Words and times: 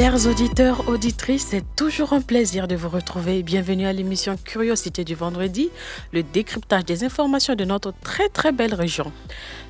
Chers 0.00 0.26
auditeurs, 0.26 0.88
auditrices, 0.88 1.48
c'est 1.50 1.76
toujours 1.76 2.14
un 2.14 2.22
plaisir 2.22 2.66
de 2.66 2.74
vous 2.74 2.88
retrouver. 2.88 3.42
Bienvenue 3.42 3.84
à 3.84 3.92
l'émission 3.92 4.34
Curiosité 4.42 5.04
du 5.04 5.14
vendredi, 5.14 5.68
le 6.14 6.22
décryptage 6.22 6.86
des 6.86 7.04
informations 7.04 7.54
de 7.54 7.66
notre 7.66 7.92
très 8.02 8.30
très 8.30 8.50
belle 8.50 8.72
région. 8.72 9.12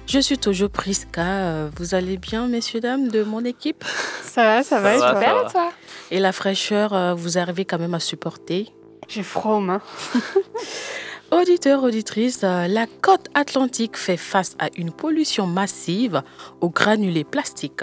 Je 0.07 0.21
suis 0.21 0.39
toujours 0.39 0.71
Priska. 0.71 1.67
Vous 1.75 1.97
allez 1.97 2.17
bien, 2.17 2.47
messieurs, 2.47 2.79
dames, 2.79 3.09
de 3.09 3.25
mon 3.25 3.45
équipe? 3.45 3.83
Ça 4.23 4.45
va, 4.45 4.63
ça, 4.63 4.79
va, 4.79 4.95
super, 4.95 5.47
et 5.49 5.51
toi? 5.51 5.73
Et 6.13 6.21
la 6.21 6.31
fraîcheur, 6.31 6.95
euh, 6.95 7.13
vous 7.13 7.37
arrivez 7.37 7.65
quand 7.65 7.81
même 7.81 7.95
à 7.95 8.01
supporter? 8.01 8.73
J'ai 9.09 9.25
froid 9.25 9.57
aux 9.57 9.61
mains. 9.61 9.83
Auditeurs, 11.33 11.83
auditrices, 11.83 12.45
euh, 12.45 12.69
la 12.69 12.87
côte 12.87 13.27
atlantique 13.35 13.97
fait 13.97 14.17
face 14.17 14.55
à 14.61 14.69
une 14.77 14.93
pollution 14.93 15.49
massive 15.49 16.23
aux 16.61 16.71
granulés 16.71 17.25
plastiques. 17.25 17.83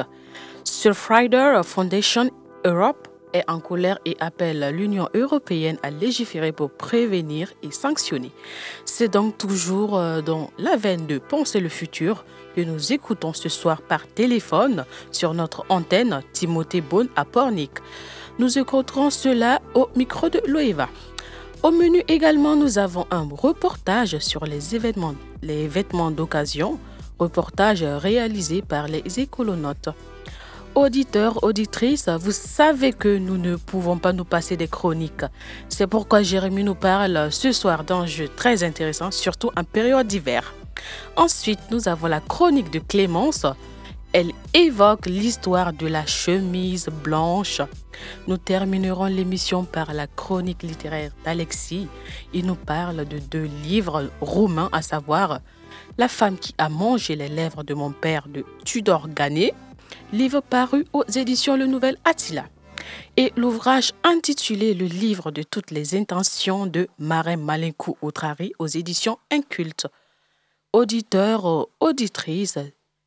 Surfrider 0.70 1.62
Foundation 1.64 2.30
Europe 2.66 3.08
est 3.32 3.50
en 3.50 3.62
colère 3.62 4.00
et 4.04 4.18
appelle 4.20 4.70
l'Union 4.76 5.08
européenne 5.14 5.78
à 5.82 5.90
légiférer 5.90 6.52
pour 6.52 6.72
prévenir 6.72 7.54
et 7.64 7.72
sanctionner. 7.72 8.34
C'est 8.84 9.08
donc 9.08 9.38
toujours 9.38 9.98
euh, 9.98 10.22
dans 10.22 10.52
la 10.58 10.76
veine 10.76 11.08
de 11.08 11.20
penser 11.20 11.62
le 11.62 11.70
futur 11.70 12.26
que 12.54 12.60
nous 12.60 12.92
écoutons 12.92 13.32
ce 13.32 13.48
soir 13.48 13.82
par 13.82 14.06
téléphone 14.08 14.84
sur 15.10 15.34
notre 15.34 15.66
antenne 15.70 16.22
Timothée 16.34 16.82
Bonne 16.82 17.08
à 17.16 17.24
Pornic. 17.24 17.72
Nous 18.38 18.60
écouterons 18.60 19.10
cela 19.10 19.62
au 19.74 19.88
micro 19.96 20.28
de 20.28 20.42
Loeva. 20.48 20.90
Au 21.64 21.72
menu 21.72 22.04
également, 22.10 22.58
nous 22.58 22.78
avons 22.78 23.08
un 23.10 23.26
reportage 23.32 24.20
sur 24.20 24.44
les 24.44 24.76
événements, 24.76 25.16
les 25.42 25.70
vêtements 25.70 26.12
d'occasion, 26.12 26.78
reportage 27.20 27.84
réalisé 27.84 28.62
par 28.62 28.90
les 28.90 29.20
écolonautes 29.22 29.90
auditeurs, 30.78 31.44
auditrices, 31.44 32.08
vous 32.08 32.32
savez 32.32 32.94
que 32.94 33.18
nous 33.18 33.38
ne 33.38 33.56
pouvons 33.56 33.98
pas 33.98 34.14
nous 34.14 34.26
passer 34.26 34.56
des 34.56 34.68
chroniques. 34.68 35.26
C'est 35.70 35.88
pourquoi 35.88 36.22
Jérémy 36.22 36.64
nous 36.64 36.76
parle 36.76 37.32
ce 37.32 37.52
soir 37.52 37.84
d'un 37.84 38.06
jeu 38.06 38.28
très 38.28 38.64
intéressant, 38.64 39.10
surtout 39.10 39.50
en 39.58 39.64
période 39.64 40.06
d'hiver. 40.06 40.54
Ensuite, 41.16 41.60
nous 41.72 41.88
avons 41.88 42.08
la 42.08 42.20
chronique 42.20 42.72
de 42.72 42.78
Clémence. 42.78 43.48
Elle 44.14 44.32
évoque 44.54 45.08
l'histoire 45.08 45.74
de 45.74 45.88
la 45.88 46.06
chemise 46.06 46.90
blanche. 47.04 47.62
Nous 48.28 48.38
terminerons 48.38 49.06
l'émission 49.06 49.64
par 49.64 49.94
la 49.94 50.06
chronique 50.06 50.62
littéraire 50.62 51.12
d'Alexis. 51.26 51.88
Il 52.34 52.46
nous 52.46 52.56
parle 52.56 53.06
de 53.06 53.18
deux 53.18 53.50
livres 53.64 54.12
roumains, 54.22 54.70
à 54.72 54.84
savoir 54.84 55.40
La 55.98 56.08
femme 56.08 56.38
qui 56.38 56.54
a 56.60 56.70
mangé 56.70 57.16
les 57.16 57.30
lèvres 57.30 57.64
de 57.64 57.74
mon 57.74 57.92
père 57.92 58.28
de 58.28 58.46
Tudor 58.64 59.10
Gagné 59.10 59.56
livre 60.14 60.42
paru 60.42 60.86
aux 60.94 61.04
éditions 61.04 61.58
Le 61.58 61.66
Nouvel 61.66 61.98
Attila, 62.06 62.46
et 63.18 63.34
l'ouvrage 63.36 63.92
intitulé 64.04 64.74
Le 64.74 64.86
livre 64.86 65.32
de 65.32 65.44
toutes 65.44 65.72
les 65.72 65.96
intentions 65.96 66.66
de 66.66 66.88
Marin 66.98 67.38
Malinkou 67.38 67.98
Outrari 68.02 68.54
aux 68.60 68.68
éditions 68.68 69.18
Inculte. 69.32 69.88
Auditeurs, 70.72 71.68
auditrices, 71.80 72.60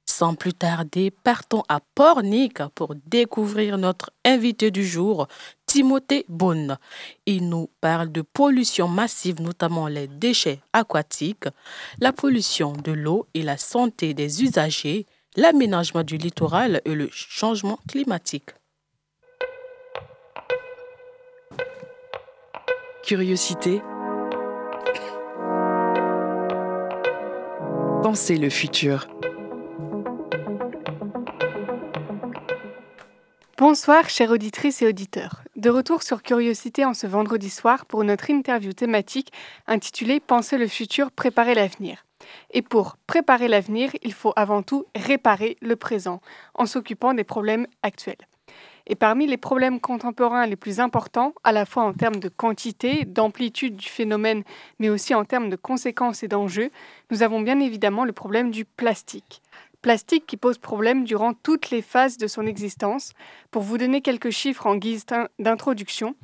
sans 0.05 0.35
plus 0.35 0.53
tarder, 0.53 1.11
partons 1.11 1.63
à 1.69 1.81
Pornic 1.95 2.59
pour 2.75 2.95
découvrir 3.07 3.79
notre 3.79 4.11
invité 4.25 4.71
du 4.71 4.85
jour, 4.85 5.29
Timothée 5.67 6.27
Bonne. 6.29 6.77
Il 7.27 7.49
nous 7.49 7.71
parle 7.81 8.11
de 8.11 8.23
pollution 8.23 8.89
massive, 8.89 9.41
notamment 9.41 9.87
les 9.87 10.09
déchets 10.09 10.61
aquatiques, 10.73 11.49
la 12.01 12.13
pollution 12.13 12.73
de 12.73 12.93
l'eau 12.93 13.27
et 13.35 13.43
la 13.43 13.57
santé 13.57 14.13
des 14.13 14.43
usagers, 14.43 15.07
l'aménagement 15.37 16.03
du 16.03 16.17
littoral 16.17 16.81
et 16.85 16.95
le 16.95 17.09
changement 17.13 17.79
climatique. 17.89 18.51
Curiosité. 23.05 23.81
Pensez 28.03 28.37
le 28.37 28.51
futur. 28.51 29.07
Bonsoir, 33.59 34.09
chères 34.09 34.31
auditrices 34.31 34.81
et 34.83 34.87
auditeurs. 34.87 35.43
De 35.55 35.69
retour 35.69 36.03
sur 36.03 36.23
Curiosité 36.23 36.85
en 36.87 36.95
ce 36.95 37.07
vendredi 37.07 37.51
soir 37.51 37.85
pour 37.85 38.05
notre 38.05 38.31
interview 38.31 38.73
thématique 38.73 39.33
intitulée 39.67 40.19
Pensez 40.19 40.57
le 40.57 40.67
futur, 40.67 41.11
préparer 41.11 41.55
l'avenir. 41.55 42.07
Et 42.53 42.63
pour 42.63 42.97
préparer 43.07 43.49
l'avenir, 43.49 43.91
il 44.03 44.13
faut 44.13 44.33
avant 44.37 44.63
tout 44.63 44.87
réparer 44.95 45.57
le 45.61 45.77
présent 45.77 46.21
en 46.55 46.67
s'occupant 46.67 47.15
des 47.15 47.25
problèmes 47.25 47.67
actuels. 47.83 48.27
Et 48.87 48.97
parmi 48.97 49.27
les 49.27 49.37
problèmes 49.37 49.79
contemporains 49.79 50.47
les 50.47 50.57
plus 50.57 50.81
importants, 50.81 51.33
à 51.45 51.53
la 51.53 51.65
fois 51.65 51.85
en 51.85 51.93
termes 51.93 52.17
de 52.17 52.29
quantité, 52.29 53.05
d'amplitude 53.05 53.77
du 53.77 53.89
phénomène, 53.89 54.43
mais 54.79 54.89
aussi 54.89 55.15
en 55.15 55.25
termes 55.25 55.49
de 55.49 55.57
conséquences 55.57 56.23
et 56.23 56.29
d'enjeux, 56.29 56.71
nous 57.11 57.23
avons 57.23 57.41
bien 57.41 57.61
évidemment 57.61 58.05
le 58.05 58.13
problème 58.13 58.51
du 58.51 58.65
plastique. 58.65 59.43
Plastique 59.83 60.27
qui 60.27 60.37
pose 60.37 60.59
problème 60.59 61.05
durant 61.05 61.33
toutes 61.33 61.71
les 61.71 61.83
phases 61.83 62.19
de 62.19 62.27
son 62.27 62.47
existence. 62.47 63.13
Pour 63.51 63.63
vous 63.63 63.79
donner 63.79 64.03
quelques 64.03 64.31
chiffres 64.31 64.67
en 64.67 64.77
guise 64.77 65.07
d'introduction, 65.39 66.15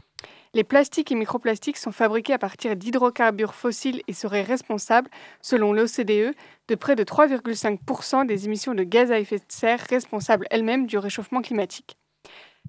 les 0.57 0.65
plastiques 0.65 1.13
et 1.13 1.15
microplastiques 1.15 1.77
sont 1.77 1.93
fabriqués 1.93 2.33
à 2.33 2.39
partir 2.39 2.77
d'hydrocarbures 2.77 3.55
fossiles 3.55 4.01
et 4.09 4.15
seraient 4.15 4.43
responsables, 4.43 5.11
selon 5.43 5.75
l'OCDE, 5.75 6.35
de 6.69 6.75
près 6.75 6.97
de 6.97 7.05
3,5% 7.05 8.25
des 8.25 8.47
émissions 8.47 8.73
de 8.73 8.83
gaz 8.83 9.13
à 9.13 9.21
effet 9.21 9.37
de 9.37 9.45
serre 9.49 9.85
responsables 9.91 10.47
elles-mêmes 10.51 10.87
du 10.87 10.97
réchauffement 10.97 11.43
climatique. 11.43 11.99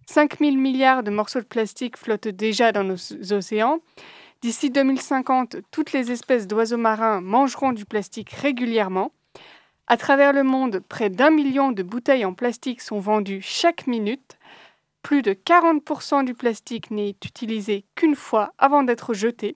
5 0.06 0.40
000 0.40 0.58
milliards 0.58 1.02
de 1.02 1.12
morceaux 1.12 1.40
de 1.40 1.46
plastique 1.46 1.96
flottent 1.96 2.28
déjà 2.28 2.74
dans 2.74 2.84
nos 2.84 2.98
océans. 3.32 3.80
D'ici 4.42 4.70
2050, 4.70 5.56
toutes 5.72 5.94
les 5.94 6.12
espèces 6.12 6.46
d'oiseaux 6.46 6.76
marins 6.76 7.22
mangeront 7.22 7.72
du 7.72 7.86
plastique 7.86 8.32
régulièrement. 8.32 9.14
À 9.88 9.96
travers 9.96 10.34
le 10.34 10.44
monde, 10.44 10.82
près 10.90 11.10
d'un 11.10 11.30
million 11.32 11.72
de 11.72 11.84
bouteilles 11.84 12.26
en 12.26 12.34
plastique 12.34 12.82
sont 12.82 13.00
vendues 13.00 13.42
chaque 13.42 13.88
minute. 13.88 14.37
Plus 15.08 15.22
de 15.22 15.32
40% 15.32 16.26
du 16.26 16.34
plastique 16.34 16.92
n'est 16.92 17.16
utilisé 17.24 17.86
qu'une 17.96 18.18
fois 18.18 18.52
avant 18.58 18.84
d'être 18.84 19.14
jeté. 19.14 19.56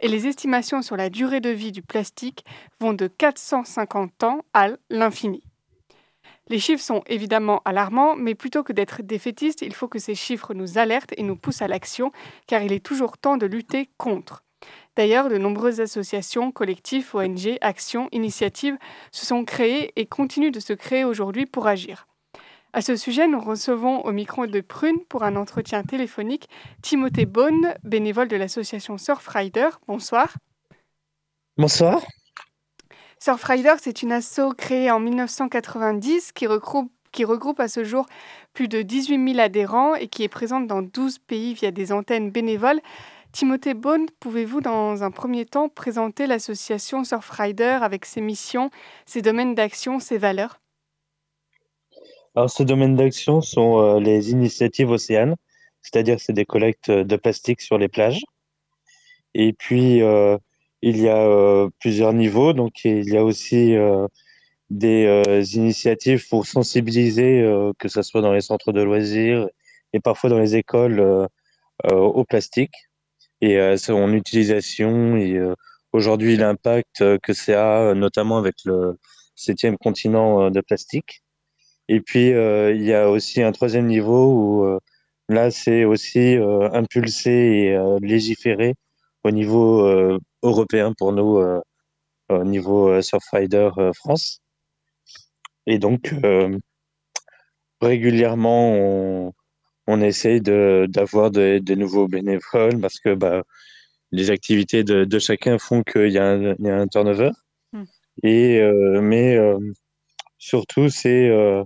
Et 0.00 0.08
les 0.08 0.26
estimations 0.26 0.82
sur 0.82 0.96
la 0.96 1.08
durée 1.08 1.40
de 1.40 1.50
vie 1.50 1.70
du 1.70 1.82
plastique 1.82 2.44
vont 2.80 2.92
de 2.92 3.06
450 3.06 4.24
ans 4.24 4.40
à 4.54 4.70
l'infini. 4.90 5.44
Les 6.48 6.58
chiffres 6.58 6.82
sont 6.82 7.04
évidemment 7.06 7.62
alarmants, 7.64 8.16
mais 8.16 8.34
plutôt 8.34 8.64
que 8.64 8.72
d'être 8.72 9.02
défaitistes, 9.02 9.62
il 9.62 9.72
faut 9.72 9.86
que 9.86 10.00
ces 10.00 10.16
chiffres 10.16 10.52
nous 10.52 10.78
alertent 10.78 11.14
et 11.16 11.22
nous 11.22 11.36
poussent 11.36 11.62
à 11.62 11.68
l'action, 11.68 12.10
car 12.48 12.60
il 12.60 12.72
est 12.72 12.84
toujours 12.84 13.18
temps 13.18 13.36
de 13.36 13.46
lutter 13.46 13.88
contre. 13.98 14.42
D'ailleurs, 14.96 15.28
de 15.28 15.38
nombreuses 15.38 15.80
associations, 15.80 16.50
collectifs, 16.50 17.14
ONG, 17.14 17.56
actions, 17.60 18.08
initiatives 18.10 18.78
se 19.12 19.26
sont 19.26 19.44
créées 19.44 19.92
et 19.94 20.06
continuent 20.06 20.50
de 20.50 20.58
se 20.58 20.72
créer 20.72 21.04
aujourd'hui 21.04 21.46
pour 21.46 21.68
agir. 21.68 22.08
À 22.74 22.80
ce 22.80 22.96
sujet, 22.96 23.28
nous 23.28 23.38
recevons 23.38 24.00
au 24.06 24.12
micro 24.12 24.46
de 24.46 24.62
Prune 24.62 25.04
pour 25.10 25.24
un 25.24 25.36
entretien 25.36 25.82
téléphonique 25.82 26.48
Timothée 26.80 27.26
Bonne, 27.26 27.74
bénévole 27.84 28.28
de 28.28 28.36
l'association 28.36 28.96
Surfrider. 28.96 29.68
Bonsoir. 29.86 30.34
Bonsoir. 31.58 32.00
Surfrider, 33.18 33.74
c'est 33.78 34.00
une 34.00 34.10
asso 34.10 34.54
créée 34.56 34.90
en 34.90 35.00
1990 35.00 36.32
qui 36.32 36.46
regroupe, 36.46 36.90
qui 37.12 37.26
regroupe 37.26 37.60
à 37.60 37.68
ce 37.68 37.84
jour 37.84 38.06
plus 38.54 38.68
de 38.68 38.80
18 38.80 39.32
000 39.34 39.38
adhérents 39.38 39.94
et 39.94 40.08
qui 40.08 40.22
est 40.22 40.28
présente 40.28 40.66
dans 40.66 40.80
12 40.80 41.18
pays 41.18 41.52
via 41.52 41.72
des 41.72 41.92
antennes 41.92 42.30
bénévoles. 42.30 42.80
Timothée 43.32 43.74
Bonne, 43.74 44.06
pouvez-vous 44.18 44.62
dans 44.62 45.02
un 45.02 45.10
premier 45.10 45.44
temps 45.44 45.68
présenter 45.68 46.26
l'association 46.26 47.04
Surfrider 47.04 47.78
avec 47.82 48.06
ses 48.06 48.22
missions, 48.22 48.70
ses 49.04 49.20
domaines 49.20 49.54
d'action, 49.54 50.00
ses 50.00 50.16
valeurs? 50.16 50.61
Alors, 52.34 52.50
ces 52.50 52.64
domaines 52.64 52.96
d'action 52.96 53.42
sont 53.42 53.78
euh, 53.78 54.00
les 54.00 54.30
initiatives 54.30 54.90
océanes, 54.90 55.36
c'est-à-dire 55.82 56.18
c'est 56.20 56.32
des 56.32 56.46
collectes 56.46 56.90
de 56.90 57.16
plastique 57.16 57.60
sur 57.60 57.76
les 57.78 57.88
plages. 57.88 58.22
Et 59.34 59.52
puis, 59.52 60.02
euh, 60.02 60.38
il 60.82 60.98
y 60.98 61.08
a 61.08 61.18
euh, 61.18 61.68
plusieurs 61.80 62.12
niveaux. 62.14 62.54
Donc, 62.54 62.84
il 62.84 63.08
y 63.08 63.16
a 63.18 63.24
aussi 63.24 63.74
des 64.70 65.56
initiatives 65.56 66.26
pour 66.28 66.46
sensibiliser, 66.46 67.44
que 67.78 67.88
ce 67.88 68.02
soit 68.02 68.22
dans 68.22 68.32
les 68.32 68.40
centres 68.40 68.72
de 68.72 68.82
loisirs 68.82 69.48
et 69.92 70.00
parfois 70.00 70.30
dans 70.30 70.38
les 70.38 70.56
écoles, 70.56 71.28
au 71.90 72.24
plastique 72.24 72.74
et 73.40 73.76
son 73.76 74.12
utilisation 74.14 75.16
et 75.16 75.38
aujourd'hui 75.92 76.36
l'impact 76.36 77.18
que 77.18 77.32
ça 77.34 77.90
a, 77.90 77.94
notamment 77.94 78.38
avec 78.38 78.56
le, 78.64 78.98
septième 79.34 79.76
continent 79.76 80.50
de 80.50 80.60
plastique. 80.60 81.22
Et 81.92 82.00
puis, 82.00 82.28
il 82.28 82.82
y 82.82 82.94
a 82.94 83.10
aussi 83.10 83.42
un 83.42 83.52
troisième 83.52 83.86
niveau 83.86 84.22
où 84.32 84.78
là, 85.28 85.50
c'est 85.50 85.84
aussi 85.84 86.36
impulser 86.72 87.30
et 87.30 87.78
légiférer 88.00 88.74
au 89.24 89.30
niveau 89.30 89.86
européen 90.42 90.94
pour 90.96 91.12
nous, 91.12 91.38
au 92.30 92.44
niveau 92.44 93.02
Surfrider 93.02 93.68
France. 93.94 94.40
Et 95.66 95.78
donc, 95.78 96.14
régulièrement, 97.82 98.72
on, 98.72 99.32
on 99.86 100.00
essaye 100.00 100.40
d'avoir 100.40 101.30
de, 101.30 101.58
de, 101.58 101.74
nouveaux 101.74 102.08
bénévoles 102.08 102.80
parce 102.80 103.00
que 103.00 103.14
bah, 103.14 103.42
les 104.12 104.30
activités 104.30 104.84
de, 104.84 105.04
de 105.04 105.18
chacun 105.18 105.58
font 105.58 105.82
qu'il 105.82 106.08
y, 106.08 106.14
y, 106.14 106.18
a 106.18 106.30
un 106.30 106.86
turnover. 106.86 107.30
Hmm. 107.72 107.84
Et, 108.22 108.60
euh, 108.60 109.00
mais 109.00 109.36
euh, 109.36 109.58
surtout, 110.38 110.88
c'est 110.88 111.28
euh, 111.28 111.64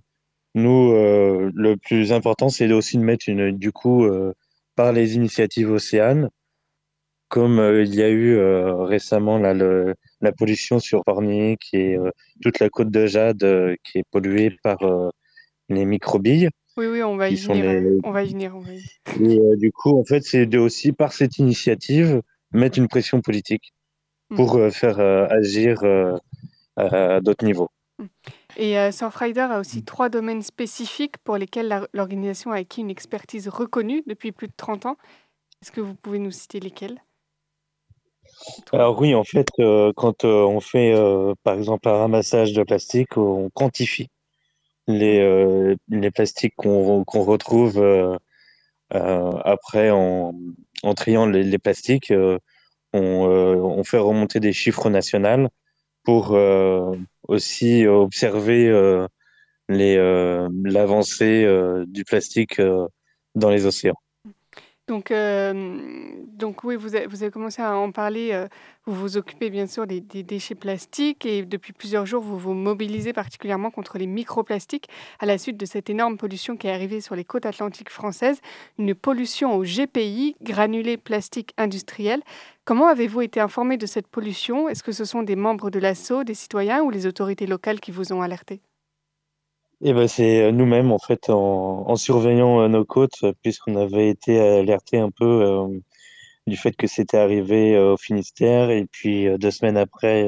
nous, 0.57 0.91
euh, 0.93 1.53
le 1.55 1.77
plus 1.77 2.13
important, 2.13 2.49
c'est 2.49 2.71
aussi 2.73 2.99
de 2.99 3.03
mettre 3.05 3.29
une, 3.29 3.53
du 3.57 3.71
coup, 3.71 4.05
euh, 4.05 4.33
par 4.75 4.93
les 4.93 5.15
initiatives 5.15 5.71
océanes, 5.71 6.29
comme 7.29 7.61
il 7.85 7.95
y 7.95 8.03
a 8.03 8.11
eu 8.11 8.39
récemment 8.85 9.39
là, 9.39 9.55
le, 9.55 9.95
la 10.21 10.33
pollution 10.33 10.79
sur 10.79 11.03
Pornic 11.05 11.61
et 11.73 11.97
toute 12.43 12.59
la 12.59 12.69
côte 12.69 12.91
de 12.91 13.07
Jade 13.07 13.77
qui 13.83 13.99
est 13.99 14.05
polluée 14.11 14.57
par 14.63 14.79
les 15.69 15.85
microbilles. 15.85 16.51
Oui, 16.77 16.87
oui, 16.87 17.03
on 17.03 17.17
va 17.17 17.31
y 17.31 17.37
venir. 17.37 18.01
On 18.05 18.11
va 18.11 18.23
y 18.23 18.33
venir. 18.33 18.55
On 18.55 18.61
va 18.61 18.75
y... 18.75 18.85
Et 19.23 19.39
euh, 19.39 19.57
du 19.57 19.73
coup, 19.73 19.99
en 19.99 20.05
fait, 20.05 20.23
c'est 20.23 20.55
aussi, 20.57 20.93
par 20.93 21.13
cette 21.13 21.39
initiative, 21.39 22.21
mettre 22.53 22.79
une 22.79 22.89
pression 22.89 23.23
politique 23.23 23.73
pour 24.35 24.57
mm. 24.57 24.61
euh, 24.61 24.71
faire 24.71 25.01
euh, 25.01 25.27
agir 25.31 25.83
à 26.77 27.21
d'autres 27.21 27.47
niveaux. 27.47 27.71
Mm. 27.99 28.05
Et 28.57 28.91
Surfrider 28.91 29.41
a 29.41 29.61
aussi 29.61 29.85
trois 29.85 30.09
domaines 30.09 30.43
spécifiques 30.43 31.19
pour 31.19 31.37
lesquels 31.37 31.87
l'organisation 31.93 32.53
a 32.53 32.57
acquis 32.57 32.81
une 32.81 32.91
expertise 32.91 33.49
reconnue 33.49 34.03
depuis 34.07 34.33
plus 34.33 34.49
de 34.49 34.55
30 34.57 34.87
ans. 34.87 34.97
Est-ce 35.63 35.73
que 35.73 35.81
vous 35.81 35.95
pouvez 35.95 36.19
nous 36.19 36.31
citer 36.31 36.59
lesquels? 36.59 37.03
Alors 38.73 38.99
oui, 39.01 39.15
en 39.15 39.25
fait, 39.25 39.49
quand 39.97 40.25
on 40.25 40.61
fait 40.61 40.95
par 41.43 41.55
exemple 41.55 41.89
un 41.89 41.99
ramassage 41.99 42.55
de 42.55 42.63
plastique, 42.63 43.17
on 43.17 43.51
quantifie 43.51 44.09
les, 44.87 45.21
euh, 45.21 45.77
les 45.89 46.11
plastiques 46.11 46.55
qu'on 46.57 47.05
qu'on 47.05 47.23
retrouve 47.23 47.79
euh, 47.79 48.17
euh, 48.95 49.33
après 49.45 49.91
en, 49.91 50.35
en 50.83 50.95
triant 50.95 51.27
les, 51.27 51.43
les 51.43 51.59
plastiques, 51.59 52.13
on, 52.93 53.01
on 53.01 53.85
fait 53.85 53.99
remonter 53.99 54.41
des 54.41 54.53
chiffres 54.53 54.89
nationaux 54.91 55.49
pour 56.05 56.39
aussi 57.29 57.87
observer 57.87 59.07
les 59.69 59.97
l'avancée 60.65 61.47
du 61.87 62.05
plastique 62.05 62.61
dans 63.35 63.51
les 63.51 63.67
océans. 63.67 63.97
Donc, 64.89 65.13
oui, 66.63 66.77
vous 66.77 66.95
avez, 66.95 67.31
commencé 67.33 67.61
à 67.61 67.77
en 67.77 67.91
parler. 67.91 68.47
vous 68.87 68.95
vous 68.95 69.17
occupez 69.17 69.51
bien 69.51 69.67
sûr 69.67 69.85
des, 69.87 70.01
déchets 70.01 70.55
plastiques 70.55 71.27
et 71.27 71.45
depuis 71.45 71.73
plusieurs 71.73 72.07
jours, 72.07 72.23
vous 72.23 72.39
vous 72.39 72.55
mobilisez 72.55 73.13
particulièrement 73.13 73.73
contre 73.73 73.99
les 73.99 74.07
microplastiques 74.07 74.89
à 75.19 75.27
la 75.27 75.39
suite 75.39 75.57
de 75.57 75.67
cette 75.67 75.91
énorme 75.91 76.17
pollution 76.17 76.57
qui 76.57 76.69
est 76.69 76.73
arrivée 76.73 77.01
sur 77.01 77.17
les 77.17 77.25
côtes 77.25 77.47
atlantiques 77.47 77.91
françaises, 77.91 78.41
une 78.79 78.95
pollution 78.95 79.57
au 79.57 79.65
GPI, 79.65 80.37
granulés 80.41 80.99
plastiques 80.99 81.53
industriels. 81.59 82.23
Comment 82.65 82.87
avez-vous 82.87 83.23
été 83.23 83.41
informé 83.41 83.79
de 83.79 83.87
cette 83.87 84.07
pollution? 84.07 84.69
Est-ce 84.69 84.85
que 84.85 84.93
ce 84.93 85.05
sont 85.05 85.25
des 85.25 85.37
membres 85.37 85.71
de 85.71 85.81
l'ASSO, 85.81 86.23
des 86.23 86.35
citoyens 86.35 86.83
ou 86.83 86.91
les 86.91 87.07
autorités 87.07 87.47
locales 87.47 87.81
qui 87.81 87.91
vous 87.91 88.13
ont 88.13 88.23
alerté? 88.23 88.61
Eh 89.83 89.93
ben, 89.93 90.09
c'est 90.09 90.43
euh, 90.45 90.53
nous-mêmes, 90.53 90.91
en 90.93 90.99
fait, 90.99 91.29
en, 91.31 91.85
en 91.89 91.97
surveillant 91.97 92.61
euh, 92.63 92.69
nos 92.69 92.85
côtes, 92.85 93.23
euh, 93.25 93.33
puisqu'on 93.43 93.77
avait 93.77 94.09
été 94.09 94.39
alerté 94.41 94.99
un 94.99 95.11
peu 95.11 95.25
euh, 95.25 95.69
du 96.47 96.57
fait 96.57 96.73
que 96.73 96.87
c'était 96.87 97.19
arrivé 97.19 97.79
au 97.79 97.97
Finistère 97.97 98.71
et 98.71 98.87
puis 98.87 99.27
deux 99.39 99.51
semaines 99.51 99.77
après 99.77 100.25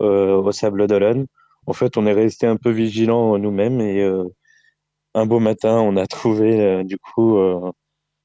au 0.00 0.52
Sable 0.52 0.86
d'Olonne. 0.86 1.26
En 1.66 1.72
fait, 1.72 1.96
on 1.96 2.06
est 2.06 2.12
resté 2.12 2.46
un 2.46 2.56
peu 2.56 2.70
vigilant 2.70 3.38
nous-mêmes 3.38 3.80
et 3.80 4.04
un 5.14 5.26
beau 5.26 5.40
matin, 5.40 5.80
on 5.80 5.96
a 5.96 6.06
trouvé 6.08 6.84
du 6.84 6.98
coup 6.98 7.38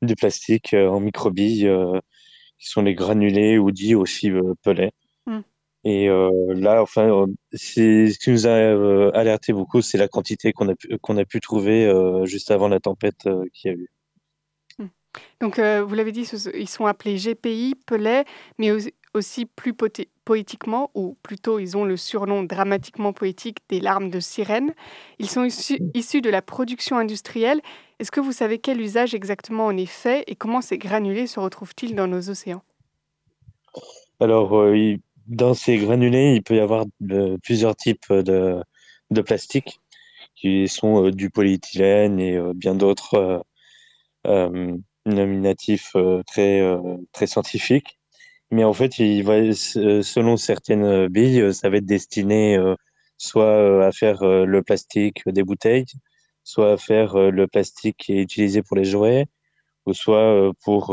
du 0.02 0.16
plastique 0.16 0.74
en 0.74 1.00
microbilles, 1.00 1.72
qui 2.60 2.70
sont 2.70 2.82
les 2.82 2.96
granulés 2.96 3.58
ou 3.58 3.72
dit 3.72 3.96
aussi 3.96 4.32
pelets. 4.64 4.92
Et 5.90 6.08
euh, 6.08 6.54
là, 6.54 6.84
enfin, 6.84 7.10
euh, 7.10 7.26
ce 7.52 8.16
qui 8.16 8.30
nous 8.30 8.46
a 8.46 8.52
euh, 8.52 9.10
alerté 9.16 9.54
beaucoup, 9.54 9.82
c'est 9.82 9.98
la 9.98 10.08
quantité 10.08 10.54
qu'on 10.54 10.70
a, 10.70 10.76
pu, 10.76 10.88
qu'on 11.00 11.18
a 11.18 11.26
pu 11.26 11.40
trouver 11.40 11.88
euh, 11.88 12.26
juste 12.26 12.52
avant 12.52 12.68
la 12.68 12.80
tempête 12.80 13.28
qu'il 13.54 13.72
y 13.72 13.74
a 13.74 13.78
eu. 13.78 13.90
Hmm. 14.78 14.90
Donc, 15.42 15.60
vous 15.60 15.96
l'avez 15.96 16.12
dit, 16.12 16.30
ils 16.54 16.70
sont 16.70 16.86
appelés 16.86 17.18
GPI, 17.18 17.74
Pellet, 17.88 18.26
mais 18.60 18.70
aussi 19.16 19.48
plus 19.48 19.74
poétiquement, 20.26 20.92
ou 20.94 21.18
plutôt 21.24 21.58
ils 21.58 21.76
ont 21.76 21.86
le 21.86 21.98
surnom 21.98 22.44
dramatiquement 22.44 23.12
poétique 23.12 23.58
des 23.68 23.80
larmes 23.80 24.12
de 24.12 24.20
sirène. 24.20 24.76
Ils 25.18 25.28
sont 25.28 25.44
issus, 25.44 25.80
issus 25.96 26.22
de 26.22 26.30
la 26.30 26.44
production 26.44 26.98
industrielle. 26.98 27.62
Est-ce 27.98 28.12
que 28.12 28.20
vous 28.20 28.32
savez 28.32 28.60
quel 28.60 28.80
usage 28.80 29.16
exactement 29.16 29.66
en 29.66 29.76
est 29.76 29.88
fait 29.88 30.24
et 30.28 30.36
comment 30.36 30.62
ces 30.62 30.78
granulés 30.78 31.26
se 31.26 31.40
retrouvent-ils 31.40 31.96
dans 31.96 32.08
nos 32.08 32.30
océans? 32.30 32.62
Alors, 34.20 34.54
euh, 34.58 34.98
dans 35.30 35.54
ces 35.54 35.78
granulés, 35.78 36.34
il 36.36 36.44
peut 36.44 36.56
y 36.56 36.60
avoir 36.60 36.86
de, 37.00 37.38
plusieurs 37.44 37.76
types 37.76 38.12
de, 38.12 38.62
de 39.12 39.22
plastique 39.22 39.80
qui 40.36 40.68
sont 40.68 41.06
euh, 41.06 41.12
du 41.12 41.30
polyéthylène 41.30 42.20
et 42.20 42.38
euh, 42.38 42.54
bien 42.56 42.76
d'autres 42.76 43.16
euh, 43.16 43.40
euh 44.28 44.78
nominatifs 45.06 45.96
très, 46.28 46.62
scientifiques. 47.26 48.00
Mais 48.52 48.64
en 48.64 48.74
fait, 48.74 48.92
selon 48.94 50.38
certaines 50.38 51.08
billes, 51.08 51.54
ça 51.54 51.70
va 51.70 51.78
être 51.78 51.86
destiné 51.86 52.60
soit 53.18 53.88
à 53.88 53.92
faire 53.92 54.24
le 54.24 54.62
plastique 54.62 55.28
des 55.28 55.44
bouteilles, 55.44 55.86
soit 56.44 56.74
à 56.74 56.78
faire 56.78 57.32
le 57.32 57.48
plastique 57.48 57.98
qui 57.98 58.14
est 58.14 58.22
utilisé 58.22 58.62
pour 58.62 58.78
les 58.78 58.84
jouets, 58.86 59.26
ou 59.86 59.94
soit 59.94 60.52
pour 60.64 60.88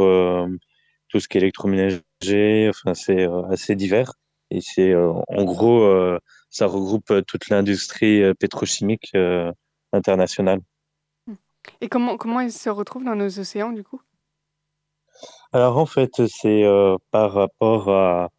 tout 1.08 1.20
ce 1.20 1.28
qui 1.28 1.38
est 1.38 1.42
électroménager. 1.42 2.70
Enfin, 2.70 2.94
c'est 2.94 3.26
assez 3.50 3.74
divers. 3.74 4.12
Et 4.50 4.60
c'est 4.60 4.92
euh, 4.92 5.12
en 5.28 5.44
gros, 5.44 5.82
euh, 5.82 6.18
ça 6.50 6.66
regroupe 6.66 7.10
euh, 7.10 7.22
toute 7.22 7.48
l'industrie 7.48 8.22
pétrochimique 8.34 9.12
internationale. 9.92 10.60
Et 11.80 11.88
comment, 11.88 12.16
comment 12.16 12.40
ils 12.40 12.52
se 12.52 12.70
retrouvent 12.70 13.04
dans 13.04 13.16
nos 13.16 13.38
océans 13.38 13.72
du 13.72 13.82
coup? 13.82 14.00
Alors 15.52 15.78
en 15.78 15.86
fait, 15.86 16.26
c'est 16.26 16.64
par 17.10 17.32
rapport 17.32 17.88
à 17.88 18.30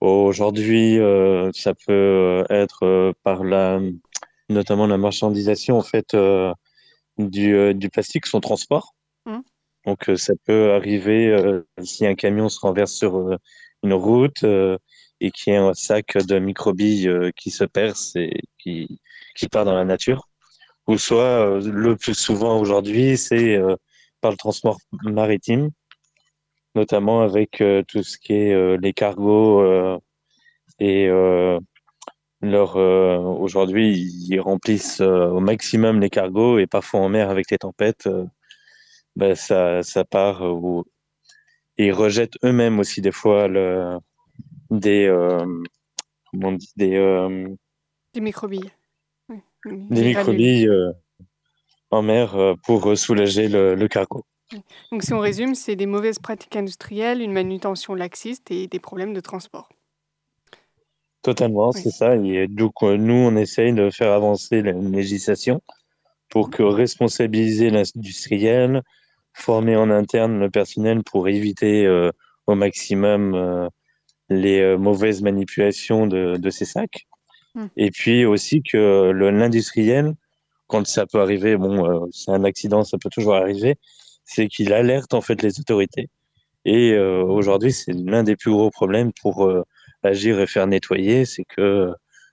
aujourd'hui, 0.00 0.98
euh, 0.98 1.50
ça 1.52 1.74
peut 1.74 2.44
être 2.48 3.12
par 3.22 3.44
la, 3.44 3.80
notamment 4.48 4.86
la 4.86 4.96
marchandisation 4.96 5.76
en 5.76 5.82
fait 5.82 6.16
du, 7.18 7.74
du 7.74 7.90
plastique, 7.90 8.26
son 8.26 8.40
transport. 8.40 8.94
Mmh. 9.26 9.40
Donc 9.86 10.10
ça 10.16 10.32
peut 10.46 10.72
arriver 10.72 11.36
si 11.82 12.06
un 12.06 12.14
camion 12.14 12.48
se 12.48 12.60
renverse 12.60 12.92
sur 12.92 13.36
une 13.82 13.92
route 13.92 14.44
et 15.22 15.30
qui 15.30 15.50
est 15.50 15.56
un 15.56 15.72
sac 15.72 16.18
de 16.18 16.38
microbilles 16.38 17.08
euh, 17.08 17.30
qui 17.36 17.50
se 17.50 17.64
perce 17.64 18.16
et 18.16 18.42
qui, 18.58 19.00
qui 19.36 19.48
part 19.48 19.64
dans 19.64 19.74
la 19.74 19.84
nature. 19.84 20.28
Ou 20.88 20.98
soit, 20.98 21.22
euh, 21.22 21.60
le 21.60 21.96
plus 21.96 22.14
souvent 22.14 22.60
aujourd'hui, 22.60 23.16
c'est 23.16 23.56
euh, 23.56 23.76
par 24.20 24.32
le 24.32 24.36
transport 24.36 24.78
maritime, 25.04 25.70
notamment 26.74 27.22
avec 27.22 27.62
tout 27.88 28.02
ce 28.02 28.18
qui 28.18 28.32
est 28.34 28.78
les 28.78 28.92
cargos 28.92 29.98
et 30.78 31.08
leur 32.40 32.76
aujourd'hui 32.76 33.90
ils 34.28 34.40
remplissent 34.40 35.00
au 35.00 35.40
maximum 35.40 36.00
les 36.00 36.10
cargos 36.10 36.58
et 36.58 36.66
parfois 36.66 37.00
en 37.00 37.08
mer 37.08 37.30
avec 37.30 37.50
les 37.50 37.58
tempêtes 37.58 38.08
ben, 39.16 39.34
ça 39.34 39.82
ça 39.82 40.04
part 40.04 40.42
ou 40.42 40.84
ils 41.78 41.92
rejettent 41.92 42.38
eux-mêmes 42.44 42.78
aussi 42.78 43.00
des 43.00 43.12
fois 43.12 43.48
le 43.48 43.98
des, 44.72 45.06
euh, 45.06 45.46
comment 46.30 46.52
dit, 46.52 46.72
des, 46.76 46.96
euh, 46.96 47.48
des 48.14 48.20
microbilles. 48.20 48.70
Oui. 49.28 49.38
Des, 49.90 50.04
microbilles 50.04 50.68
euh, 50.68 50.92
en 51.90 52.02
mer 52.02 52.56
pour 52.64 52.96
soulager 52.96 53.48
le, 53.48 53.74
le 53.74 53.88
cargo. 53.88 54.24
Donc 54.90 55.02
si 55.02 55.14
on 55.14 55.20
résume, 55.20 55.54
c'est 55.54 55.76
des 55.76 55.86
mauvaises 55.86 56.18
pratiques 56.18 56.56
industrielles, 56.56 57.22
une 57.22 57.32
manutention 57.32 57.94
laxiste 57.94 58.50
et 58.50 58.66
des 58.66 58.80
problèmes 58.80 59.14
de 59.14 59.20
transport. 59.20 59.68
Totalement, 61.22 61.70
oui. 61.70 61.80
c'est 61.80 61.90
ça. 61.90 62.16
Et 62.16 62.48
donc 62.48 62.82
nous, 62.82 63.14
on 63.14 63.36
essaye 63.36 63.72
de 63.72 63.90
faire 63.90 64.12
avancer 64.12 64.60
la 64.60 64.72
législation 64.72 65.62
pour 66.28 66.50
que 66.50 66.62
responsabiliser 66.62 67.70
l'industriel, 67.70 68.82
former 69.34 69.76
en 69.76 69.90
interne 69.90 70.38
le 70.38 70.50
personnel 70.50 71.02
pour 71.04 71.28
éviter 71.28 71.86
euh, 71.86 72.10
au 72.46 72.54
maximum 72.54 73.34
euh, 73.34 73.68
les 74.40 74.60
euh, 74.60 74.78
mauvaises 74.78 75.22
manipulations 75.22 76.06
de, 76.06 76.36
de, 76.36 76.50
ces 76.50 76.64
sacs. 76.64 77.06
Hmm. 77.54 77.66
Et 77.76 77.90
puis 77.90 78.24
aussi 78.24 78.62
que 78.62 79.10
l'industriel, 79.10 80.14
quand 80.72 80.86
ça 80.86 81.06
peut 81.06 81.20
arriver, 81.20 81.56
bon, 81.58 81.86
euh, 81.86 82.06
c'est 82.12 82.30
un 82.30 82.44
accident, 82.44 82.82
ça 82.82 82.96
peut 82.96 83.10
toujours 83.10 83.34
arriver, 83.34 83.76
c'est 84.24 84.48
qu'il 84.48 84.72
alerte 84.72 85.12
en 85.12 85.20
fait 85.20 85.42
les 85.42 85.60
autorités. 85.60 86.08
Et 86.64 86.92
euh, 86.92 87.22
aujourd'hui, 87.22 87.72
c'est 87.72 87.92
l'un 87.92 88.22
des 88.22 88.36
plus 88.36 88.52
gros 88.52 88.70
problèmes 88.70 89.12
pour 89.20 89.44
euh, 89.44 89.62
agir 90.02 90.40
et 90.40 90.46
faire 90.46 90.66
nettoyer, 90.66 91.26
c'est 91.26 91.44
que 91.44 91.92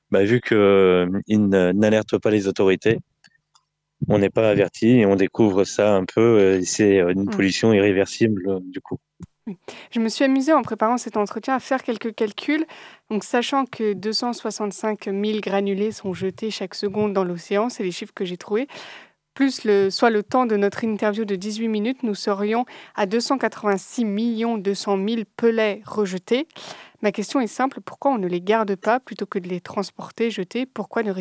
bah, 0.10 0.24
vu 0.24 0.40
qu'il 0.40 1.50
n'alerte 1.50 2.18
pas 2.18 2.32
les 2.32 2.48
autorités, 2.48 3.00
on 4.08 4.20
n'est 4.20 4.30
pas 4.30 4.50
averti 4.50 5.00
et 5.00 5.06
on 5.06 5.18
découvre 5.18 5.66
ça 5.66 5.94
un 5.94 6.06
peu. 6.06 6.62
C'est 6.64 7.00
une 7.00 7.24
hmm. 7.24 7.30
pollution 7.32 7.74
irréversible 7.74 8.60
du 8.72 8.80
coup. 8.80 9.00
Je 9.92 10.00
me 10.00 10.10
suis 10.10 10.26
amusée 10.26 10.54
en 10.54 10.62
préparant 10.62 10.98
cet 10.98 11.18
entretien 11.18 11.56
à 11.56 11.60
faire 11.60 11.84
quelques 11.84 12.14
calculs. 12.16 12.66
Donc, 13.10 13.24
sachant 13.24 13.66
que 13.66 13.94
265 13.94 15.06
000 15.06 15.40
granulés 15.40 15.92
sont 15.92 16.14
jetés 16.14 16.52
chaque 16.52 16.76
seconde 16.76 17.14
dans 17.14 17.24
l'océan, 17.24 17.70
c'est 17.70 17.84
les 17.84 17.92
chiffres 17.92 18.14
que 18.14 18.26
j'ai 18.26 18.38
trouvés, 18.38 18.68
plus 19.34 19.64
le, 19.64 19.90
soit 19.90 20.10
le 20.10 20.22
temps 20.22 20.46
de 20.46 20.58
notre 20.58 20.84
interview 20.84 21.24
de 21.24 21.36
18 21.36 21.70
minutes, 21.70 22.04
nous 22.04 22.14
serions 22.14 22.66
à 22.96 23.06
286 23.06 24.04
200 24.58 24.98
000 25.08 25.22
pelets 25.38 25.82
rejetés. 25.86 26.48
Ma 27.02 27.14
question 27.14 27.40
est 27.40 27.48
simple, 27.48 27.80
pourquoi 27.80 28.12
on 28.12 28.18
ne 28.18 28.28
les 28.28 28.42
garde 28.42 28.76
pas 28.76 29.00
plutôt 29.00 29.26
que 29.26 29.40
de 29.40 29.48
les 29.48 29.62
transporter, 29.62 30.30
jeter? 30.30 30.66
Pourquoi 30.66 31.04
ne, 31.04 31.14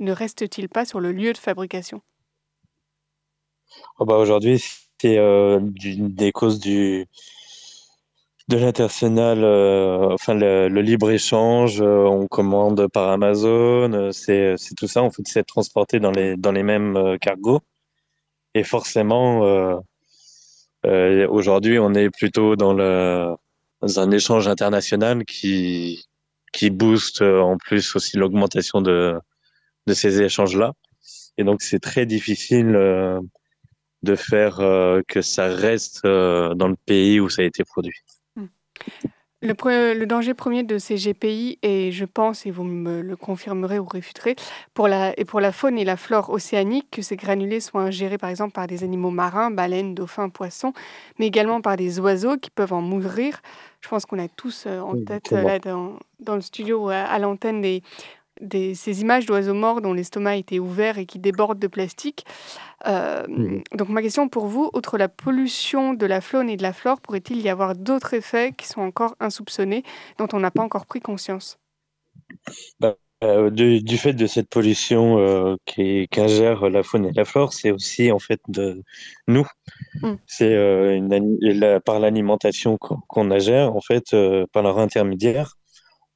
ne 0.00 0.12
reste-t-il 0.12 0.68
pas 0.68 0.84
sur 0.84 0.98
le 0.98 1.12
lieu 1.12 1.32
de 1.32 1.38
fabrication? 1.38 2.02
Oh 4.00 4.04
bah 4.04 4.16
Aujourd'hui, 4.16 4.60
c'est 5.00 5.18
euh, 5.18 5.60
des 5.62 6.32
causes 6.32 6.58
du, 6.58 7.06
de 8.50 8.56
l'international, 8.56 9.44
euh, 9.44 10.12
enfin 10.12 10.34
le, 10.34 10.68
libre-échange, 10.80 11.80
euh, 11.80 12.04
on 12.04 12.26
commande 12.26 12.88
par 12.88 13.08
Amazon, 13.10 13.92
euh, 13.92 14.10
c'est 14.12 14.56
tout 14.76 14.88
ça, 14.88 15.02
en 15.02 15.10
fait, 15.10 15.22
c'est 15.26 15.44
transporté 15.44 16.00
dans 16.00 16.10
les, 16.10 16.36
dans 16.36 16.50
les 16.50 16.64
mêmes 16.64 17.16
cargos. 17.20 17.60
Et 18.54 18.64
forcément, 18.64 19.80
aujourd'hui, 21.28 21.78
on 21.78 21.94
est 21.94 22.10
plutôt 22.10 22.56
dans, 22.56 22.74
le, 22.74 23.34
dans 23.80 24.00
un 24.00 24.10
échange 24.10 24.48
international 24.48 25.24
qui, 25.24 26.04
qui 26.52 26.70
booste 26.70 27.22
en 27.22 27.56
plus 27.58 27.94
aussi 27.96 28.16
l'augmentation 28.16 28.82
de, 28.82 29.14
de 29.86 29.94
ces 29.94 30.22
échanges-là. 30.22 30.72
Et 31.38 31.44
donc, 31.44 31.62
c'est 31.62 31.80
très 31.80 32.06
difficile 32.06 32.72
de 34.02 34.16
faire 34.16 34.56
que 35.06 35.22
ça 35.22 35.46
reste 35.46 36.04
dans 36.04 36.68
le 36.68 36.76
pays 36.86 37.20
où 37.20 37.28
ça 37.28 37.42
a 37.42 37.44
été 37.44 37.64
produit. 37.64 37.94
Le, 39.42 40.04
danger 40.04 40.34
premier 40.34 40.64
de 40.64 40.76
ces 40.76 40.96
GPI 40.96 41.58
est, 41.62 41.92
je 41.92 42.04
pense, 42.04 42.44
et 42.44 42.50
vous 42.50 42.62
me 42.62 43.00
le 43.00 43.16
confirmerez 43.16 43.78
ou 43.78 43.86
réfuterez, 43.86 44.36
pour 44.74 44.86
la, 44.86 45.18
et 45.18 45.24
pour 45.24 45.40
la 45.40 45.50
faune 45.50 45.78
et 45.78 45.84
la 45.84 45.96
flore 45.96 46.28
océanique, 46.28 46.88
que 46.90 47.00
ces 47.00 47.16
granulés 47.16 47.60
soient 47.60 47.80
ingérés 47.80 48.18
par 48.18 48.28
exemple 48.28 48.52
par 48.52 48.66
des 48.66 48.84
animaux 48.84 49.10
marins, 49.10 49.50
baleines, 49.50 49.94
dauphins, 49.94 50.28
poissons, 50.28 50.74
mais 51.18 51.26
également 51.26 51.62
par 51.62 51.78
des 51.78 52.00
oiseaux 52.00 52.36
qui 52.36 52.50
peuvent 52.50 52.74
en 52.74 52.82
mourir. 52.82 53.40
Je 53.80 53.88
pense 53.88 54.04
qu'on 54.04 54.18
a 54.18 54.28
tous 54.28 54.64
euh, 54.66 54.80
en 54.80 55.02
tête 55.02 55.30
là, 55.30 55.58
dans, 55.58 55.98
dans, 56.18 56.34
le 56.34 56.42
studio 56.42 56.90
à, 56.90 56.96
à 56.96 57.18
l'antenne 57.18 57.62
des, 57.62 57.82
ces 58.74 59.00
images 59.00 59.26
d'oiseaux 59.26 59.54
morts 59.54 59.80
dont 59.80 59.92
l'estomac 59.92 60.36
était 60.36 60.58
ouvert 60.58 60.98
et 60.98 61.06
qui 61.06 61.18
débordent 61.18 61.58
de 61.58 61.66
plastique. 61.66 62.24
Euh, 62.86 63.26
mmh. 63.28 63.62
Donc 63.76 63.88
ma 63.88 64.02
question 64.02 64.28
pour 64.28 64.46
vous, 64.46 64.70
outre 64.72 64.98
la 64.98 65.08
pollution 65.08 65.94
de 65.94 66.06
la 66.06 66.20
faune 66.20 66.48
et 66.48 66.56
de 66.56 66.62
la 66.62 66.72
flore, 66.72 67.00
pourrait-il 67.00 67.40
y 67.40 67.48
avoir 67.48 67.74
d'autres 67.74 68.14
effets 68.14 68.52
qui 68.56 68.66
sont 68.66 68.80
encore 68.80 69.14
insoupçonnés, 69.20 69.82
dont 70.18 70.28
on 70.32 70.40
n'a 70.40 70.50
pas 70.50 70.62
encore 70.62 70.86
pris 70.86 71.00
conscience? 71.00 71.58
Bah, 72.78 72.96
euh, 73.22 73.50
du, 73.50 73.98
fait 73.98 74.14
de 74.14 74.26
cette 74.26 74.48
pollution 74.48 75.18
euh, 75.18 75.56
qu'ingère 75.66 76.70
la 76.70 76.82
faune 76.82 77.06
et 77.06 77.12
la 77.12 77.26
flore, 77.26 77.52
c'est 77.52 77.70
aussi 77.70 78.10
en 78.10 78.18
fait 78.18 78.40
de 78.48 78.82
nous. 79.28 79.46
Mmh. 80.02 80.14
C'est 80.26 81.80
par 81.84 82.00
l'alimentation 82.00 82.78
qu'on 82.78 83.30
ingère, 83.30 83.76
en 83.76 83.80
fait, 83.80 84.16
par 84.52 84.62
leur 84.62 84.78
intermédiaire, 84.78 85.56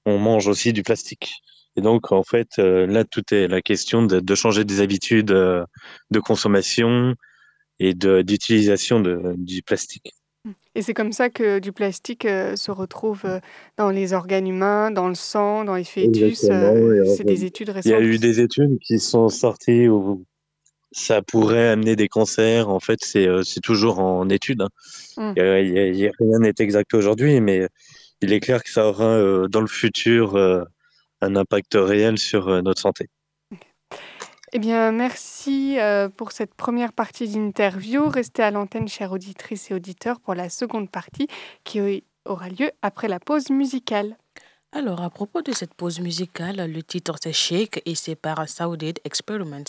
on 0.07 0.19
mange 0.19 0.49
aussi 0.49 0.73
du 0.73 0.83
plastique. 0.83 1.43
Et 1.77 1.81
donc, 1.81 2.13
en 2.13 2.23
fait, 2.23 2.59
euh, 2.59 2.87
là, 2.87 3.05
tout 3.05 3.23
est 3.33 3.49
la 3.49 3.61
question 3.61 4.05
de, 4.05 4.21
de 4.21 4.35
changer 4.35 4.65
des 4.65 4.81
habitudes 4.81 5.33
euh, 5.33 5.65
de 6.11 6.21
consommation 6.21 7.15
et 7.81 7.95
d'utilisation 7.95 9.01
du 9.01 9.63
plastique. 9.63 10.15
Et 10.77 10.83
c'est 10.83 10.95
comme 10.95 11.13
ça 11.13 11.31
que 11.31 11.59
du 11.59 11.73
plastique 11.73 12.25
euh, 12.25 12.55
se 12.55 12.71
retrouve 12.71 13.25
dans 13.77 13.91
les 13.91 14.13
organes 14.13 14.47
humains, 14.47 14.91
dans 14.93 15.09
le 15.09 15.17
sang, 15.17 15.65
dans 15.65 15.75
les 15.75 15.85
fœtus. 15.85 16.39
c'est 16.39 17.25
des 17.25 17.45
études 17.45 17.71
récentes. 17.71 17.87
Il 17.87 17.91
y 17.91 17.95
a 17.95 18.01
eu 18.01 18.19
des 18.19 18.41
études 18.41 18.79
qui 18.79 19.01
sont 19.01 19.29
sorties 19.29 19.89
où 19.89 20.25
ça 20.93 21.23
pourrait 21.23 21.69
amener 21.69 21.97
des 21.97 22.07
cancers. 22.07 22.69
En 22.69 22.79
fait, 22.79 23.01
c'est 23.03 23.61
toujours 23.63 23.99
en 23.99 24.29
étude. 24.29 24.63
Hein. 24.63 24.69
Hum. 25.17 25.35
rien 25.37 26.39
n'est 26.39 26.55
exact 26.61 26.95
aujourd'hui, 26.95 27.41
mais 27.41 27.67
il 28.21 28.33
est 28.33 28.41
clair 28.41 28.63
que 28.63 28.71
ça 28.71 28.87
aura 28.87 29.49
dans 29.49 29.61
le 29.61 29.67
futur 29.67 30.37
un 31.21 31.37
impact 31.37 31.75
réel 31.75 32.19
sur 32.19 32.49
euh, 32.49 32.63
notre 32.63 32.81
santé. 32.81 33.09
Eh 34.53 34.59
bien, 34.61 34.93
merci 34.93 35.81
euh, 35.81 36.09
pour 36.09 36.31
cette 36.31 36.55
première 36.55 36.93
partie 36.93 37.29
d'interview. 37.29 38.09
Restez 38.09 38.43
à 38.43 38.53
l'antenne, 38.53 38.87
chères 38.87 39.11
auditrices 39.11 39.71
et 39.71 39.75
auditeurs, 39.75 40.21
pour 40.21 40.35
la 40.35 40.49
seconde 40.49 40.91
partie 40.91 41.27
qui 41.65 42.05
aura 42.25 42.49
lieu 42.49 42.71
après 42.81 43.09
la 43.09 43.19
pause 43.19 43.51
musicale. 43.51 44.17
Alors, 44.71 45.03
à 45.03 45.11
propos 45.11 45.43
de 45.43 45.53
cette 45.53 45.75
pause 45.75 46.01
musicale, 46.01 46.71
le 46.71 46.83
titre 46.83 47.17
c'est 47.23 47.33
Shake 47.33 47.83
et 47.85 47.95
c'est 47.95 48.17
par 48.17 48.49
Saudade 48.49 48.99
Experiment. 49.05 49.65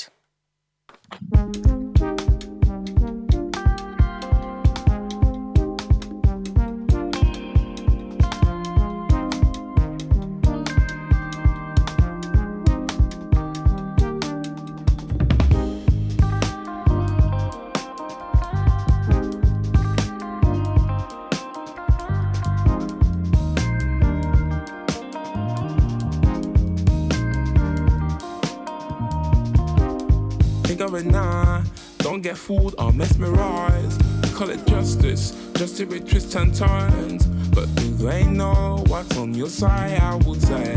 Don't 30.86 32.22
get 32.22 32.38
fooled 32.38 32.76
or 32.78 32.94
mesmerized. 32.94 34.00
Call 34.36 34.52
it 34.52 34.64
justice, 34.68 35.32
just 35.56 35.78
to 35.78 35.86
be 35.88 36.00
twists 36.00 36.36
and 36.36 36.54
turns. 36.54 37.26
But 37.26 37.74
do 37.76 37.90
they 37.96 38.24
know 38.24 38.84
what's 38.88 39.18
on 39.18 39.34
your 39.34 39.50
side? 39.50 40.00
I 40.00 40.16
would 40.16 40.42
say, 40.42 40.76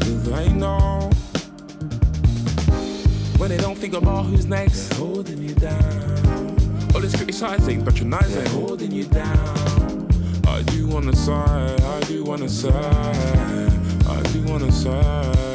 do 0.00 0.18
they 0.22 0.48
know? 0.52 1.08
When 3.36 3.50
they 3.50 3.58
don't 3.58 3.78
think 3.78 3.94
about 3.94 4.24
who's 4.24 4.46
next, 4.46 4.88
they're 4.88 4.98
holding 4.98 5.38
you 5.38 5.54
down. 5.54 6.56
All 6.92 7.00
this 7.00 7.14
criticizing, 7.14 7.84
patronizing, 7.84 8.34
they're 8.34 8.48
holding 8.54 8.90
you 8.90 9.04
down. 9.04 10.08
I 10.48 10.62
do 10.62 10.88
wanna 10.88 11.14
side, 11.14 11.80
I 11.80 12.00
do 12.00 12.24
wanna 12.24 12.48
side, 12.48 12.74
I 14.08 14.22
do 14.32 14.42
wanna 14.42 14.72
side. 14.72 15.53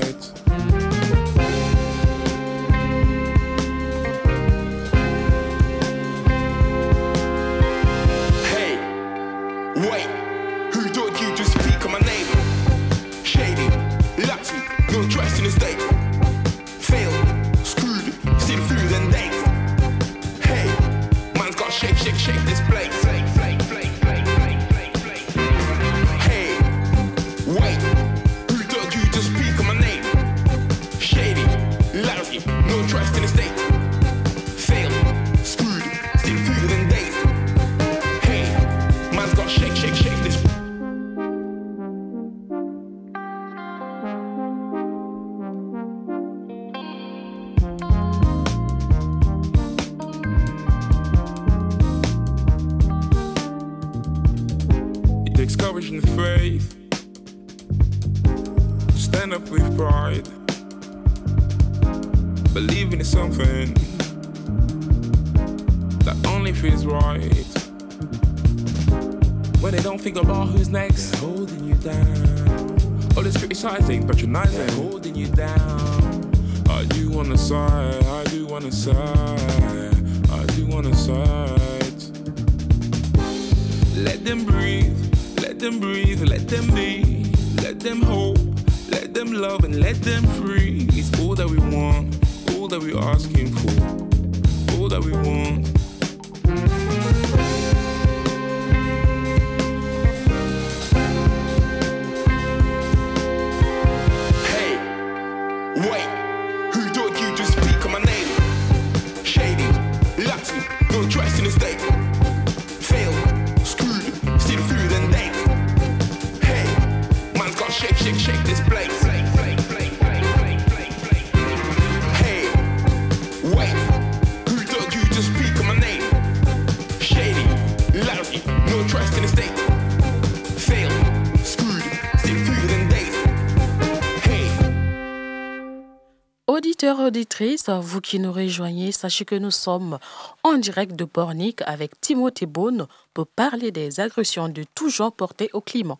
Auditrices, 137.20 137.70
vous 137.70 138.00
qui 138.00 138.18
nous 138.18 138.32
rejoignez, 138.32 138.94
sachez 138.94 139.26
que 139.26 139.36
nous 139.36 139.52
sommes 139.52 140.00
en 140.44 140.56
direct 140.56 140.96
de 140.96 141.04
Pornic 141.04 141.62
avec 141.66 142.00
Timothée 142.00 142.46
Beaune 142.46 142.88
pour 143.14 143.28
parler 143.28 143.72
des 143.72 144.00
agressions 144.00 144.48
de 144.48 144.64
tout 144.74 144.90
genre 144.90 145.12
portées 145.12 145.50
au 145.52 145.60
climat. 145.60 145.98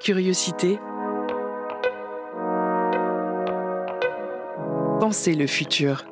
Curiosité. 0.00 0.78
Pensez 5.00 5.34
le 5.34 5.48
futur. 5.48 6.04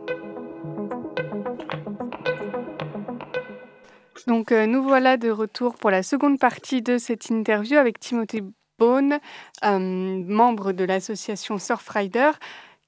Donc 4.26 4.50
euh, 4.50 4.66
nous 4.66 4.82
voilà 4.82 5.16
de 5.16 5.30
retour 5.30 5.76
pour 5.76 5.90
la 5.90 6.02
seconde 6.02 6.40
partie 6.40 6.82
de 6.82 6.98
cette 6.98 7.30
interview 7.30 7.78
avec 7.78 8.00
Timothée 8.00 8.42
Bone, 8.80 9.18
euh, 9.62 9.78
membre 9.78 10.72
de 10.72 10.84
l'association 10.84 11.58
Surfrider, 11.58 12.30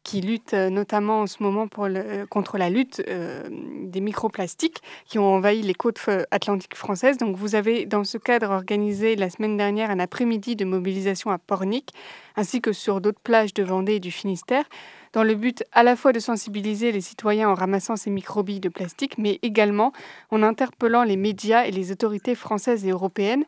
qui 0.05 0.22
lutte 0.22 0.55
euh, 0.55 0.70
notamment 0.70 1.20
en 1.20 1.26
ce 1.26 1.42
moment 1.42 1.68
le, 1.87 2.24
contre 2.24 2.57
la 2.57 2.70
lutte 2.70 3.02
euh, 3.09 3.42
des 3.50 4.00
microplastiques 4.00 4.78
qui 5.07 5.18
ont 5.18 5.35
envahi 5.35 5.61
les 5.61 5.74
côtes 5.74 6.00
atlantiques 6.31 6.76
françaises. 6.76 7.18
Donc 7.18 7.37
vous 7.37 7.55
avez 7.55 7.85
dans 7.85 8.05
ce 8.05 8.16
cadre 8.16 8.50
organisé 8.50 9.16
la 9.16 9.28
semaine 9.28 9.59
dernière 9.59 9.90
un 9.90 10.00
après-midi 10.00 10.57
de 10.57 10.64
mobilisation 10.64 11.31
à 11.31 11.38
Pornic, 11.38 11.90
ainsi 12.37 12.62
que 12.62 12.72
sur 12.72 13.02
d'autres 13.02 13.20
plages 13.22 13.52
de 13.52 13.62
Vendée 13.62 13.96
et 13.96 14.00
du 14.00 14.11
Finistère, 14.11 14.64
dans 15.12 15.24
le 15.24 15.35
but 15.35 15.62
à 15.72 15.83
la 15.83 15.94
fois 15.94 16.12
de 16.12 16.20
sensibiliser 16.20 16.90
les 16.90 17.02
citoyens 17.02 17.50
en 17.50 17.55
ramassant 17.55 17.96
ces 17.96 18.11
microbilles 18.11 18.61
de 18.61 18.70
plastique, 18.70 19.18
mais 19.18 19.38
également 19.42 19.92
en 20.31 20.42
interpellant 20.42 21.02
les 21.05 21.16
médias 21.16 21.64
et 21.64 21.70
les 21.70 21.92
autorités 21.92 22.35
françaises 22.35 22.87
et 22.87 22.90
européennes. 22.90 23.44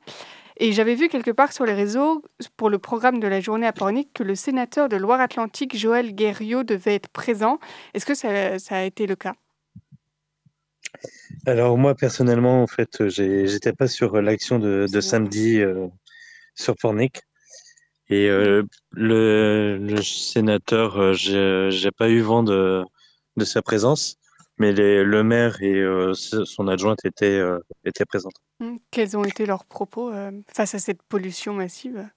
Et 0.57 0.73
j'avais 0.73 0.95
vu 0.95 1.09
quelque 1.09 1.33
part 1.33 1.53
sur 1.53 1.65
les 1.65 1.73
réseaux, 1.73 2.23
pour 2.57 2.71
le 2.71 2.79
programme 2.79 3.19
de 3.19 3.27
la 3.27 3.41
journée 3.41 3.67
à 3.67 3.73
Pornic, 3.73 4.13
que 4.13 4.23
le 4.23 4.35
sénateur 4.35 4.89
de 4.89 4.97
Loire-Atlantique, 4.97 5.77
Joël 5.77 6.15
Guerriot, 6.15 6.63
devait 6.63 6.95
être 6.95 7.09
présent. 7.09 7.59
Est-ce 7.93 8.07
que 8.07 8.15
ça, 8.15 8.29
a 8.77 8.85
été 8.85 9.07
le 9.07 9.17
cas? 9.17 9.35
Alors 11.47 11.77
moi, 11.77 11.95
personnellement, 11.95 12.63
en 12.63 12.67
fait, 12.69 13.09
j'étais 13.09 13.73
pas 13.73 13.89
sur 13.89 14.23
l'action 14.23 14.61
de, 14.61 15.01
samedi 15.01 15.61
euh, 15.61 15.89
sur 16.55 16.77
Pornic. 16.77 17.23
Et 18.09 18.29
euh, 18.29 18.63
le, 18.93 19.79
le, 19.79 20.03
sénateur, 20.03 20.99
euh, 20.99 21.13
j'ai 21.15 21.91
pas 21.91 22.11
eu 22.11 22.21
vent 22.21 22.43
de, 22.43 22.85
de 23.37 23.45
sa 23.45 23.61
présence 23.61 24.19
mais 24.59 24.73
le 24.73 25.23
maire 25.23 25.61
et 25.63 25.75
euh, 25.75 26.15
son 26.15 26.69
adjointe 26.69 27.05
étaient, 27.05 27.39
euh, 27.39 27.59
étaient 27.85 28.05
présentes. 28.05 28.37
Mmh. 28.61 28.77
Quels 28.91 29.17
ont 29.17 29.25
été 29.25 29.47
leurs 29.47 29.65
propos 29.65 30.13
euh, 30.13 30.31
face 30.53 30.75
à 30.75 30.79
cette 30.79 31.03
pollution 31.03 31.55
massive? 31.55 32.09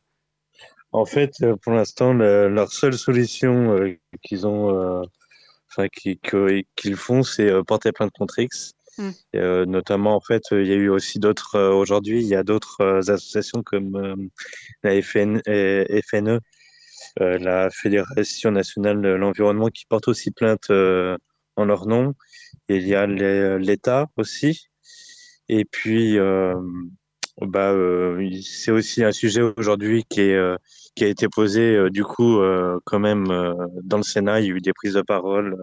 En 0.92 1.06
fait, 1.06 1.34
pour 1.64 1.74
l'instant, 1.74 2.14
leur 2.14 2.72
seule 2.72 2.94
solution 2.94 3.76
qu'ils 4.24 4.48
ont, 4.48 5.04
enfin 5.70 5.88
qu'ils 5.90 6.96
font, 6.96 7.24
c'est 7.24 7.52
porter 7.66 7.92
plainte 7.92 8.12
contre 8.18 8.40
X. 8.40 8.74
Mmh. 8.98 9.12
notamment, 9.66 10.16
en 10.16 10.22
fait, 10.22 10.44
il 10.52 10.66
y 10.66 10.72
a 10.72 10.76
eu 10.76 10.88
aussi 10.88 11.20
d'autres. 11.20 11.60
Aujourd'hui, 11.60 12.22
il 12.22 12.28
y 12.28 12.36
a 12.36 12.44
d'autres 12.44 13.12
associations 13.12 13.64
comme 13.64 14.30
la 14.82 15.02
FN, 15.02 15.42
FNE, 16.10 16.40
la 17.18 17.70
Fédération 17.70 18.52
nationale 18.52 19.02
de 19.02 19.10
l'environnement, 19.10 19.68
qui 19.68 19.86
portent 19.88 20.08
aussi 20.08 20.32
plainte 20.32 20.72
en 21.58 21.66
leur 21.66 21.88
nom. 21.88 22.14
Il 22.70 22.88
y 22.88 22.96
a 22.96 23.06
l'État 23.06 24.08
aussi. 24.16 24.70
Et 25.50 25.66
puis, 25.66 26.18
euh, 26.20 26.56
bah, 27.42 27.72
euh, 27.72 28.30
c'est 28.42 28.72
aussi 28.72 29.04
un 29.04 29.12
sujet 29.12 29.42
aujourd'hui 29.42 30.04
qui, 30.10 30.22
euh, 30.22 30.58
qui 30.96 31.06
a 31.06 31.08
été 31.08 31.28
posé, 31.30 31.90
du 31.90 32.04
coup, 32.04 32.40
quand 32.86 33.00
même, 33.00 33.26
dans 33.84 33.98
le 33.98 34.04
Sénat. 34.04 34.42
Il 34.42 34.48
y 34.48 34.52
a 34.52 34.56
eu 34.56 34.62
des 34.62 34.74
prises 34.74 34.94
de 34.96 35.02
parole 35.02 35.56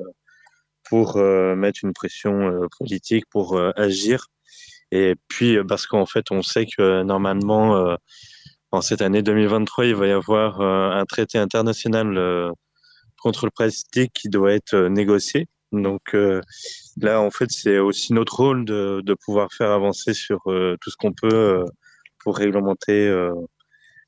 pour 0.85 1.17
mettre 1.17 1.81
une 1.83 1.93
pression 1.93 2.69
politique, 2.79 3.25
pour 3.31 3.59
agir. 3.77 4.27
Et 4.93 5.15
puis, 5.29 5.59
parce 5.67 5.87
qu'en 5.87 6.07
fait, 6.07 6.31
on 6.31 6.43
sait 6.43 6.67
que 6.67 7.03
normalement, 7.03 7.97
en 8.71 8.81
cette 8.81 9.03
année 9.03 9.23
2023, 9.23 9.87
il 9.87 9.97
va 9.97 10.07
y 10.07 10.13
avoir 10.13 10.61
un 10.61 11.05
traité 11.05 11.39
international 11.39 12.53
contre 13.19 13.47
le 13.47 13.51
plastique 13.51 14.13
qui 14.15 14.29
doit 14.29 14.53
être 14.53 14.77
négocié. 14.77 15.49
Donc 15.73 16.15
euh, 16.15 16.41
là, 16.97 17.21
en 17.21 17.31
fait, 17.31 17.51
c'est 17.51 17.79
aussi 17.79 18.13
notre 18.13 18.37
rôle 18.37 18.65
de, 18.65 19.03
de, 19.05 19.15
pouvoir 19.15 19.53
faire 19.53 19.71
avancer 19.71 20.15
sur 20.15 20.41
euh, 20.47 20.77
tout 20.81 20.91
ce 20.91 20.97
qu'on 20.97 21.13
peut 21.13 21.35
euh, 21.35 21.65
pour 22.21 22.37
réglementer 22.37 23.13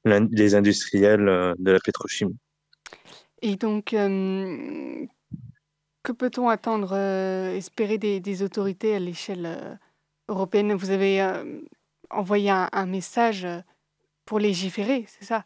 les 0.05 0.55
industriels 0.55 1.55
de 1.59 1.71
la 1.71 1.79
pétrochimie. 1.81 2.39
Et 3.43 3.57
donc, 3.57 3.91
que 3.91 5.09
peut-on 6.13 6.49
attendre, 6.49 6.97
espérer 6.97 7.99
des, 7.99 8.43
autorités 8.43 8.95
à 8.95 8.99
l'échelle 8.99 9.79
européenne? 10.29 10.73
Vous 10.73 10.89
avez 10.89 11.23
envoyé 12.09 12.49
un, 12.49 12.87
message 12.87 13.47
pour 14.25 14.39
légiférer, 14.39 15.05
c'est 15.09 15.27
ça? 15.27 15.45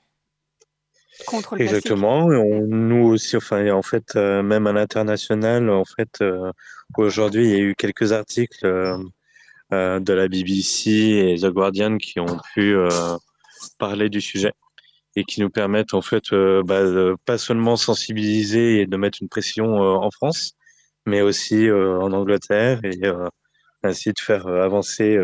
Contre 1.24 1.56
le 1.56 1.62
Exactement. 1.62 2.28
nous 2.28 3.06
aussi, 3.06 3.36
enfin, 3.36 3.70
en 3.70 3.82
fait, 3.82 4.16
euh, 4.16 4.42
même 4.42 4.66
à 4.66 4.72
l'international, 4.72 5.70
en 5.70 5.84
fait, 5.84 6.20
euh, 6.20 6.52
aujourd'hui, 6.96 7.44
il 7.44 7.50
y 7.50 7.54
a 7.54 7.58
eu 7.58 7.74
quelques 7.74 8.12
articles 8.12 8.66
euh, 8.66 10.00
de 10.00 10.12
la 10.12 10.28
BBC 10.28 10.90
et 10.90 11.36
The 11.40 11.46
Guardian 11.46 11.98
qui 11.98 12.18
ont 12.20 12.38
pu 12.54 12.76
parler 13.78 14.08
du 14.08 14.20
sujet 14.20 14.52
et 15.16 15.24
qui 15.24 15.40
nous 15.40 15.50
permettent, 15.50 15.94
en 15.94 16.02
fait, 16.02 16.30
bah, 16.32 16.82
de 16.82 17.16
pas 17.24 17.38
seulement 17.38 17.76
sensibiliser 17.76 18.80
et 18.80 18.86
de 18.86 18.96
mettre 18.96 19.18
une 19.20 19.28
pression 19.28 19.76
en 19.76 20.10
France, 20.10 20.54
mais 21.06 21.20
aussi 21.20 21.70
en 21.70 22.12
Angleterre 22.12 22.80
et 22.84 23.00
ainsi 23.84 24.12
de 24.12 24.18
faire 24.18 24.48
avancer 24.48 25.16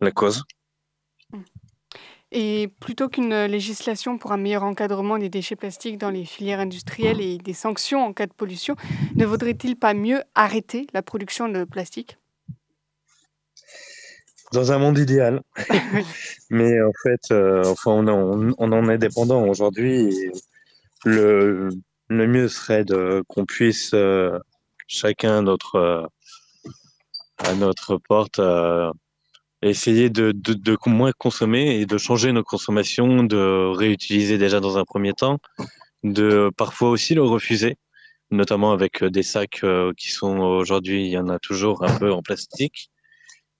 la 0.00 0.10
cause. 0.12 0.44
Et 2.30 2.70
plutôt 2.80 3.08
qu'une 3.08 3.44
législation 3.46 4.18
pour 4.18 4.32
un 4.32 4.36
meilleur 4.36 4.62
encadrement 4.62 5.18
des 5.18 5.30
déchets 5.30 5.56
plastiques 5.56 5.96
dans 5.96 6.10
les 6.10 6.26
filières 6.26 6.60
industrielles 6.60 7.22
et 7.22 7.38
des 7.38 7.54
sanctions 7.54 8.04
en 8.04 8.12
cas 8.12 8.26
de 8.26 8.34
pollution, 8.34 8.76
ne 9.16 9.24
vaudrait-il 9.24 9.76
pas 9.76 9.94
mieux 9.94 10.22
arrêter 10.34 10.86
la 10.92 11.02
production 11.02 11.48
de 11.48 11.64
plastique? 11.64 12.18
Dans 14.52 14.72
un 14.72 14.78
monde 14.78 14.98
idéal. 14.98 15.42
Mais 16.50 16.80
en 16.82 16.92
fait, 17.02 17.30
euh, 17.30 17.62
enfin, 17.64 17.92
on, 17.92 18.72
en 18.72 18.88
est 18.90 18.98
dépendant 18.98 19.46
aujourd'hui. 19.46 20.30
Le, 21.04 21.70
le 22.08 22.26
mieux 22.26 22.48
serait 22.48 22.84
qu'on 23.28 23.44
puisse 23.44 23.92
euh, 23.94 24.38
chacun 24.86 25.42
notre, 25.42 25.76
euh, 25.76 26.06
à 27.38 27.54
notre 27.54 27.98
porte 27.98 28.40
essayer 29.62 30.10
de, 30.10 30.32
de, 30.32 30.54
de, 30.54 30.76
moins 30.86 31.12
consommer 31.12 31.80
et 31.80 31.86
de 31.86 31.98
changer 31.98 32.32
nos 32.32 32.44
consommations, 32.44 33.24
de 33.24 33.72
réutiliser 33.74 34.38
déjà 34.38 34.60
dans 34.60 34.78
un 34.78 34.84
premier 34.84 35.12
temps, 35.12 35.38
de 36.04 36.50
parfois 36.56 36.90
aussi 36.90 37.14
le 37.14 37.22
refuser, 37.22 37.76
notamment 38.30 38.72
avec 38.72 39.04
des 39.04 39.22
sacs 39.22 39.64
qui 39.96 40.10
sont 40.10 40.38
aujourd'hui, 40.38 41.06
il 41.06 41.10
y 41.10 41.18
en 41.18 41.28
a 41.28 41.38
toujours 41.38 41.84
un 41.84 41.98
peu 41.98 42.12
en 42.12 42.22
plastique. 42.22 42.90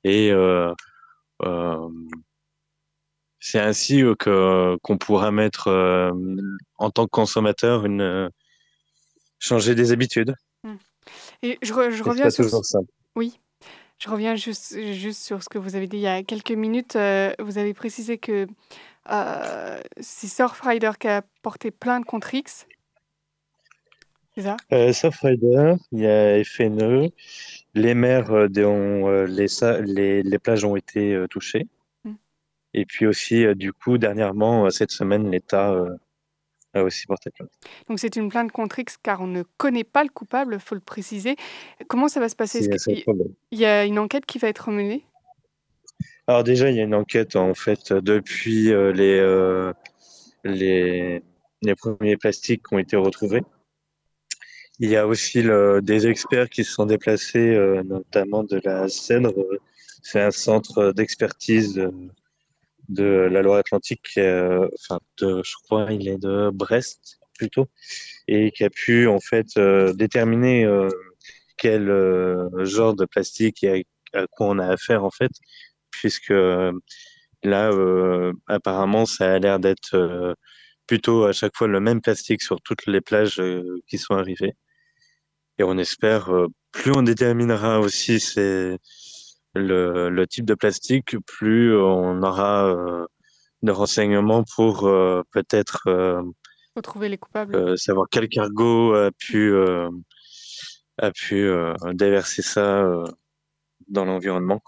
Et 0.04 0.32
c'est 3.40 3.60
ainsi 3.60 4.02
que 4.18 4.76
qu'on 4.82 4.98
pourra 4.98 5.32
mettre 5.32 5.68
en 6.76 6.90
tant 6.90 7.04
que 7.06 7.10
consommateur 7.10 7.84
une 7.86 8.30
changer 9.38 9.74
des 9.74 9.92
habitudes. 9.92 10.34
Mmh. 10.64 10.74
Et 11.42 11.58
je, 11.62 11.68
je 11.68 12.02
reviens 12.02 12.30
sur 12.30 12.44
Oui, 13.14 13.40
je 13.98 14.08
reviens 14.08 14.36
juste, 14.36 14.78
juste 14.92 15.22
sur 15.22 15.42
ce 15.42 15.48
que 15.48 15.58
vous 15.58 15.76
avez 15.76 15.86
dit 15.86 15.96
il 15.96 16.02
y 16.02 16.06
a 16.06 16.22
quelques 16.22 16.52
minutes. 16.52 16.94
vous 16.94 17.58
avez 17.58 17.74
précisé 17.74 18.18
que 18.18 18.46
euh, 19.10 19.80
c'est 20.00 20.26
Surfrider 20.26 20.92
qui 20.98 21.08
a 21.08 21.22
porté 21.42 21.70
plainte 21.70 22.04
contre 22.04 22.34
X. 22.34 22.66
C'est 24.34 24.42
ça? 24.42 24.56
Euh, 24.72 24.92
Surfrider, 24.92 25.74
il 25.92 26.00
y 26.00 26.06
a 26.06 26.44
FNE, 26.44 27.10
les 27.74 27.94
mers 27.94 28.48
dont 28.48 29.08
les, 29.24 29.46
les, 29.84 30.22
les, 30.22 30.38
plages 30.38 30.64
ont 30.64 30.76
été 30.76 31.24
touchées. 31.28 31.66
Mmh. 32.04 32.12
Et 32.74 32.84
puis 32.84 33.06
aussi, 33.06 33.46
du 33.56 33.72
coup, 33.72 33.98
dernièrement, 33.98 34.70
cette 34.70 34.92
semaine, 34.92 35.30
l'État 35.30 35.74
a 36.78 36.84
aussi 36.84 37.06
porté 37.06 37.30
plainte. 37.30 37.50
Donc 37.88 37.98
c'est 37.98 38.16
une 38.16 38.28
plainte 38.28 38.52
contre 38.52 38.78
X 38.78 38.96
car 38.96 39.20
on 39.20 39.26
ne 39.26 39.42
connaît 39.56 39.84
pas 39.84 40.02
le 40.02 40.10
coupable, 40.10 40.54
il 40.54 40.60
faut 40.60 40.74
le 40.74 40.80
préciser. 40.80 41.36
Comment 41.88 42.08
ça 42.08 42.20
va 42.20 42.28
se 42.28 42.36
passer? 42.36 42.68
Il 43.50 43.58
y 43.58 43.64
a 43.64 43.84
une 43.84 43.98
enquête 43.98 44.26
qui 44.26 44.38
va 44.38 44.48
être 44.48 44.70
menée? 44.70 45.04
Alors 46.26 46.44
déjà, 46.44 46.70
il 46.70 46.76
y 46.76 46.80
a 46.80 46.84
une 46.84 46.94
enquête 46.94 47.36
en 47.36 47.54
fait 47.54 47.92
depuis 47.92 48.70
euh, 48.70 48.92
les, 48.92 49.18
euh, 49.18 49.72
les, 50.44 51.22
les, 51.62 51.74
premiers 51.74 52.18
plastiques 52.18 52.62
qui 52.68 52.74
ont 52.74 52.78
été 52.78 52.96
retrouvés. 52.96 53.42
Il 54.78 54.90
y 54.90 54.96
a 54.96 55.06
aussi 55.06 55.42
le, 55.42 55.80
des 55.82 56.06
experts 56.06 56.50
qui 56.50 56.64
se 56.64 56.72
sont 56.72 56.84
déplacés, 56.86 57.54
euh, 57.54 57.82
notamment 57.82 58.44
de 58.44 58.60
la 58.62 58.88
Cèdre. 58.88 59.34
C'est 60.02 60.20
un 60.20 60.30
centre 60.30 60.92
d'expertise 60.92 61.82
de 62.88 63.04
la 63.04 63.42
Loire-Atlantique, 63.42 64.12
euh, 64.18 64.68
enfin, 64.74 65.00
de, 65.18 65.42
je 65.44 65.54
crois, 65.64 65.92
il 65.92 66.08
est 66.08 66.18
de 66.18 66.50
Brest 66.52 67.18
plutôt, 67.38 67.68
et 68.28 68.50
qui 68.50 68.64
a 68.64 68.70
pu 68.70 69.06
en 69.06 69.20
fait 69.20 69.46
euh, 69.58 69.92
déterminer 69.94 70.64
euh, 70.64 70.88
quel 71.56 71.86
genre 72.64 72.94
de 72.94 73.04
plastique 73.04 73.64
et 73.64 73.86
à, 74.14 74.26
quoi 74.28 74.48
on 74.48 74.58
a 74.58 74.66
affaire 74.68 75.04
en 75.04 75.10
fait, 75.10 75.32
puisque 75.90 76.32
là, 77.42 77.70
apparemment, 78.46 79.06
ça 79.06 79.34
a 79.34 79.38
l'air 79.38 79.58
d'être 79.60 80.36
plutôt 80.86 81.24
à 81.24 81.32
chaque 81.32 81.56
fois 81.56 81.68
le 81.68 81.80
même 81.80 82.00
plastique 82.00 82.42
sur 82.42 82.60
toutes 82.62 82.86
les 82.86 83.00
plages 83.00 83.42
qui 83.88 83.98
sont 83.98 84.14
arrivées. 84.14 84.54
Et 85.58 85.64
on 85.64 85.76
espère, 85.78 86.30
plus 86.72 86.92
on 86.92 87.02
déterminera 87.02 87.80
aussi 87.80 88.20
ces, 88.20 88.78
le, 89.58 90.08
le, 90.08 90.26
type 90.26 90.44
de 90.44 90.54
plastique, 90.54 91.16
plus 91.26 91.76
on 91.76 92.22
aura 92.22 92.66
euh, 92.66 93.06
de 93.62 93.72
renseignements 93.72 94.44
pour 94.54 94.86
euh, 94.86 95.22
peut-être 95.32 95.82
euh, 95.86 96.22
retrouver 96.76 97.08
les 97.08 97.18
coupables, 97.18 97.78
savoir 97.78 98.06
quel 98.10 98.28
cargo 98.28 98.94
a 98.94 99.10
pu 99.10 99.52
a 101.00 101.10
pu 101.12 101.50
déverser 101.92 102.42
ça 102.42 102.84
dans 103.88 104.04
l'environnement. 104.04 104.60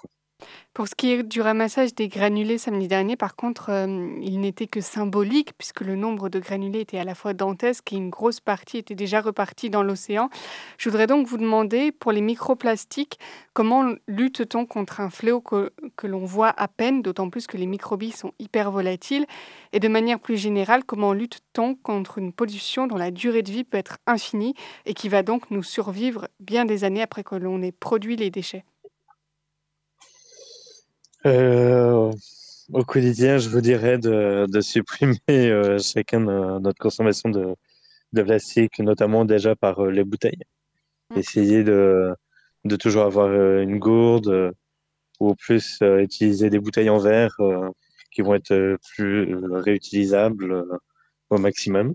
Pour 0.72 0.86
ce 0.86 0.94
qui 0.94 1.10
est 1.10 1.24
du 1.24 1.40
ramassage 1.40 1.96
des 1.96 2.06
granulés 2.06 2.56
samedi 2.56 2.86
dernier, 2.86 3.16
par 3.16 3.34
contre, 3.34 3.70
euh, 3.70 4.16
il 4.22 4.40
n'était 4.40 4.68
que 4.68 4.80
symbolique 4.80 5.52
puisque 5.58 5.80
le 5.80 5.96
nombre 5.96 6.28
de 6.28 6.38
granulés 6.38 6.80
était 6.80 6.98
à 6.98 7.02
la 7.02 7.16
fois 7.16 7.34
dantesque 7.34 7.92
et 7.92 7.96
une 7.96 8.08
grosse 8.08 8.38
partie 8.38 8.78
était 8.78 8.94
déjà 8.94 9.20
repartie 9.20 9.68
dans 9.68 9.82
l'océan. 9.82 10.30
Je 10.78 10.88
voudrais 10.88 11.08
donc 11.08 11.26
vous 11.26 11.38
demander, 11.38 11.90
pour 11.90 12.12
les 12.12 12.20
microplastiques, 12.20 13.18
comment 13.52 13.94
lutte-t-on 14.06 14.64
contre 14.64 15.00
un 15.00 15.10
fléau 15.10 15.40
que, 15.40 15.72
que 15.96 16.06
l'on 16.06 16.24
voit 16.24 16.54
à 16.56 16.68
peine, 16.68 17.02
d'autant 17.02 17.30
plus 17.30 17.48
que 17.48 17.56
les 17.56 17.66
microbilles 17.66 18.12
sont 18.12 18.32
hyper 18.38 18.70
volatiles? 18.70 19.26
Et 19.72 19.80
de 19.80 19.88
manière 19.88 20.20
plus 20.20 20.36
générale, 20.36 20.84
comment 20.84 21.12
lutte-t-on 21.12 21.74
contre 21.74 22.18
une 22.18 22.32
pollution 22.32 22.86
dont 22.86 22.96
la 22.96 23.10
durée 23.10 23.42
de 23.42 23.50
vie 23.50 23.64
peut 23.64 23.76
être 23.76 23.98
infinie 24.06 24.54
et 24.86 24.94
qui 24.94 25.08
va 25.08 25.24
donc 25.24 25.50
nous 25.50 25.64
survivre 25.64 26.28
bien 26.38 26.64
des 26.64 26.84
années 26.84 27.02
après 27.02 27.24
que 27.24 27.34
l'on 27.34 27.60
ait 27.60 27.72
produit 27.72 28.14
les 28.14 28.30
déchets? 28.30 28.64
Euh, 31.26 32.12
au 32.72 32.84
quotidien, 32.84 33.38
je 33.38 33.48
vous 33.48 33.60
dirais 33.60 33.98
de, 33.98 34.46
de 34.48 34.60
supprimer 34.60 35.18
euh, 35.30 35.78
chacun 35.78 36.20
de 36.20 36.58
notre 36.60 36.78
consommation 36.78 37.28
de, 37.28 37.54
de, 38.12 38.22
plastique, 38.22 38.78
notamment 38.78 39.24
déjà 39.24 39.56
par 39.56 39.84
euh, 39.84 39.90
les 39.90 40.04
bouteilles. 40.04 40.42
Mmh. 41.10 41.18
Essayer 41.18 41.64
de, 41.64 42.14
de 42.64 42.76
toujours 42.76 43.04
avoir 43.04 43.26
euh, 43.26 43.60
une 43.62 43.78
gourde 43.78 44.52
ou 45.18 45.34
plus 45.34 45.80
utiliser 45.82 46.48
des 46.48 46.58
bouteilles 46.58 46.88
en 46.88 46.98
verre 46.98 47.36
qui 48.10 48.22
vont 48.22 48.34
être 48.34 48.78
plus 48.94 49.36
réutilisables 49.52 50.64
au 51.28 51.36
maximum. 51.36 51.94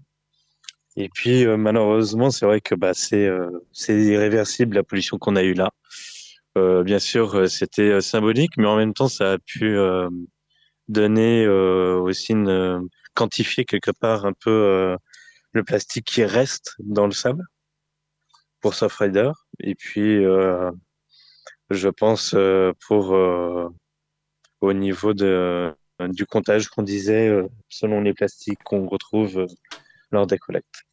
Et 0.95 1.09
puis 1.09 1.47
malheureusement, 1.47 2.29
c'est 2.29 2.45
vrai 2.45 2.61
que 2.61 2.75
bah, 2.75 2.93
c'est 2.93 3.27
c'est 3.71 3.99
irréversible 3.99 4.75
la 4.75 4.83
pollution 4.83 5.17
qu'on 5.17 5.35
a 5.35 5.41
eue 5.41 5.55
là. 5.55 5.71
Euh, 6.57 6.83
bien 6.83 6.99
sûr, 6.99 7.35
euh, 7.35 7.47
c'était 7.47 7.89
euh, 7.91 8.01
symbolique, 8.01 8.53
mais 8.57 8.67
en 8.67 8.77
même 8.77 8.93
temps, 8.93 9.09
ça 9.09 9.33
a 9.33 9.37
pu 9.39 9.77
donner 10.87 11.47
aussi 11.47 12.33
une 12.33 12.87
quantifier 13.15 13.65
quelque 13.65 13.91
part 13.91 14.25
un 14.25 14.33
peu 14.33 14.97
le 15.51 15.63
plastique 15.63 16.05
qui 16.05 16.23
reste 16.23 16.75
dans 16.79 17.05
le 17.07 17.11
sable 17.11 17.43
pour 18.61 18.75
Surfrider. 18.75 19.31
Et 19.59 19.75
puis, 19.75 20.23
je 21.69 21.89
pense 21.89 22.35
pour 22.87 23.11
au 24.61 24.73
niveau 24.73 25.13
de, 25.13 25.73
du 26.09 26.25
comptage 26.25 26.67
qu'on 26.67 26.83
disait 26.83 27.31
selon 27.69 28.01
les 28.01 28.13
plastiques 28.13 28.63
qu'on 28.63 28.87
retrouve 28.87 29.47
lors 30.11 30.27
des 30.27 30.37
collectes. 30.37 30.83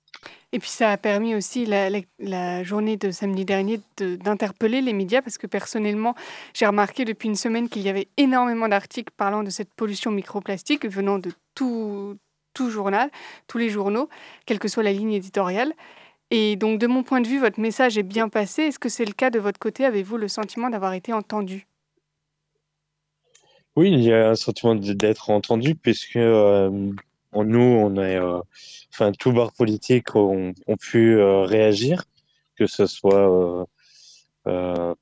Et 0.55 0.59
puis 0.59 0.69
ça 0.69 0.91
a 0.91 0.97
permis 0.99 1.35
aussi 1.35 1.65
la, 1.65 2.63
journée 2.63 2.99
de 2.99 3.11
samedi 3.11 3.47
dernier 3.47 3.81
d'interpeller 3.97 4.83
les 4.83 4.93
médias 4.93 5.23
parce 5.23 5.39
que 5.39 5.47
personnellement, 5.47 6.15
j'ai 6.53 6.67
remarqué 6.67 7.07
depuis 7.07 7.29
une 7.29 7.37
semaine 7.37 7.71
qu'il 7.71 7.83
y 7.83 7.89
avait 7.89 8.09
énormément 8.19 8.69
d'articles 8.69 9.13
parlant 9.17 9.43
de 9.43 9.51
cette 9.51 9.73
pollution 9.73 10.11
microplastique 10.11 10.85
venant 10.87 11.19
de 11.19 11.33
tout, 11.55 12.19
tout 12.53 12.69
journal, 12.69 13.11
tous 13.47 13.57
les 13.57 13.71
journaux, 13.71 14.11
quelle 14.45 14.59
que 14.59 14.69
soit 14.69 14.83
la 14.83 14.93
ligne 14.93 15.15
éditoriale. 15.15 15.73
Et 16.31 16.57
donc 16.57 16.79
de 16.79 16.87
mon 16.87 17.03
point 17.03 17.23
de 17.23 17.29
vue, 17.29 17.39
votre 17.39 17.59
message 17.59 17.97
est 17.97 18.03
bien 18.03 18.29
passé. 18.29 18.65
Est-ce 18.65 18.79
que 18.79 18.91
c'est 18.91 19.07
le 19.07 19.13
cas 19.13 19.31
de 19.31 19.39
votre 19.39 19.59
côté? 19.59 19.87
Avez-vous 19.87 20.19
le 20.19 20.29
sentiment 20.29 20.69
d'avoir 20.69 20.93
été 20.93 21.15
entendu? 21.15 21.67
Oui, 23.75 23.91
il 23.91 24.03
y 24.03 24.13
a 24.13 24.31
un 24.31 24.35
sentiment 24.35 24.75
d'être 24.75 25.31
entendu 25.31 25.75
puisque 25.75 26.17
euh, 26.17 26.69
nous, 27.35 27.61
on 27.61 27.97
est, 27.97 28.17
euh, 28.17 28.39
enfin, 28.93 29.13
tous 29.13 29.33
bords 29.33 29.53
politiques 29.53 30.15
ont, 30.17 30.53
ont 30.67 30.77
pu 30.77 31.17
euh, 31.17 31.43
réagir, 31.43 32.05
que 32.57 32.67
ce 32.67 32.87
soit 32.87 33.67
euh, 34.47 34.95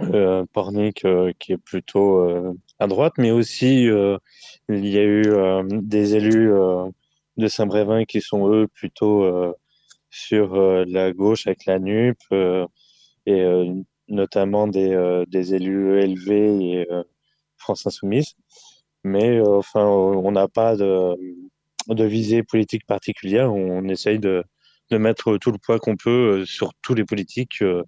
euh, 0.00 0.44
Pornic 0.52 1.06
qui 1.38 1.52
est 1.52 1.58
plutôt 1.58 2.54
à 2.78 2.86
droite, 2.86 3.14
mais 3.18 3.30
aussi 3.30 3.84
il 3.84 4.86
y 4.86 4.98
a 4.98 5.04
eu 5.04 5.24
des 5.82 6.16
élus 6.16 6.52
de 7.36 7.48
Saint-Brévin 7.48 8.04
qui 8.04 8.20
sont 8.20 8.48
eux 8.52 8.66
plutôt 8.68 9.54
sur 10.10 10.56
la 10.56 11.12
gauche 11.12 11.46
avec 11.46 11.66
la 11.66 11.78
NUP 11.78 12.18
et 13.26 13.70
notamment 14.08 14.66
des, 14.68 15.24
des 15.28 15.54
élus 15.54 16.00
élevés 16.02 16.80
et 16.80 16.88
France 17.56 17.86
Insoumise 17.86 18.34
mais 19.04 19.38
euh, 19.38 19.58
enfin, 19.58 19.84
on 19.84 20.32
n'a 20.32 20.48
pas 20.48 20.76
de, 20.76 21.14
de 21.88 22.04
visée 22.04 22.42
politique 22.42 22.86
particulière. 22.86 23.52
On 23.52 23.88
essaye 23.88 24.18
de, 24.18 24.44
de 24.90 24.98
mettre 24.98 25.36
tout 25.38 25.52
le 25.52 25.58
poids 25.58 25.78
qu'on 25.78 25.96
peut 25.96 26.40
euh, 26.40 26.44
sur 26.44 26.72
tous 26.82 26.94
les 26.94 27.04
politiques 27.04 27.62
euh, 27.62 27.82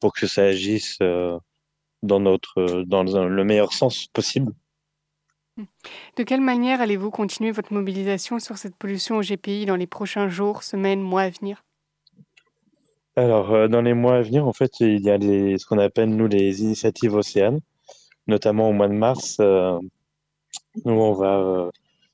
pour 0.00 0.12
que 0.12 0.26
ça 0.26 0.44
agisse 0.44 0.98
dans, 0.98 2.20
notre, 2.20 2.84
dans 2.86 3.02
le 3.02 3.44
meilleur 3.44 3.74
sens 3.74 4.06
possible. 4.06 4.52
De 6.16 6.22
quelle 6.22 6.40
manière 6.40 6.80
allez-vous 6.80 7.10
continuer 7.10 7.50
votre 7.50 7.74
mobilisation 7.74 8.38
sur 8.38 8.56
cette 8.56 8.76
pollution 8.76 9.18
au 9.18 9.20
GPI 9.20 9.66
dans 9.66 9.76
les 9.76 9.86
prochains 9.86 10.28
jours, 10.28 10.62
semaines, 10.62 11.02
mois 11.02 11.22
à 11.22 11.28
venir? 11.28 11.62
Alors, 13.14 13.68
dans 13.68 13.82
les 13.82 13.92
mois 13.92 14.16
à 14.16 14.22
venir, 14.22 14.46
en 14.46 14.54
fait, 14.54 14.80
il 14.80 15.02
y 15.02 15.10
a 15.10 15.18
les, 15.18 15.58
ce 15.58 15.66
qu'on 15.66 15.78
appelle, 15.78 16.08
nous, 16.08 16.28
les 16.28 16.62
initiatives 16.62 17.14
océanes, 17.14 17.60
notamment 18.26 18.70
au 18.70 18.72
mois 18.72 18.88
de 18.88 18.94
mars. 18.94 19.38
Nous, 20.84 20.92
on 20.92 21.12
va, 21.12 21.38
euh, 21.38 21.70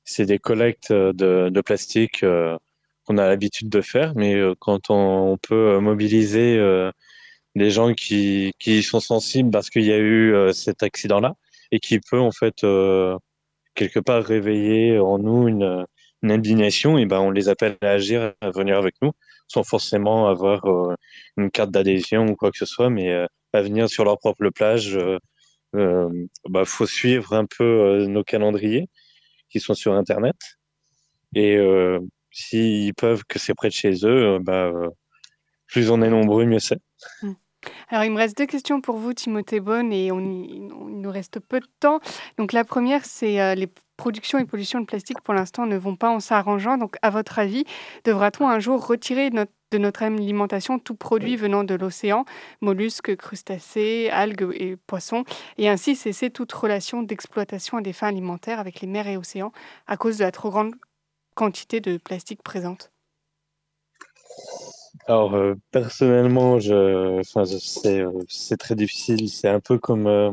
c'est 0.07 0.25
des 0.25 0.39
collectes 0.39 0.91
euh, 0.91 1.13
de, 1.13 1.49
de 1.49 1.61
plastique 1.61 2.23
euh, 2.23 2.57
qu'on 3.05 3.17
a 3.17 3.27
l'habitude 3.27 3.69
de 3.69 3.81
faire, 3.81 4.13
mais 4.15 4.35
quand 4.59 4.89
on, 4.89 5.33
on 5.33 5.37
peut 5.37 5.79
mobiliser 5.79 6.59
les 7.55 7.71
gens 7.71 7.93
qui, 7.93 8.51
qui 8.59 8.83
sont 8.83 8.99
sensibles 8.99 9.49
parce 9.49 9.69
qu'il 9.69 9.85
y 9.85 9.93
a 9.93 9.97
eu 9.97 10.35
cet 10.51 10.83
accident-là 10.83 11.35
et 11.71 11.79
qui 11.79 12.01
peut 12.01 12.19
en 12.19 12.31
fait 12.31 12.65
quelque 13.75 13.99
part 14.01 14.25
réveiller 14.25 14.99
en 14.99 15.19
nous 15.19 15.47
une, 15.47 15.85
une 16.21 16.31
indignation, 16.31 16.97
et 16.97 17.05
ben 17.05 17.21
on 17.21 17.31
les 17.31 17.47
appelle 17.47 17.77
à 17.81 17.91
agir, 17.91 18.33
à 18.41 18.51
venir 18.51 18.77
avec 18.77 18.95
nous, 19.01 19.13
sans 19.47 19.63
forcément 19.63 20.27
avoir 20.27 20.65
une 21.37 21.49
carte 21.49 21.71
d'adhésion 21.71 22.25
ou 22.25 22.35
quoi 22.35 22.51
que 22.51 22.57
ce 22.57 22.65
soit, 22.65 22.89
mais 22.89 23.09
à 23.53 23.61
venir 23.61 23.87
sur 23.87 24.03
leur 24.03 24.17
propre 24.17 24.49
plage. 24.49 24.99
Il 25.73 26.27
bah, 26.49 26.65
faut 26.65 26.85
suivre 26.85 27.31
un 27.31 27.45
peu 27.45 28.05
nos 28.05 28.25
calendriers 28.25 28.89
qui 29.49 29.59
sont 29.59 29.73
sur 29.73 29.93
Internet. 29.93 30.35
Et 31.35 31.57
s'ils 32.31 32.93
peuvent, 32.93 33.23
que 33.27 33.39
c'est 33.39 33.53
près 33.53 33.69
de 33.69 33.73
chez 33.73 34.05
eux, 34.05 34.39
bah, 34.39 34.71
plus 35.67 35.89
on 35.91 36.01
est 36.01 36.09
nombreux, 36.09 36.45
mieux 36.45 36.59
c'est. 36.59 36.79
Mmh. 37.21 37.33
Alors, 37.89 38.05
il 38.05 38.11
me 38.11 38.17
reste 38.17 38.37
deux 38.37 38.45
questions 38.45 38.81
pour 38.81 38.97
vous, 38.97 39.13
Timothée 39.13 39.59
Bonne, 39.59 39.91
et 39.91 40.11
on 40.11 40.19
il 40.19 40.67
nous 40.67 41.11
reste 41.11 41.39
peu 41.39 41.59
de 41.59 41.67
temps. 41.79 41.99
Donc, 42.37 42.53
la 42.53 42.63
première, 42.63 43.03
c'est 43.03 43.55
les 43.55 43.67
productions 43.97 44.39
et 44.39 44.45
pollutions 44.45 44.79
de 44.79 44.85
plastique, 44.85 45.21
pour 45.21 45.33
l'instant, 45.33 45.65
ne 45.65 45.75
vont 45.77 45.95
pas 45.95 46.09
en 46.09 46.19
s'arrangeant. 46.19 46.77
Donc, 46.77 46.95
à 47.01 47.09
votre 47.09 47.39
avis, 47.39 47.65
devra-t-on 48.05 48.47
un 48.47 48.59
jour 48.59 48.85
retirer 48.85 49.31
notre, 49.31 49.51
de 49.71 49.77
notre 49.77 50.03
alimentation 50.03 50.79
tout 50.79 50.95
produit 50.95 51.35
venant 51.35 51.63
de 51.63 51.75
l'océan, 51.75 52.25
mollusques, 52.61 53.15
crustacés, 53.15 54.09
algues 54.11 54.53
et 54.53 54.75
poissons, 54.75 55.23
et 55.57 55.69
ainsi 55.69 55.95
cesser 55.95 56.29
toute 56.29 56.51
relation 56.53 57.03
d'exploitation 57.03 57.77
à 57.77 57.81
des 57.81 57.93
fins 57.93 58.07
alimentaires 58.07 58.59
avec 58.59 58.81
les 58.81 58.87
mers 58.87 59.07
et 59.07 59.17
océans 59.17 59.51
à 59.87 59.97
cause 59.97 60.17
de 60.17 60.23
la 60.23 60.31
trop 60.31 60.49
grande 60.49 60.75
quantité 61.35 61.79
de 61.81 61.97
plastique 61.97 62.43
présente 62.43 62.91
alors, 65.07 65.35
euh, 65.35 65.55
personnellement, 65.71 66.59
je, 66.59 67.19
enfin, 67.19 67.45
c'est, 67.45 68.01
euh, 68.01 68.11
c'est 68.27 68.57
très 68.57 68.75
difficile. 68.75 69.29
C'est 69.29 69.47
un 69.47 69.59
peu 69.59 69.77
comme, 69.77 70.07
euh, 70.07 70.31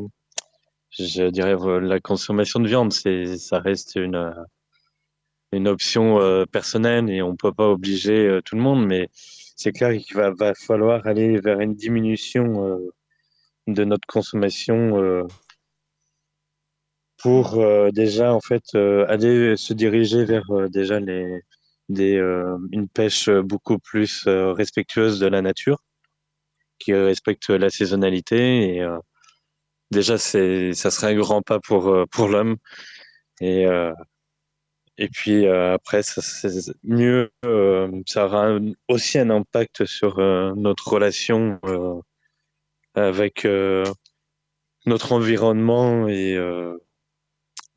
je 0.90 1.28
dirais, 1.30 1.56
la 1.80 2.00
consommation 2.00 2.60
de 2.60 2.68
viande. 2.68 2.92
C'est, 2.92 3.36
ça 3.36 3.60
reste 3.60 3.94
une, 3.96 4.34
une 5.54 5.68
option 5.68 6.18
personnelle 6.52 7.10
et 7.10 7.22
on 7.22 7.36
peut 7.36 7.52
pas 7.52 7.68
obliger 7.68 8.40
tout 8.44 8.56
le 8.56 8.62
monde. 8.62 8.86
Mais 8.86 9.08
c'est 9.56 9.72
clair 9.72 9.92
qu'il 9.98 10.16
va, 10.16 10.54
falloir 10.54 11.06
aller 11.06 11.38
vers 11.40 11.60
une 11.60 11.74
diminution 11.74 12.78
de 13.66 13.84
notre 13.84 14.06
consommation 14.06 15.26
pour 17.18 17.64
déjà, 17.92 18.34
en 18.34 18.40
fait, 18.40 18.74
aller 18.74 19.56
se 19.56 19.72
diriger 19.72 20.24
vers 20.24 20.44
déjà 20.70 21.00
les 21.00 21.40
des, 21.88 22.16
euh, 22.16 22.56
une 22.72 22.88
pêche 22.88 23.28
beaucoup 23.30 23.78
plus 23.78 24.26
euh, 24.26 24.52
respectueuse 24.52 25.18
de 25.20 25.26
la 25.26 25.42
nature, 25.42 25.82
qui 26.78 26.94
respecte 26.94 27.50
la 27.50 27.70
saisonnalité. 27.70 28.74
Et 28.76 28.82
euh, 28.82 28.98
déjà, 29.90 30.18
c'est, 30.18 30.72
ça 30.74 30.90
serait 30.90 31.12
un 31.12 31.16
grand 31.16 31.42
pas 31.42 31.60
pour, 31.60 31.94
pour 32.10 32.28
l'homme. 32.28 32.56
Et, 33.40 33.66
et 34.98 35.08
puis 35.08 35.46
après, 35.46 36.02
ça, 36.02 36.22
c'est 36.22 36.72
mieux, 36.82 37.30
ça 38.06 38.26
aura 38.26 38.58
aussi 38.88 39.18
un 39.18 39.30
impact 39.30 39.84
sur 39.84 40.18
notre 40.56 40.88
relation 40.88 41.60
avec 42.94 43.46
notre 44.86 45.12
environnement 45.12 46.08
et 46.08 46.38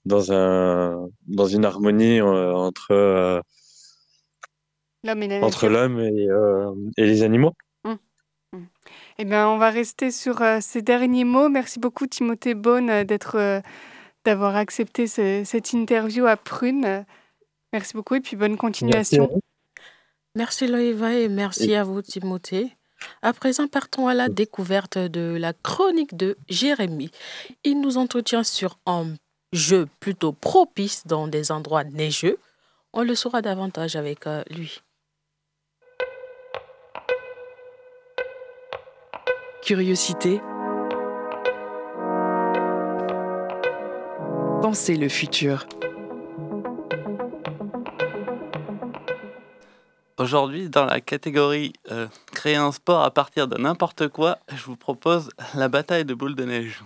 dans 0.06 0.32
un 0.32 1.10
dans 1.28 1.48
une 1.48 1.66
harmonie 1.66 2.22
entre 2.22 3.44
entre 5.42 5.68
l'homme 5.68 6.00
et, 6.00 6.28
euh, 6.30 6.72
et, 6.98 7.06
les 7.06 7.24
animaux. 7.24 7.54
Mmh. 7.84 7.94
Mmh. 8.54 8.64
Eh 9.20 9.26
bien, 9.26 9.48
on 9.50 9.58
va 9.58 9.70
rester 9.70 10.12
sur 10.12 10.42
euh, 10.42 10.58
ces 10.62 10.82
derniers 10.82 11.24
mots. 11.24 11.50
Merci 11.50 11.80
beaucoup, 11.80 12.08
Timothée 12.08 12.56
Beaune, 12.56 12.90
euh, 12.90 13.04
d'être, 13.04 13.62
d'avoir 14.28 14.58
accepté 14.58 15.08
cette 15.08 15.72
interview 15.72 16.26
à 16.26 16.36
Prune. 16.36 17.06
Merci 17.72 17.94
beaucoup 17.94 18.16
et 18.16 18.20
puis 18.20 18.36
bonne 18.36 18.58
continuation. 18.58 19.42
Merci, 20.36 20.68
Loïva 20.68 21.14
et 21.14 21.30
merci 21.30 21.74
à 21.76 21.86
vous, 21.86 22.02
Timothée. 22.02 22.76
À 23.22 23.32
présent, 23.32 23.70
partons 23.70 24.10
à 24.10 24.14
la 24.14 24.28
découverte 24.28 24.98
de 24.98 25.38
la 25.40 25.54
chronique 25.54 26.18
de 26.18 26.38
Jérémie. 26.50 27.10
Il 27.64 27.80
nous 27.80 27.98
entretient 27.98 28.44
sur 28.44 28.78
un 28.86 29.14
jeu 29.54 29.88
plutôt 30.02 30.34
propice 30.34 31.08
dans 31.08 31.30
des 31.30 31.50
endroits 31.50 31.86
neigeux. 31.86 32.38
On 32.92 33.04
le 33.04 33.16
saura 33.16 33.42
davantage 33.42 33.96
avec 33.96 34.26
lui. 34.50 34.82
Curiosité. 39.62 40.42
Pensez 44.62 44.96
le 44.96 45.08
futur. 45.08 45.66
Aujourd'hui, 50.18 50.70
dans 50.70 50.86
la 50.86 51.00
catégorie 51.00 51.74
euh, 51.92 52.08
créer 52.34 52.56
un 52.56 52.72
sport 52.72 53.04
à 53.04 53.12
partir 53.12 53.48
de 53.48 53.58
n'importe 53.58 54.08
quoi, 54.08 54.40
je 54.50 54.64
vous 54.64 54.76
propose 54.76 55.30
la 55.54 55.70
bataille 55.70 56.06
de 56.06 56.14
boules 56.14 56.36
de 56.36 56.44
neige. 56.44 56.84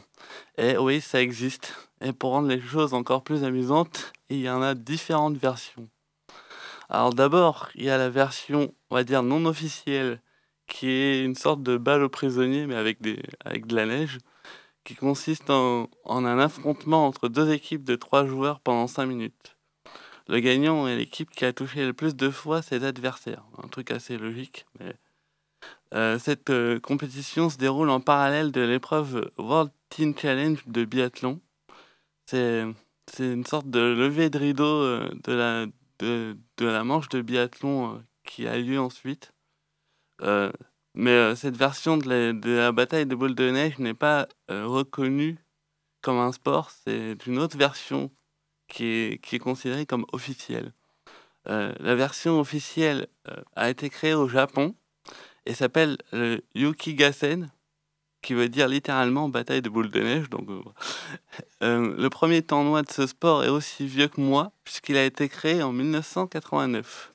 Et 0.57 0.77
oui, 0.77 0.99
ça 1.01 1.21
existe. 1.21 1.73
Et 2.01 2.11
pour 2.13 2.31
rendre 2.31 2.49
les 2.49 2.59
choses 2.59 2.93
encore 2.93 3.23
plus 3.23 3.43
amusantes, 3.43 4.11
il 4.29 4.41
y 4.41 4.49
en 4.49 4.61
a 4.61 4.75
différentes 4.75 5.37
versions. 5.37 5.87
Alors 6.89 7.13
d'abord, 7.13 7.69
il 7.75 7.85
y 7.85 7.89
a 7.89 7.97
la 7.97 8.09
version, 8.09 8.73
on 8.89 8.95
va 8.95 9.05
dire, 9.05 9.23
non 9.23 9.45
officielle, 9.45 10.19
qui 10.67 10.89
est 10.89 11.23
une 11.23 11.35
sorte 11.35 11.63
de 11.63 11.77
balle 11.77 12.03
aux 12.03 12.09
prisonniers, 12.09 12.65
mais 12.65 12.75
avec, 12.75 13.01
des, 13.01 13.21
avec 13.45 13.65
de 13.65 13.75
la 13.75 13.85
neige, 13.85 14.17
qui 14.83 14.95
consiste 14.95 15.49
en, 15.49 15.89
un 16.05 16.39
affrontement 16.39 17.05
entre 17.07 17.29
deux 17.29 17.51
équipes 17.51 17.83
de 17.83 17.95
trois 17.95 18.25
joueurs 18.25 18.59
pendant 18.59 18.87
cinq 18.87 19.05
minutes. 19.05 19.57
Le 20.27 20.39
gagnant 20.39 20.87
est 20.87 20.95
l'équipe 20.95 21.29
qui 21.31 21.45
a 21.45 21.53
touché 21.53 21.85
le 21.85 21.93
plus 21.93 22.15
de 22.15 22.29
fois 22.29 22.61
ses 22.61 22.83
adversaires. 22.83 23.43
Un 23.63 23.67
truc 23.67 23.91
assez 23.91 24.17
logique, 24.17 24.65
euh, 25.93 26.17
cette 26.19 26.49
euh, 26.49 26.79
compétition 26.79 27.49
se 27.49 27.57
déroule 27.57 27.89
en 27.89 27.99
parallèle 27.99 28.51
de 28.51 28.61
l'épreuve 28.61 29.29
World 29.37 29.71
Team 29.89 30.17
Challenge 30.17 30.63
de 30.67 30.85
biathlon. 30.85 31.41
C'est 32.25 32.73
une 33.19 33.45
sorte 33.45 33.69
de 33.69 33.79
levée 33.79 34.29
de 34.29 34.37
rideau 34.37 34.63
euh, 34.63 35.09
de, 35.25 35.33
la, 35.33 35.65
de, 35.99 36.37
de, 36.57 36.65
la 36.65 36.85
manche 36.85 37.09
de 37.09 37.21
biathlon 37.21 38.01
qui 38.23 38.47
a 38.47 38.57
lieu 38.57 38.79
ensuite. 38.79 39.33
Euh, 40.91 41.01
mais 41.01 41.11
euh, 41.11 41.35
cette 41.35 41.57
version 41.57 41.97
de 41.97 42.55
la, 42.55 42.71
bataille 42.71 43.05
de 43.05 43.15
boules 43.15 43.35
de 43.35 43.49
neige 43.49 43.79
n'est 43.79 43.93
pas 43.93 44.27
euh, 44.49 44.65
reconnue 44.67 45.37
comme 46.01 46.17
un 46.17 46.31
sport, 46.31 46.71
c'est 46.71 47.27
une 47.27 47.37
autre 47.37 47.57
version 47.57 48.11
qui 48.67 48.85
est, 48.85 49.39
considérée 49.39 49.85
comme 49.85 50.05
officielle. 50.13 50.73
la 51.45 51.95
version 51.95 52.39
officielle 52.39 53.07
a 53.55 53.69
été 53.69 53.89
créée 53.89 54.15
au 54.15 54.27
Japon 54.27 54.73
et 55.45 55.53
s'appelle 55.53 55.97
le 56.11 56.41
Yukigassen, 56.55 57.51
qui 58.23 58.33
veut 58.33 58.49
dire 58.49 58.67
littéralement 58.67 59.29
bataille 59.29 59.61
de 59.61 59.69
boules 59.69 59.91
de 59.91 59.99
neige. 59.99 60.29
Donc, 60.29 60.47
le 61.61 62.07
premier 62.09 62.41
tournoi 62.41 62.81
de 62.81 62.89
ce 62.89 63.05
sport 63.05 63.43
est 63.43 63.49
aussi 63.49 63.85
vieux 63.85 64.07
que 64.07 64.21
moi, 64.21 64.53
puisqu'il 64.63 64.97
a 64.97 65.05
été 65.05 65.29
créé 65.29 65.61
en 65.61 65.71
1989. 65.71 67.10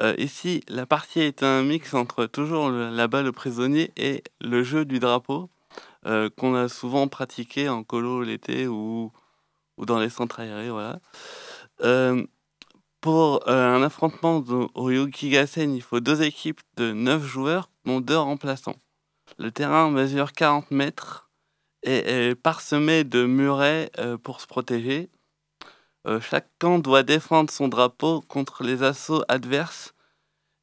Euh, 0.00 0.14
ici, 0.18 0.62
la 0.68 0.86
partie 0.86 1.20
est 1.20 1.42
un 1.42 1.62
mix 1.62 1.94
entre 1.94 2.26
toujours 2.26 2.70
la 2.70 3.08
balle 3.08 3.28
au 3.28 3.32
prisonnier 3.32 3.92
et 3.96 4.22
le 4.40 4.62
jeu 4.62 4.84
du 4.84 4.98
drapeau 4.98 5.50
euh, 6.06 6.28
qu'on 6.36 6.54
a 6.54 6.68
souvent 6.68 7.08
pratiqué 7.08 7.68
en 7.68 7.84
colo 7.84 8.22
l'été 8.22 8.66
ou, 8.66 9.12
ou 9.76 9.86
dans 9.86 9.98
les 9.98 10.10
centres 10.10 10.40
aérés. 10.40 10.70
Voilà. 10.70 11.00
Euh, 11.82 12.24
pour 13.00 13.48
un 13.48 13.82
affrontement 13.82 14.42
au 14.74 14.90
Yukigassen, 14.90 15.74
il 15.74 15.82
faut 15.82 16.00
deux 16.00 16.22
équipes 16.22 16.60
de 16.76 16.92
9 16.92 17.22
joueurs, 17.22 17.68
dont 17.84 18.00
deux 18.00 18.16
remplaçants. 18.16 18.76
Le 19.38 19.50
terrain 19.50 19.90
mesure 19.90 20.32
40 20.32 20.70
mètres 20.70 21.30
et 21.82 22.30
est 22.30 22.34
parsemé 22.34 23.04
de 23.04 23.26
murets 23.26 23.90
pour 24.22 24.40
se 24.40 24.46
protéger. 24.46 25.10
Euh, 26.06 26.20
chaque 26.20 26.48
camp 26.58 26.78
doit 26.78 27.02
défendre 27.02 27.50
son 27.50 27.68
drapeau 27.68 28.20
contre 28.22 28.62
les 28.62 28.82
assauts 28.82 29.24
adverses 29.28 29.94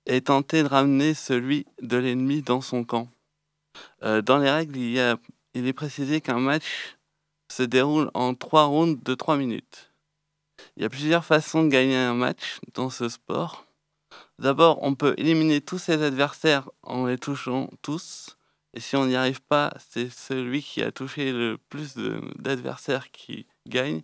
et 0.06 0.22
tenter 0.22 0.64
de 0.64 0.68
ramener 0.68 1.14
celui 1.14 1.66
de 1.82 1.98
l'ennemi 1.98 2.42
dans 2.42 2.62
son 2.62 2.84
camp. 2.84 3.08
Euh, 4.04 4.22
dans 4.22 4.38
les 4.38 4.52
règles, 4.52 4.78
il, 4.78 4.98
est 5.68 5.74
précisé 5.74 6.22
qu'un 6.22 6.40
match 6.40 6.98
se 7.52 7.64
déroule 7.64 8.12
en 8.14 8.36
trois 8.36 8.66
rounds 8.66 9.02
de 9.04 9.16
trois 9.16 9.38
minutes. 9.38 9.92
Il 10.76 10.84
y 10.84 10.86
a 10.86 10.90
plusieurs 10.90 11.26
façons 11.26 11.64
de 11.64 11.70
gagner 11.70 11.98
un 11.98 12.14
match 12.14 12.60
dans 12.74 12.90
ce 12.90 13.10
sport. 13.10 13.66
D'abord, 14.38 14.80
on 14.82 14.96
peut 14.96 15.16
éliminer 15.18 15.62
tous 15.62 15.80
ses 15.80 16.04
adversaires 16.04 16.70
en 16.84 17.06
les 17.06 17.18
touchant 17.18 17.70
tous. 17.82 18.38
Et 18.74 18.80
si 18.80 18.96
on 18.96 19.06
n'y 19.06 19.16
arrive 19.16 19.42
pas, 19.42 19.74
c'est 19.90 20.10
celui 20.10 20.62
qui 20.62 20.82
a 20.82 20.92
touché 20.92 21.32
le 21.32 21.58
plus 21.58 21.96
d'adversaires 22.38 23.12
qui 23.12 23.48
gagne. 23.68 24.02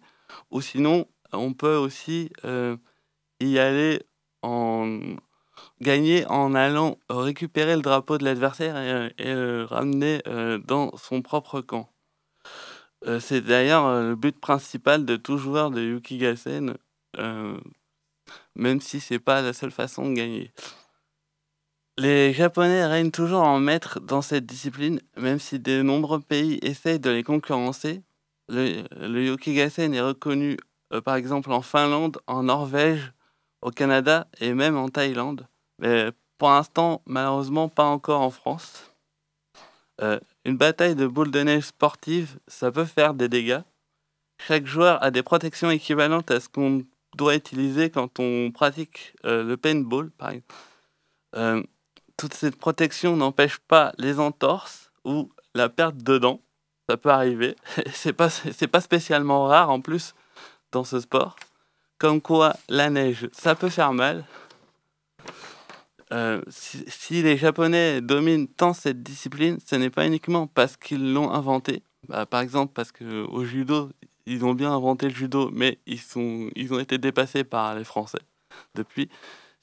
Ou 0.52 0.62
sinon, 0.62 1.08
on 1.34 1.54
peut 1.54 1.76
aussi 1.76 2.32
euh, 2.46 2.78
y 3.40 3.58
aller 3.60 4.04
en 4.42 5.00
gagner 5.82 6.26
en 6.28 6.56
allant 6.56 6.98
récupérer 7.10 7.76
le 7.76 7.82
drapeau 7.82 8.18
de 8.18 8.24
l'adversaire 8.24 8.78
et, 9.18 9.34
le 9.34 9.66
ramener 9.66 10.22
euh, 10.28 10.58
dans 10.60 10.96
son 10.98 11.22
propre 11.22 11.62
camp. 11.62 11.90
Euh, 13.06 13.20
c'est 13.20 13.42
d'ailleurs 13.42 14.02
le 14.02 14.16
but 14.16 14.40
principal 14.40 15.06
de 15.06 15.16
tout 15.16 15.38
joueur 15.38 15.72
de 15.72 15.82
Yukigassen. 15.82 16.76
même 18.56 18.82
si 18.82 19.00
c'est 19.00 19.20
pas 19.20 19.42
la 19.42 19.54
seule 19.54 19.72
façon 19.72 20.10
de 20.10 20.14
gagner. 20.16 20.52
Les 22.00 22.32
Japonais 22.32 22.86
règnent 22.86 23.10
toujours 23.10 23.42
en 23.42 23.60
maître 23.60 24.00
dans 24.00 24.22
cette 24.22 24.46
discipline, 24.46 25.02
même 25.16 25.40
si 25.40 25.60
de 25.60 25.82
nombreux 25.82 26.20
pays 26.20 26.60
essayent 26.62 27.00
de 27.00 27.10
les 27.10 27.24
concurrencer. 27.24 28.04
Le, 28.50 28.84
le 28.96 29.34
est 29.34 30.02
reconnu 30.02 30.58
euh, 30.94 31.02
par 31.02 31.16
exemple 31.16 31.52
en 31.52 31.62
Finlande, 31.62 32.20
en 32.28 32.44
Norvège, 32.44 33.14
au 33.62 33.72
Canada 33.72 34.28
et 34.40 34.54
même 34.54 34.78
en 34.78 34.90
Thaïlande. 34.90 35.48
Mais 35.80 36.12
pour 36.38 36.50
l'instant, 36.50 37.02
malheureusement, 37.06 37.70
pas 37.70 37.86
encore 37.86 38.22
en 38.22 38.30
France. 38.30 38.92
Euh, 40.02 40.20
une 40.46 40.58
bataille 40.58 40.96
de 40.96 41.08
boules 41.08 41.32
de 41.32 41.42
neige 41.42 41.66
sportive, 41.66 42.40
ça 42.48 42.72
peut 42.72 42.86
faire 42.86 43.14
des 43.14 43.30
dégâts. 43.30 43.62
Chaque 44.40 44.68
joueur 44.68 45.04
a 45.04 45.10
des 45.10 45.24
protections 45.24 45.72
équivalentes 45.72 46.30
à 46.30 46.40
ce 46.40 46.48
qu'on 46.48 46.84
doit 47.16 47.36
utiliser 47.36 47.90
quand 47.90 48.20
on 48.20 48.52
pratique 48.52 49.16
euh, 49.26 49.44
le 49.44 49.58
paintball, 49.58 50.12
par 50.12 50.30
exemple 50.30 50.54
toute 52.18 52.34
cette 52.34 52.58
protection 52.58 53.16
n'empêche 53.16 53.60
pas 53.60 53.94
les 53.98 54.20
entorses 54.20 54.92
ou 55.06 55.32
la 55.54 55.70
perte 55.70 55.98
de 55.98 56.18
dents. 56.18 56.42
Ça 56.90 56.98
peut 56.98 57.10
arriver. 57.10 57.56
C'est 57.94 58.14
pas, 58.14 58.30
pas 58.72 58.82
spécialement 58.82 59.46
rare 59.46 59.70
en 59.70 59.80
plus 59.80 60.16
dans 60.72 60.84
ce 60.84 61.00
sport. 61.00 61.36
Comme 61.98 62.22
quoi, 62.22 62.56
la 62.70 62.90
neige, 62.90 63.28
ça 63.32 63.56
peut 63.56 63.70
faire 63.70 63.94
mal. 63.94 64.26
Euh, 66.14 66.42
si, 66.48 67.22
les 67.22 67.38
Japonais 67.38 68.02
dominent 68.02 68.48
tant 68.48 68.74
cette 68.74 69.04
discipline, 69.04 69.58
ce 69.66 69.76
n'est 69.76 69.90
pas 69.90 70.06
uniquement 70.06 70.48
parce 70.48 70.78
qu'ils 70.78 71.14
l'ont 71.14 71.32
inventée. 71.32 71.84
Bah, 72.08 72.26
par 72.26 72.42
exemple, 72.42 72.72
parce 72.74 72.92
qu'au 72.92 73.44
judo, 73.44 73.90
ils 74.26 74.46
ont 74.46 74.54
bien 74.54 74.72
inventé 74.72 75.10
le 75.10 75.16
judo, 75.16 75.50
mais 75.52 75.80
ils, 75.86 76.00
sont, 76.00 76.50
ils 76.56 76.74
ont 76.74 76.80
été 76.80 76.98
dépassés 76.98 77.44
par 77.44 77.76
les 77.76 77.84
Français 77.84 78.20
depuis. 78.76 79.10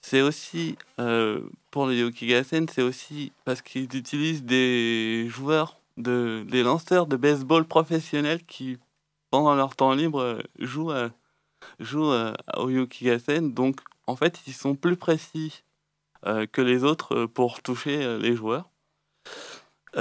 C'est 0.00 0.20
aussi, 0.20 0.76
euh, 1.00 1.40
pour 1.70 1.86
le 1.86 1.94
Yokigasen, 1.94 2.66
c'est 2.68 2.82
aussi 2.82 3.32
parce 3.46 3.62
qu'ils 3.62 3.94
utilisent 3.96 4.44
des 4.44 5.26
joueurs, 5.30 5.80
de, 5.96 6.44
des 6.48 6.62
lanceurs 6.62 7.06
de 7.06 7.16
baseball 7.16 7.64
professionnels 7.64 8.44
qui, 8.44 8.76
pendant 9.34 9.56
leur 9.56 9.74
temps 9.74 9.94
libre, 9.94 10.20
euh, 10.20 10.38
jouent, 10.60 10.92
jouent 11.80 12.14
au 12.56 12.70
Yokigasen. 12.70 13.52
Donc, 13.52 13.80
en 14.06 14.14
fait, 14.14 14.40
ils 14.46 14.52
sont 14.52 14.76
plus 14.76 14.96
précis 14.96 15.64
euh, 16.24 16.46
que 16.46 16.62
les 16.62 16.84
autres 16.84 17.26
pour 17.26 17.60
toucher 17.60 18.16
les 18.18 18.36
joueurs. 18.36 18.70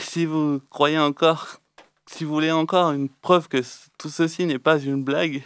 si 0.00 0.24
vous 0.24 0.62
croyez 0.70 0.98
encore, 0.98 1.60
si 2.06 2.24
vous 2.24 2.32
voulez 2.32 2.52
encore 2.52 2.92
une 2.92 3.10
preuve 3.10 3.48
que 3.48 3.62
tout 3.98 4.08
ceci 4.08 4.46
n'est 4.46 4.58
pas 4.58 4.78
une 4.78 5.04
blague, 5.04 5.42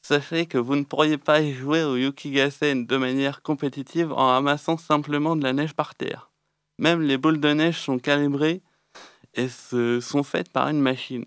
Sachez 0.00 0.46
que 0.46 0.56
vous 0.56 0.76
ne 0.76 0.84
pourriez 0.84 1.18
pas 1.18 1.44
jouer 1.52 1.82
au 1.82 1.96
Yukigasen 1.96 2.86
de 2.86 2.96
manière 2.96 3.42
compétitive 3.42 4.12
en 4.12 4.28
ramassant 4.28 4.78
simplement 4.78 5.34
de 5.34 5.42
la 5.42 5.52
neige 5.52 5.74
par 5.74 5.96
terre. 5.96 6.30
Même 6.78 7.02
les 7.02 7.18
boules 7.18 7.40
de 7.40 7.52
neige 7.52 7.78
sont 7.80 7.98
calibrées 7.98 8.62
et 9.34 9.48
se 9.48 10.00
sont 10.00 10.22
faites 10.22 10.50
par 10.50 10.68
une 10.68 10.80
machine. 10.80 11.26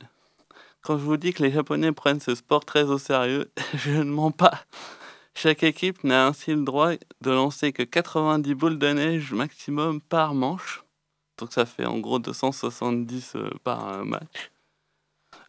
Quand 0.82 0.98
je 0.98 1.04
vous 1.04 1.18
dis 1.18 1.32
que 1.34 1.44
les 1.44 1.52
Japonais 1.52 1.92
prennent 1.92 2.20
ce 2.20 2.34
sport 2.34 2.66
très 2.66 2.84
au 2.84 2.98
sérieux, 2.98 3.52
je 3.76 3.92
ne 3.92 4.12
mens 4.12 4.32
pas. 4.32 4.66
Chaque 5.36 5.64
équipe 5.64 6.04
n'a 6.04 6.28
ainsi 6.28 6.54
le 6.54 6.64
droit 6.64 6.92
de 7.22 7.32
lancer 7.32 7.72
que 7.72 7.84
90 7.84 8.56
boules 8.56 8.80
de 8.80 8.88
neige 8.88 9.32
maximum 9.32 10.02
par 10.02 10.34
manche. 10.34 10.84
Donc 11.38 11.54
ça 11.54 11.66
fait 11.66 11.86
en 11.86 12.00
gros 12.00 12.20
270 12.20 13.34
euh, 13.36 13.50
par 13.64 14.04
match. 14.06 14.52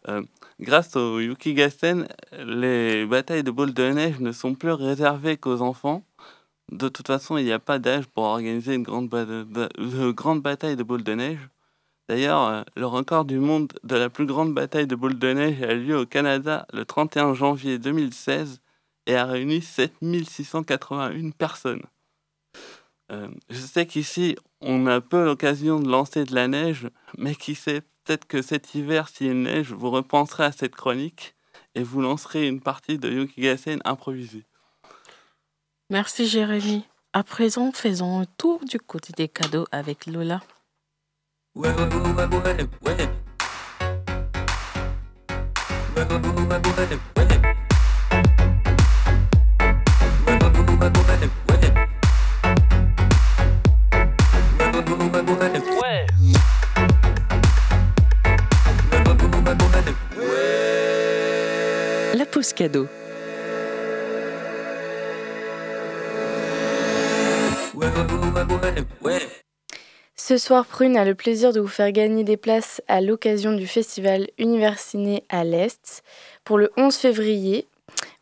Euh, 0.07 0.21
grâce 0.59 0.95
au 0.95 1.19
Yukigassen, 1.19 2.07
les 2.31 3.05
batailles 3.05 3.43
de 3.43 3.51
boules 3.51 3.73
de 3.73 3.89
neige 3.89 4.19
ne 4.19 4.31
sont 4.31 4.55
plus 4.55 4.71
réservées 4.71 5.37
qu'aux 5.37 5.61
enfants. 5.61 6.03
De 6.71 6.89
toute 6.89 7.07
façon, 7.07 7.37
il 7.37 7.45
n'y 7.45 7.51
a 7.51 7.59
pas 7.59 7.79
d'âge 7.79 8.07
pour 8.07 8.23
organiser 8.23 8.75
une 8.75 8.83
grande, 8.83 9.09
grande 9.09 10.41
bataille 10.41 10.75
de 10.75 10.83
boules 10.83 11.03
de 11.03 11.13
neige. 11.13 11.49
D'ailleurs, 12.09 12.47
euh, 12.47 12.63
le 12.75 12.85
record 12.85 13.25
du 13.25 13.39
monde 13.39 13.71
de 13.83 13.95
la 13.95 14.09
plus 14.09 14.25
grande 14.25 14.53
bataille 14.53 14.87
de 14.87 14.95
boules 14.95 15.17
de 15.17 15.33
neige 15.33 15.61
a 15.61 15.73
lieu 15.73 15.97
au 15.97 16.05
Canada 16.05 16.67
le 16.73 16.85
31 16.85 17.33
janvier 17.33 17.79
2016 17.79 18.59
et 19.05 19.15
a 19.15 19.25
réuni 19.25 19.61
7681 19.61 21.31
personnes. 21.31 21.83
Euh, 23.11 23.27
je 23.49 23.59
sais 23.59 23.85
qu'ici, 23.85 24.35
on 24.61 24.87
a 24.87 25.01
peu 25.01 25.23
l'occasion 25.23 25.79
de 25.79 25.89
lancer 25.89 26.23
de 26.25 26.35
la 26.35 26.47
neige, 26.47 26.89
mais 27.17 27.35
qui 27.35 27.55
sait, 27.55 27.81
peut-être 28.03 28.25
que 28.25 28.41
cet 28.41 28.75
hiver, 28.75 29.07
s'il 29.09 29.41
neige, 29.41 29.71
vous 29.71 29.89
repenserez 29.89 30.45
à 30.45 30.51
cette 30.51 30.75
chronique 30.75 31.35
et 31.75 31.83
vous 31.83 32.01
lancerez 32.01 32.47
une 32.47 32.61
partie 32.61 32.97
de 32.97 33.09
Yukigasen 33.09 33.79
improvisée. 33.85 34.45
Merci 35.89 36.27
Jérémy. 36.27 36.85
À 37.13 37.23
présent, 37.23 37.71
faisons 37.71 38.21
un 38.21 38.25
tour 38.25 38.63
du 38.65 38.79
côté 38.79 39.13
des 39.15 39.27
cadeaux 39.27 39.67
avec 39.71 40.07
Lola. 40.07 40.41
Cadeau. 62.63 62.87
Ce 70.25 70.37
soir, 70.37 70.65
Prune 70.65 70.95
a 70.95 71.03
le 71.03 71.15
plaisir 71.15 71.51
de 71.51 71.59
vous 71.59 71.67
faire 71.67 71.91
gagner 71.91 72.23
des 72.23 72.37
places 72.37 72.81
à 72.87 73.01
l'occasion 73.01 73.51
du 73.51 73.67
festival 73.67 74.29
Universiné 74.37 75.25
à 75.27 75.43
l'Est. 75.43 76.01
Pour 76.45 76.57
le 76.57 76.71
11 76.77 76.95
février, 76.95 77.67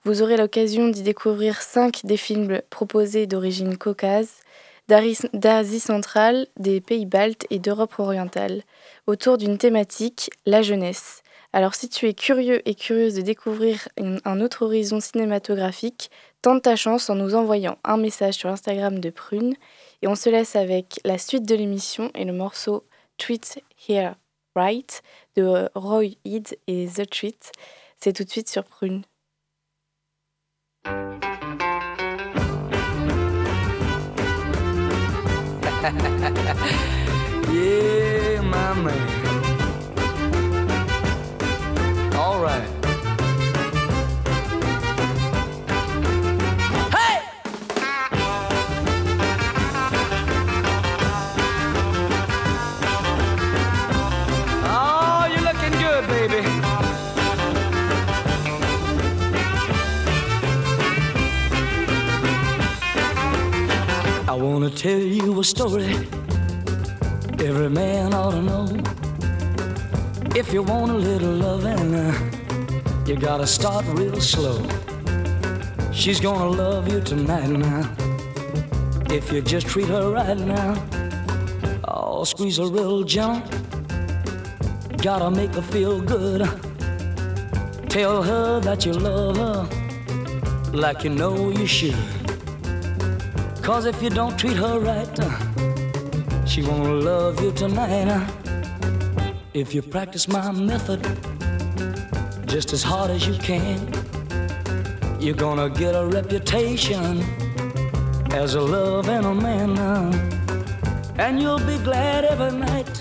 vous 0.03 0.23
aurez 0.23 0.35
l'occasion 0.35 0.87
d'y 0.87 1.03
découvrir 1.03 1.61
cinq 1.61 2.03
des 2.03 2.17
films 2.17 2.63
proposés 2.71 3.27
d'origine 3.27 3.77
caucase, 3.77 4.31
d'Asie 4.87 5.79
centrale, 5.79 6.47
des 6.57 6.81
pays 6.81 7.05
baltes 7.05 7.45
et 7.51 7.59
d'Europe 7.59 7.93
orientale, 7.99 8.63
autour 9.05 9.37
d'une 9.37 9.59
thématique, 9.59 10.31
la 10.47 10.63
jeunesse. 10.63 11.21
Alors 11.53 11.75
si 11.75 11.87
tu 11.87 12.07
es 12.07 12.15
curieux 12.15 12.67
et 12.67 12.73
curieuse 12.73 13.13
de 13.13 13.21
découvrir 13.21 13.89
un 14.25 14.41
autre 14.41 14.65
horizon 14.65 14.99
cinématographique, 15.01 16.09
tente 16.41 16.63
ta 16.63 16.75
chance 16.75 17.11
en 17.11 17.15
nous 17.15 17.35
envoyant 17.35 17.77
un 17.83 17.97
message 17.97 18.35
sur 18.35 18.49
Instagram 18.49 18.99
de 18.99 19.11
Prune. 19.11 19.53
Et 20.01 20.07
on 20.07 20.15
se 20.15 20.29
laisse 20.29 20.55
avec 20.55 20.99
la 21.05 21.17
suite 21.17 21.47
de 21.47 21.55
l'émission 21.55 22.11
et 22.15 22.25
le 22.25 22.33
morceau 22.33 22.85
Tweet 23.17 23.63
Here 23.87 24.15
Right 24.55 25.01
de 25.35 25.69
Roy 25.75 26.17
Heed 26.25 26.57
et 26.67 26.87
The 26.87 27.09
Tweet. 27.09 27.51
C'est 27.97 28.13
tout 28.13 28.23
de 28.23 28.29
suite 28.29 28.49
sur 28.49 28.63
Prune. 28.63 29.03
yeah, 37.51 38.41
All 42.13 42.39
right. 42.39 42.80
Tell 64.81 64.97
you 64.97 65.39
a 65.39 65.43
story 65.43 65.93
every 67.39 67.69
man 67.69 68.15
ought 68.15 68.31
to 68.31 68.41
know. 68.41 68.65
If 70.35 70.51
you 70.51 70.63
want 70.63 70.89
a 70.89 70.95
little 70.95 71.33
loving, 71.33 71.93
uh, 71.93 73.05
you 73.05 73.15
gotta 73.15 73.45
start 73.45 73.85
real 73.89 74.19
slow. 74.19 74.57
She's 75.93 76.19
gonna 76.19 76.49
love 76.49 76.91
you 76.91 76.99
tonight 76.99 77.47
now. 77.49 77.95
If 79.11 79.31
you 79.31 79.43
just 79.43 79.67
treat 79.67 79.85
her 79.85 80.09
right 80.09 80.39
now, 80.39 80.73
oh, 81.87 82.23
squeeze 82.23 82.57
her 82.57 82.65
real 82.65 83.03
gentle. 83.03 83.59
Gotta 84.97 85.29
make 85.29 85.53
her 85.53 85.61
feel 85.61 86.01
good. 86.01 86.41
Tell 87.87 88.23
her 88.23 88.59
that 88.61 88.83
you 88.87 88.93
love 88.93 89.37
her 89.37 90.71
like 90.73 91.03
you 91.03 91.11
know 91.11 91.51
you 91.51 91.67
should. 91.67 92.20
Cause 93.61 93.85
if 93.85 94.01
you 94.01 94.09
don't 94.09 94.37
treat 94.39 94.57
her 94.57 94.79
right, 94.79 95.19
uh, 95.19 96.45
she 96.45 96.63
won't 96.63 97.03
love 97.03 97.39
you 97.41 97.51
tonight. 97.51 98.07
Uh. 98.07 98.25
If 99.53 99.75
you 99.75 99.83
practice 99.83 100.27
my 100.27 100.51
method 100.51 101.01
just 102.47 102.73
as 102.73 102.81
hard 102.81 103.11
as 103.11 103.27
you 103.27 103.35
can, 103.35 103.77
you're 105.19 105.35
gonna 105.35 105.69
get 105.69 105.93
a 105.93 106.07
reputation 106.07 107.23
as 108.31 108.55
a 108.55 108.61
love 108.61 109.07
and 109.09 109.25
a 109.27 109.35
man. 109.35 109.77
And 111.19 111.39
you'll 111.39 111.59
be 111.59 111.77
glad 111.77 112.25
every 112.25 112.57
night 112.57 112.93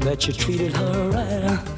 that 0.00 0.26
you 0.26 0.32
treated 0.32 0.72
her 0.74 1.10
right. 1.10 1.71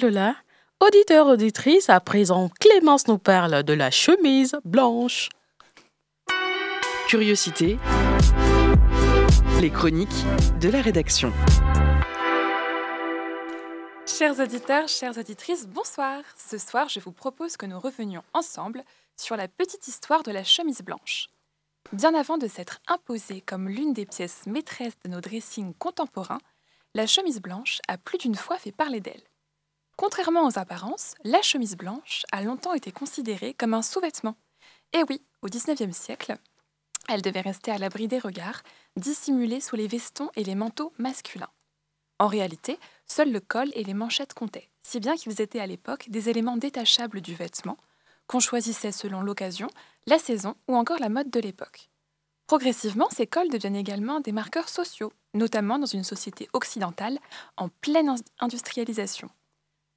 Merci 0.00 0.14
Lola. 0.14 0.36
Auditeur, 0.80 1.26
auditrice, 1.26 1.90
à 1.90 1.98
présent, 1.98 2.50
Clémence 2.60 3.08
nous 3.08 3.18
parle 3.18 3.64
de 3.64 3.72
la 3.72 3.90
chemise 3.90 4.56
blanche. 4.64 5.28
Curiosité. 7.08 7.78
Les 9.60 9.70
chroniques 9.70 10.24
de 10.60 10.68
la 10.68 10.82
rédaction. 10.82 11.32
Chers 14.06 14.38
auditeurs, 14.38 14.86
chères 14.86 15.18
auditrices, 15.18 15.66
bonsoir. 15.66 16.22
Ce 16.36 16.58
soir, 16.58 16.88
je 16.88 17.00
vous 17.00 17.12
propose 17.12 17.56
que 17.56 17.66
nous 17.66 17.80
revenions 17.80 18.22
ensemble 18.34 18.84
sur 19.16 19.36
la 19.36 19.48
petite 19.48 19.88
histoire 19.88 20.22
de 20.22 20.30
la 20.30 20.44
chemise 20.44 20.82
blanche. 20.82 21.28
Bien 21.92 22.14
avant 22.14 22.38
de 22.38 22.46
s'être 22.46 22.78
imposée 22.86 23.40
comme 23.40 23.68
l'une 23.68 23.94
des 23.94 24.06
pièces 24.06 24.46
maîtresses 24.46 24.98
de 25.04 25.10
nos 25.10 25.20
dressings 25.20 25.74
contemporains, 25.74 26.40
la 26.94 27.06
chemise 27.06 27.40
blanche 27.40 27.80
a 27.88 27.98
plus 27.98 28.18
d'une 28.18 28.36
fois 28.36 28.58
fait 28.58 28.72
parler 28.72 29.00
d'elle. 29.00 29.22
Contrairement 29.98 30.46
aux 30.46 30.60
apparences, 30.60 31.16
la 31.24 31.42
chemise 31.42 31.76
blanche 31.76 32.24
a 32.30 32.40
longtemps 32.40 32.72
été 32.72 32.92
considérée 32.92 33.52
comme 33.52 33.74
un 33.74 33.82
sous-vêtement. 33.82 34.36
Et 34.92 35.02
oui, 35.10 35.20
au 35.42 35.48
XIXe 35.48 35.94
siècle, 35.94 36.36
elle 37.08 37.20
devait 37.20 37.40
rester 37.40 37.72
à 37.72 37.78
l'abri 37.78 38.06
des 38.06 38.20
regards, 38.20 38.62
dissimulée 38.94 39.60
sous 39.60 39.74
les 39.74 39.88
vestons 39.88 40.30
et 40.36 40.44
les 40.44 40.54
manteaux 40.54 40.92
masculins. 40.98 41.50
En 42.20 42.28
réalité, 42.28 42.78
seul 43.06 43.32
le 43.32 43.40
col 43.40 43.70
et 43.74 43.82
les 43.82 43.92
manchettes 43.92 44.34
comptaient, 44.34 44.68
si 44.82 45.00
bien 45.00 45.16
qu'ils 45.16 45.40
étaient 45.40 45.58
à 45.58 45.66
l'époque 45.66 46.08
des 46.10 46.28
éléments 46.28 46.56
détachables 46.56 47.20
du 47.20 47.34
vêtement, 47.34 47.76
qu'on 48.28 48.38
choisissait 48.38 48.92
selon 48.92 49.20
l'occasion, 49.20 49.68
la 50.06 50.20
saison 50.20 50.54
ou 50.68 50.76
encore 50.76 51.00
la 51.00 51.08
mode 51.08 51.30
de 51.30 51.40
l'époque. 51.40 51.90
Progressivement, 52.46 53.08
ces 53.10 53.26
cols 53.26 53.50
deviennent 53.50 53.74
également 53.74 54.20
des 54.20 54.32
marqueurs 54.32 54.68
sociaux, 54.68 55.12
notamment 55.34 55.80
dans 55.80 55.86
une 55.86 56.04
société 56.04 56.48
occidentale 56.52 57.18
en 57.56 57.68
pleine 57.68 58.14
industrialisation. 58.38 59.28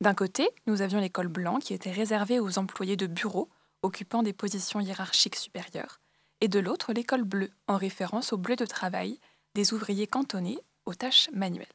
D'un 0.02 0.16
côté, 0.16 0.50
nous 0.66 0.82
avions 0.82 1.00
les 1.00 1.12
cols 1.12 1.28
blancs 1.28 1.62
qui 1.62 1.76
étaient 1.76 1.92
réservés 1.92 2.40
aux 2.40 2.58
employés 2.58 2.96
de 2.98 3.06
bureau 3.06 3.50
occupant 3.84 4.24
des 4.24 4.34
positions 4.34 4.80
hiérarchiques 4.80 5.36
supérieures, 5.36 6.00
et 6.42 6.48
de 6.48 6.60
l'autre 6.60 6.92
les 6.92 7.04
cols 7.04 7.24
bleus, 7.24 7.52
en 7.68 7.78
référence 7.78 8.34
au 8.34 8.38
bleu 8.38 8.56
de 8.56 8.66
travail 8.66 9.20
des 9.54 9.74
ouvriers 9.74 10.08
cantonnés 10.08 10.58
aux 10.86 10.96
tâches 10.96 11.30
manuelles. 11.34 11.68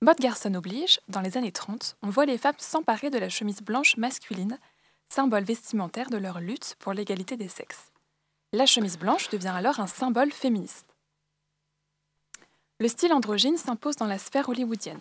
Mode 0.00 0.18
garçon 0.18 0.54
oblige, 0.54 0.98
dans 1.08 1.20
les 1.20 1.36
années 1.36 1.52
30, 1.52 1.98
on 2.00 2.08
voit 2.08 2.24
les 2.24 2.38
femmes 2.38 2.54
s'emparer 2.56 3.10
de 3.10 3.18
la 3.18 3.28
chemise 3.28 3.60
blanche 3.60 3.98
masculine, 3.98 4.58
symbole 5.10 5.44
vestimentaire 5.44 6.08
de 6.08 6.16
leur 6.16 6.40
lutte 6.40 6.74
pour 6.78 6.94
l'égalité 6.94 7.36
des 7.36 7.48
sexes. 7.48 7.92
La 8.54 8.64
chemise 8.64 8.98
blanche 8.98 9.28
devient 9.28 9.48
alors 9.48 9.78
un 9.78 9.86
symbole 9.86 10.32
féministe. 10.32 10.96
Le 12.78 12.88
style 12.88 13.12
androgyne 13.12 13.58
s'impose 13.58 13.96
dans 13.96 14.06
la 14.06 14.18
sphère 14.18 14.48
hollywoodienne. 14.48 15.00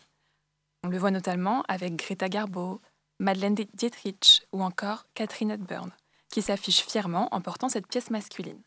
On 0.83 0.87
le 0.87 0.97
voit 0.97 1.11
notamment 1.11 1.63
avec 1.67 1.97
Greta 1.97 2.29
Garbo, 2.29 2.79
Madeleine 3.19 3.55
Dietrich 3.73 4.43
ou 4.53 4.63
encore 4.63 5.05
Catherine 5.13 5.51
Hepburn, 5.51 5.91
qui 6.29 6.41
s'affichent 6.41 6.85
fièrement 6.85 7.27
en 7.31 7.41
portant 7.41 7.67
cette 7.67 7.87
pièce 7.87 8.11
masculine. 8.11 8.61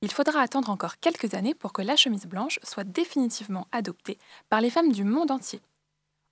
Il 0.00 0.10
faudra 0.10 0.40
attendre 0.40 0.70
encore 0.70 0.98
quelques 0.98 1.34
années 1.34 1.54
pour 1.54 1.72
que 1.72 1.82
la 1.82 1.94
chemise 1.94 2.26
blanche 2.26 2.58
soit 2.62 2.84
définitivement 2.84 3.68
adoptée 3.70 4.18
par 4.48 4.60
les 4.60 4.70
femmes 4.70 4.92
du 4.92 5.04
monde 5.04 5.30
entier. 5.30 5.60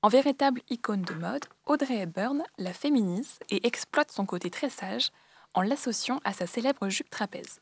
En 0.02 0.08
véritable 0.08 0.62
icône 0.70 1.02
de 1.02 1.12
mode, 1.12 1.44
Audrey 1.66 1.98
Hepburn 1.98 2.42
la 2.56 2.72
féminise 2.72 3.38
et 3.50 3.66
exploite 3.66 4.10
son 4.10 4.24
côté 4.24 4.48
très 4.48 4.70
sage 4.70 5.10
en 5.52 5.60
l'associant 5.60 6.20
à 6.24 6.32
sa 6.32 6.46
célèbre 6.46 6.88
jupe 6.88 7.10
trapèze. 7.10 7.60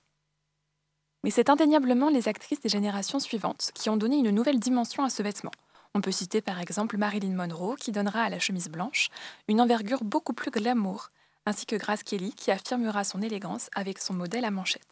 Mais 1.24 1.30
c'est 1.30 1.50
indéniablement 1.50 2.08
les 2.08 2.28
actrices 2.28 2.60
des 2.60 2.68
générations 2.68 3.18
suivantes 3.18 3.72
qui 3.74 3.90
ont 3.90 3.96
donné 3.96 4.16
une 4.16 4.30
nouvelle 4.30 4.60
dimension 4.60 5.02
à 5.02 5.10
ce 5.10 5.22
vêtement. 5.22 5.50
On 5.94 6.00
peut 6.00 6.12
citer 6.12 6.40
par 6.40 6.60
exemple 6.60 6.96
Marilyn 6.96 7.34
Monroe 7.34 7.76
qui 7.76 7.92
donnera 7.92 8.22
à 8.22 8.28
la 8.28 8.38
chemise 8.38 8.68
blanche 8.68 9.08
une 9.48 9.60
envergure 9.60 10.04
beaucoup 10.04 10.32
plus 10.32 10.50
glamour, 10.50 11.10
ainsi 11.46 11.66
que 11.66 11.76
Grace 11.76 12.02
Kelly 12.02 12.32
qui 12.32 12.50
affirmera 12.50 13.04
son 13.04 13.22
élégance 13.22 13.70
avec 13.74 13.98
son 13.98 14.14
modèle 14.14 14.44
à 14.44 14.50
manchette. 14.50 14.86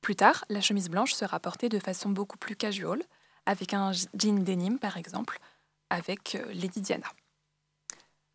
Plus 0.00 0.16
tard, 0.16 0.44
la 0.48 0.60
chemise 0.60 0.88
blanche 0.88 1.12
sera 1.12 1.38
portée 1.40 1.68
de 1.68 1.78
façon 1.78 2.10
beaucoup 2.10 2.38
plus 2.38 2.56
casual, 2.56 3.02
avec 3.46 3.74
un 3.74 3.92
jean 3.92 4.42
denim 4.42 4.78
par 4.78 4.96
exemple, 4.96 5.38
avec 5.90 6.34
euh, 6.34 6.52
Lady 6.52 6.80
Diana. 6.80 7.08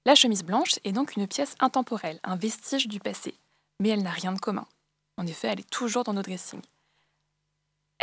La 0.05 0.15
chemise 0.15 0.43
blanche 0.43 0.79
est 0.83 0.91
donc 0.91 1.15
une 1.15 1.27
pièce 1.27 1.55
intemporelle, 1.59 2.19
un 2.23 2.35
vestige 2.35 2.87
du 2.87 2.99
passé, 2.99 3.33
mais 3.79 3.89
elle 3.89 4.03
n'a 4.03 4.11
rien 4.11 4.33
de 4.33 4.39
commun. 4.39 4.67
En 5.17 5.25
effet, 5.25 5.47
elle 5.47 5.61
est 5.61 5.69
toujours 5.69 6.03
dans 6.03 6.13
nos 6.13 6.21
dressings. 6.21 6.61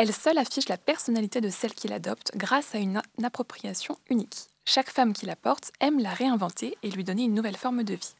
Elle 0.02 0.12
seule 0.12 0.38
affiche 0.38 0.68
la 0.68 0.78
personnalité 0.78 1.40
de 1.40 1.48
celle 1.48 1.74
qui 1.74 1.86
l'adopte 1.86 2.32
grâce 2.34 2.74
à 2.74 2.78
une 2.78 3.00
appropriation 3.22 3.96
unique. 4.10 4.48
Chaque 4.64 4.90
femme 4.90 5.12
qui 5.12 5.26
la 5.26 5.36
porte 5.36 5.70
aime 5.78 6.00
la 6.00 6.12
réinventer 6.12 6.76
et 6.82 6.90
lui 6.90 7.04
donner 7.04 7.22
une 7.22 7.34
nouvelle 7.34 7.56
forme 7.56 7.84
de 7.84 7.94
vie. 7.94 8.16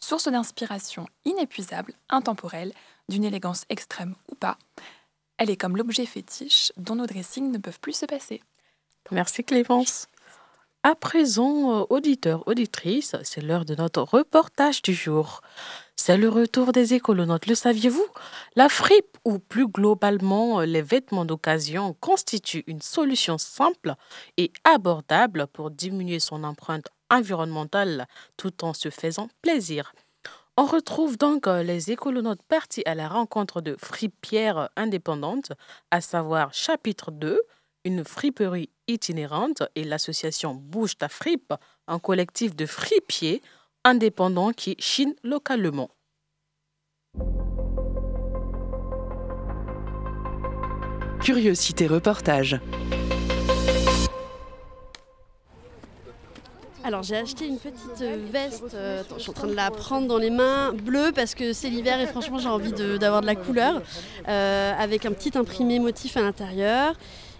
Source 0.00 0.28
d'inspiration 0.28 1.06
inépuisable, 1.26 1.92
intemporelle, 2.08 2.72
d'une 3.10 3.24
élégance 3.24 3.66
extrême 3.68 4.14
ou 4.32 4.36
pas, 4.36 4.56
elle 5.36 5.50
est 5.50 5.58
comme 5.58 5.76
l'objet 5.76 6.06
fétiche 6.06 6.72
dont 6.78 6.94
nos 6.94 7.06
dressings 7.06 7.52
ne 7.52 7.58
peuvent 7.58 7.80
plus 7.80 7.92
se 7.92 8.06
passer. 8.06 8.42
Merci 9.10 9.44
Clémence. 9.44 10.06
À 10.82 10.94
présent, 10.94 11.80
euh, 11.80 11.84
auditeurs, 11.90 12.48
auditrices, 12.48 13.16
c'est 13.22 13.42
l'heure 13.42 13.66
de 13.66 13.74
notre 13.74 14.00
reportage 14.00 14.80
du 14.80 14.94
jour. 14.94 15.42
C'est 16.00 16.16
le 16.16 16.28
retour 16.28 16.70
des 16.70 16.94
écolonautes, 16.94 17.48
le 17.48 17.56
saviez-vous? 17.56 18.06
La 18.54 18.68
fripe, 18.68 19.18
ou 19.24 19.40
plus 19.40 19.66
globalement 19.66 20.60
euh, 20.60 20.64
les 20.64 20.80
vêtements 20.80 21.24
d'occasion, 21.24 21.92
constitue 22.00 22.62
une 22.68 22.80
solution 22.80 23.36
simple 23.36 23.94
et 24.36 24.52
abordable 24.62 25.48
pour 25.48 25.72
diminuer 25.72 26.20
son 26.20 26.44
empreinte 26.44 26.86
environnementale 27.10 28.06
tout 28.36 28.64
en 28.64 28.74
se 28.74 28.90
faisant 28.90 29.28
plaisir. 29.42 29.92
On 30.56 30.66
retrouve 30.66 31.18
donc 31.18 31.48
euh, 31.48 31.64
les 31.64 31.90
écolonautes 31.90 32.44
partis 32.48 32.84
à 32.86 32.94
la 32.94 33.08
rencontre 33.08 33.60
de 33.60 33.76
fripières 33.76 34.70
indépendantes, 34.76 35.50
à 35.90 36.00
savoir 36.00 36.54
chapitre 36.54 37.10
2, 37.10 37.40
une 37.84 38.04
friperie 38.04 38.70
itinérante 38.86 39.64
et 39.74 39.82
l'association 39.82 40.54
Bouge 40.54 40.96
ta 40.96 41.08
fripe, 41.08 41.52
un 41.88 41.98
collectif 41.98 42.54
de 42.54 42.66
fripiers 42.66 43.42
indépendants 43.88 44.52
qui 44.52 44.76
chinent 44.78 45.14
localement. 45.24 45.88
Curiosité 51.22 51.86
reportage. 51.86 52.60
Alors 56.84 57.02
j'ai 57.02 57.16
acheté 57.16 57.46
une 57.46 57.58
petite 57.58 58.00
euh, 58.00 58.16
veste, 58.30 58.72
euh, 58.72 59.00
attends, 59.02 59.16
je 59.16 59.22
suis 59.22 59.30
en 59.30 59.34
train 59.34 59.46
de 59.48 59.54
la 59.54 59.70
prendre 59.70 60.06
dans 60.06 60.16
les 60.16 60.30
mains, 60.30 60.72
bleue 60.72 61.12
parce 61.14 61.34
que 61.34 61.52
c'est 61.52 61.68
l'hiver 61.68 62.00
et 62.00 62.06
franchement 62.06 62.38
j'ai 62.38 62.48
envie 62.48 62.72
de- 62.72 62.96
d'avoir 62.96 63.20
de, 63.20 63.26
la 63.26 63.34
couleur, 63.34 63.82
euh, 64.26 64.72
avec 64.78 65.04
un 65.04 65.12
petit 65.12 65.36
imprimé 65.36 65.80
motif 65.80 66.16
à 66.16 66.22
l'intérieur. 66.22 66.94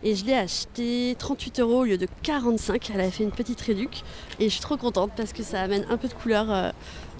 Et 0.05 0.14
je 0.14 0.24
l'ai 0.24 0.34
acheté 0.34 1.16
38 1.18 1.59
euros 1.61 1.80
au 1.80 1.84
lieu 1.84 1.99
de 1.99 2.07
45, 2.22 2.90
elle 2.94 3.01
a 3.01 3.11
fait 3.11 3.24
une 3.24 3.32
petite 3.32 3.61
réduc. 3.61 4.03
Et 4.38 4.44
je 4.44 4.51
suis 4.51 4.61
trop 4.61 4.76
contente 4.76 5.11
parce 5.16 5.32
que 5.32 5.42
ça 5.42 5.61
amène 5.61 5.84
un 5.90 5.96
peu 5.96 6.07
de 6.07 6.14
couleur 6.14 6.46
euh, 6.53 6.70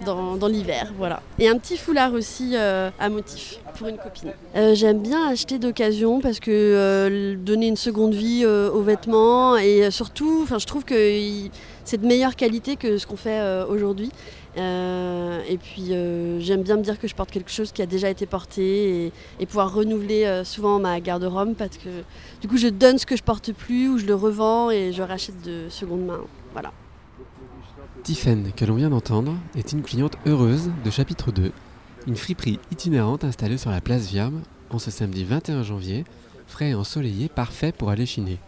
dans, 0.05 0.47
l'hiver, 0.47 0.93
voilà. 0.97 1.21
Et 1.41 1.49
un 1.49 1.59
petit 1.59 1.77
foulard 1.77 2.13
aussi 2.13 2.53
euh, 2.55 2.91
à 3.01 3.09
motif 3.09 3.59
pour 3.77 3.89
une 3.89 3.97
copine. 3.97 4.33
Euh, 4.55 4.77
J'aime 4.77 5.01
bien 5.01 5.29
acheter 5.29 5.59
d'occasion 5.59 6.21
parce 6.21 6.39
que 6.39 7.35
donner 7.35 7.67
une 7.67 7.77
seconde 7.77 8.15
vie 8.15 8.47
aux 8.47 8.83
vêtements 8.83 9.57
et 9.57 9.91
surtout, 9.91 10.47
je 10.47 10.67
trouve 10.67 10.85
que 10.85 10.95
c'est 11.85 12.01
de 12.01 12.07
meilleure 12.07 12.37
qualité 12.37 12.77
que 12.77 12.99
ce 12.99 13.07
qu'on 13.09 13.17
fait 13.17 13.65
aujourd'hui. 13.69 14.13
Euh, 14.57 15.43
et 15.49 15.59
puis 15.59 15.93
euh, 15.93 16.41
j'aime 16.41 16.63
bien 16.63 16.77
me 16.77 16.83
dire 16.83 16.99
que 16.99 17.07
je 17.07 17.15
porte 17.15 17.31
quelque 17.31 17.51
chose 17.51 17.71
qui 17.71 17.83
a 17.83 17.87
déjà 17.87 18.09
été 18.09 18.27
porté 18.27 19.13
et, 19.39 19.47
pouvoir 19.47 19.73
renouveler 19.73 20.25
euh, 20.25 20.43
souvent 20.43 20.79
ma 20.79 21.01
garde-robe 21.01 21.55
parce 21.55 21.77
que 21.77 22.03
du 22.41 22.49
coup 22.49 22.57
je 22.57 22.69
donne 22.69 22.99
ce 22.99 23.07
que 23.07 23.17
je 23.17 23.23
porte 23.23 23.53
plus 23.53 23.89
ou 23.89 23.99
je 23.99 24.07
le 24.07 24.15
revends 24.15 24.71
et 24.71 24.93
je 24.93 25.03
rachète 25.03 25.41
de 25.43 25.69
seconde 25.69 26.07
main. 26.07 26.21
Voilà. 26.53 26.73
Tiffen, 28.03 28.53
que 28.53 28.65
l'on 28.65 28.77
vient 28.77 28.91
d'entendre, 28.91 29.35
est 29.55 29.73
une 29.73 29.83
cliente 29.83 30.17
heureuse 30.27 30.71
de 30.85 30.91
chapitre 30.91 31.31
2, 31.31 31.53
une 32.07 32.17
friperie 32.17 32.59
itinérante 32.73 33.25
installée 33.25 33.59
sur 33.59 33.71
la 33.71 33.81
place 33.81 34.09
Viam 34.09 34.41
en 34.71 34.79
ce 34.79 34.91
samedi 34.91 35.25
21 35.25 35.63
janvier, 35.63 36.05
frais 36.47 36.71
et 36.71 36.75
ensoleillé, 36.75 37.29
parfait 37.29 37.73
pour 37.73 37.91
aller 37.91 38.07
chiner. 38.07 38.39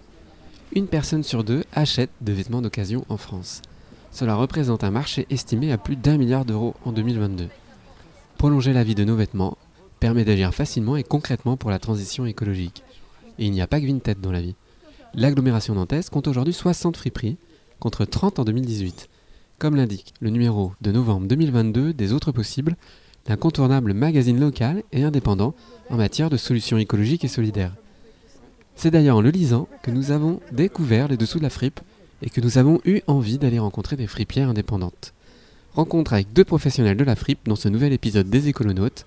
Une 0.73 0.87
personne 0.87 1.25
sur 1.25 1.45
deux 1.45 1.65
achète 1.73 2.11
des 2.21 2.33
vêtements 2.33 2.63
d'occasion 2.63 3.05
en 3.09 3.17
France. 3.17 3.61
Cela 4.13 4.35
représente 4.35 4.85
un 4.85 4.91
marché 4.91 5.27
estimé 5.31 5.73
à 5.73 5.79
plus 5.79 5.97
d'un 5.97 6.19
milliard 6.19 6.45
d'euros 6.45 6.75
en 6.85 6.93
2022. 6.93 7.49
Prolonger 8.39 8.73
la 8.73 8.85
vie 8.85 8.95
de 8.95 9.05
nos 9.05 9.17
vêtements 9.17 9.57
permet 10.01 10.25
d'agir 10.25 10.55
facilement 10.55 10.97
et 10.97 11.05
concrètement 11.05 11.57
pour 11.57 11.71
la 11.71 11.79
transition 11.79 12.27
écologique. 12.27 12.83
Et 13.39 13.47
il 13.47 13.53
n'y 13.53 13.61
a 13.61 13.67
pas 13.67 13.81
que 13.81 13.87
Vinted 13.87 14.21
dans 14.21 14.33
la 14.33 14.41
vie. 14.41 14.55
L'agglomération 15.15 15.75
nantaise 15.75 16.11
compte 16.11 16.29
aujourd'hui 16.29 16.55
60 16.55 16.97
friperies, 16.97 17.37
contre 17.79 18.05
30 18.05 18.39
en 18.39 18.45
2018. 18.45 19.09
Comme 19.59 19.77
l'indique 19.77 20.15
le 20.21 20.31
numéro 20.31 20.73
de 20.81 20.93
novembre 20.93 21.27
2022 21.27 21.93
des 21.93 22.13
Autres 22.13 22.33
Possibles, 22.33 22.77
l'incontournable 23.29 23.93
magazine 23.93 24.41
local 24.41 24.83
et 24.93 25.05
indépendant 25.05 25.55
en 25.91 25.97
matière 25.97 26.31
de 26.31 26.37
solutions 26.37 26.79
écologiques 26.79 27.25
et 27.25 27.29
solidaires. 27.29 27.75
C'est 28.75 28.91
d'ailleurs 28.91 29.19
en 29.19 29.21
le 29.21 29.31
lisant 29.31 29.69
que 29.83 29.91
nous 29.91 30.11
avons 30.11 30.41
découvert 30.53 31.09
les 31.09 31.19
dessous 31.19 31.39
de 31.39 31.43
la 31.43 31.51
fripe 31.51 31.81
et 32.23 32.31
que 32.31 32.41
nous 32.41 32.59
avons 32.59 32.81
eu 32.85 33.01
envie 33.07 33.39
d'aller 33.39 33.59
rencontrer 33.59 33.97
des 33.97 34.07
fripières 34.07 34.49
indépendantes. 34.49 35.15
Rencontre 35.75 36.13
avec 36.13 36.33
deux 36.33 36.45
professionnels 36.45 36.97
de 36.97 37.05
la 37.05 37.17
fripe 37.17 37.47
dans 37.47 37.57
ce 37.57 37.69
nouvel 37.69 37.93
épisode 37.93 38.29
des 38.29 38.49
Écolonautes, 38.49 39.07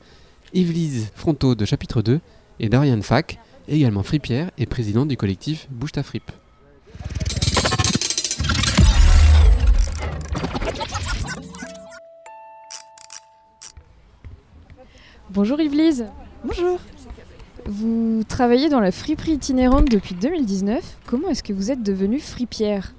Yvelise 0.53 1.11
Fronto 1.15 1.55
de 1.55 1.65
chapitre 1.65 2.01
2 2.01 2.19
et 2.59 2.69
Dorian 2.69 3.01
Fack, 3.01 3.39
également 3.67 4.03
fripière 4.03 4.51
et 4.57 4.65
présidente 4.65 5.07
du 5.07 5.17
collectif 5.17 5.67
Bouge 5.69 5.91
ta 5.91 6.03
fripe. 6.03 6.31
Bonjour 15.29 15.59
Yvelise. 15.59 16.05
Bonjour. 16.45 16.79
Vous 17.65 18.23
travaillez 18.27 18.69
dans 18.69 18.79
la 18.79 18.91
friperie 18.91 19.31
itinérante 19.31 19.89
depuis 19.89 20.13
2019. 20.15 20.97
Comment 21.07 21.29
est-ce 21.29 21.41
que 21.41 21.53
vous 21.53 21.71
êtes 21.71 21.81
devenue 21.81 22.19
fripière? 22.19 22.93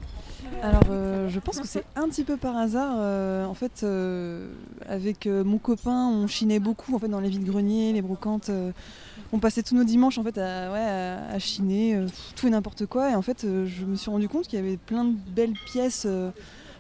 Alors, 0.62 0.82
euh, 0.90 1.28
je 1.28 1.38
pense 1.40 1.60
que 1.60 1.66
c'est 1.66 1.84
un 1.96 2.08
petit 2.08 2.24
peu 2.24 2.36
par 2.36 2.56
hasard. 2.56 2.94
Euh, 2.98 3.44
en 3.44 3.54
fait, 3.54 3.82
euh, 3.82 4.48
avec 4.88 5.26
mon 5.26 5.58
copain, 5.58 6.08
on 6.08 6.26
chinait 6.26 6.58
beaucoup 6.58 6.94
en 6.94 6.98
fait, 6.98 7.08
dans 7.08 7.20
les 7.20 7.28
vides-greniers, 7.28 7.92
les 7.92 8.02
brocantes. 8.02 8.50
on 9.32 9.38
passait 9.38 9.62
tous 9.62 9.74
nos 9.74 9.84
dimanches 9.84 10.18
en 10.18 10.22
fait, 10.22 10.38
à, 10.38 11.38
chiner 11.38 12.06
tout 12.36 12.46
et 12.46 12.50
n'importe 12.50 12.86
quoi. 12.86 13.10
Et 13.10 13.14
en 13.14 13.22
fait, 13.22 13.42
je 13.42 13.84
me 13.84 13.96
suis 13.96 14.10
rendu 14.10 14.28
compte 14.28 14.46
qu'il 14.46 14.58
y 14.58 14.62
avait 14.62 14.76
plein 14.76 15.04
de 15.04 15.14
belles 15.34 15.54
pièces 15.66 16.06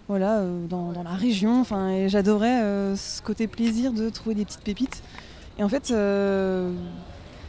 voilà, 0.08 0.42
dans, 0.68 0.92
la 0.92 1.10
région. 1.10 1.60
Enfin, 1.60 1.90
et 1.90 2.08
j'adorais 2.08 2.60
ce 2.96 3.22
côté 3.22 3.46
plaisir 3.46 3.92
de 3.92 4.08
trouver 4.08 4.34
des 4.34 4.44
petites 4.44 4.64
pépites. 4.64 5.02
Et 5.58 5.62
en 5.62 5.68
fait, 5.68 5.92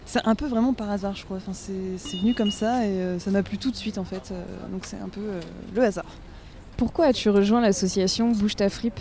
c'est 0.05 0.25
un 0.25 0.35
peu 0.35 0.47
vraiment 0.47 0.73
par 0.73 0.89
hasard, 0.91 1.15
je 1.15 1.25
crois. 1.25 1.37
Enfin, 1.37 1.53
c'est 1.53 2.17
venu 2.17 2.33
comme 2.33 2.51
ça 2.51 2.85
et 2.85 2.89
euh, 2.89 3.19
ça 3.19 3.31
m'a 3.31 3.43
plu 3.43 3.57
tout 3.57 3.71
de 3.71 3.75
suite 3.75 3.97
en 3.97 4.05
fait. 4.05 4.29
Euh, 4.31 4.43
donc 4.71 4.85
c'est 4.85 4.97
un 4.97 5.09
peu 5.09 5.21
euh, 5.21 5.41
le 5.75 5.83
hasard. 5.83 6.05
Pourquoi 6.77 7.05
as-tu 7.05 7.29
rejoint 7.29 7.61
l'association 7.61 8.31
Bouge 8.31 8.55
ta 8.55 8.69
fripe? 8.69 8.99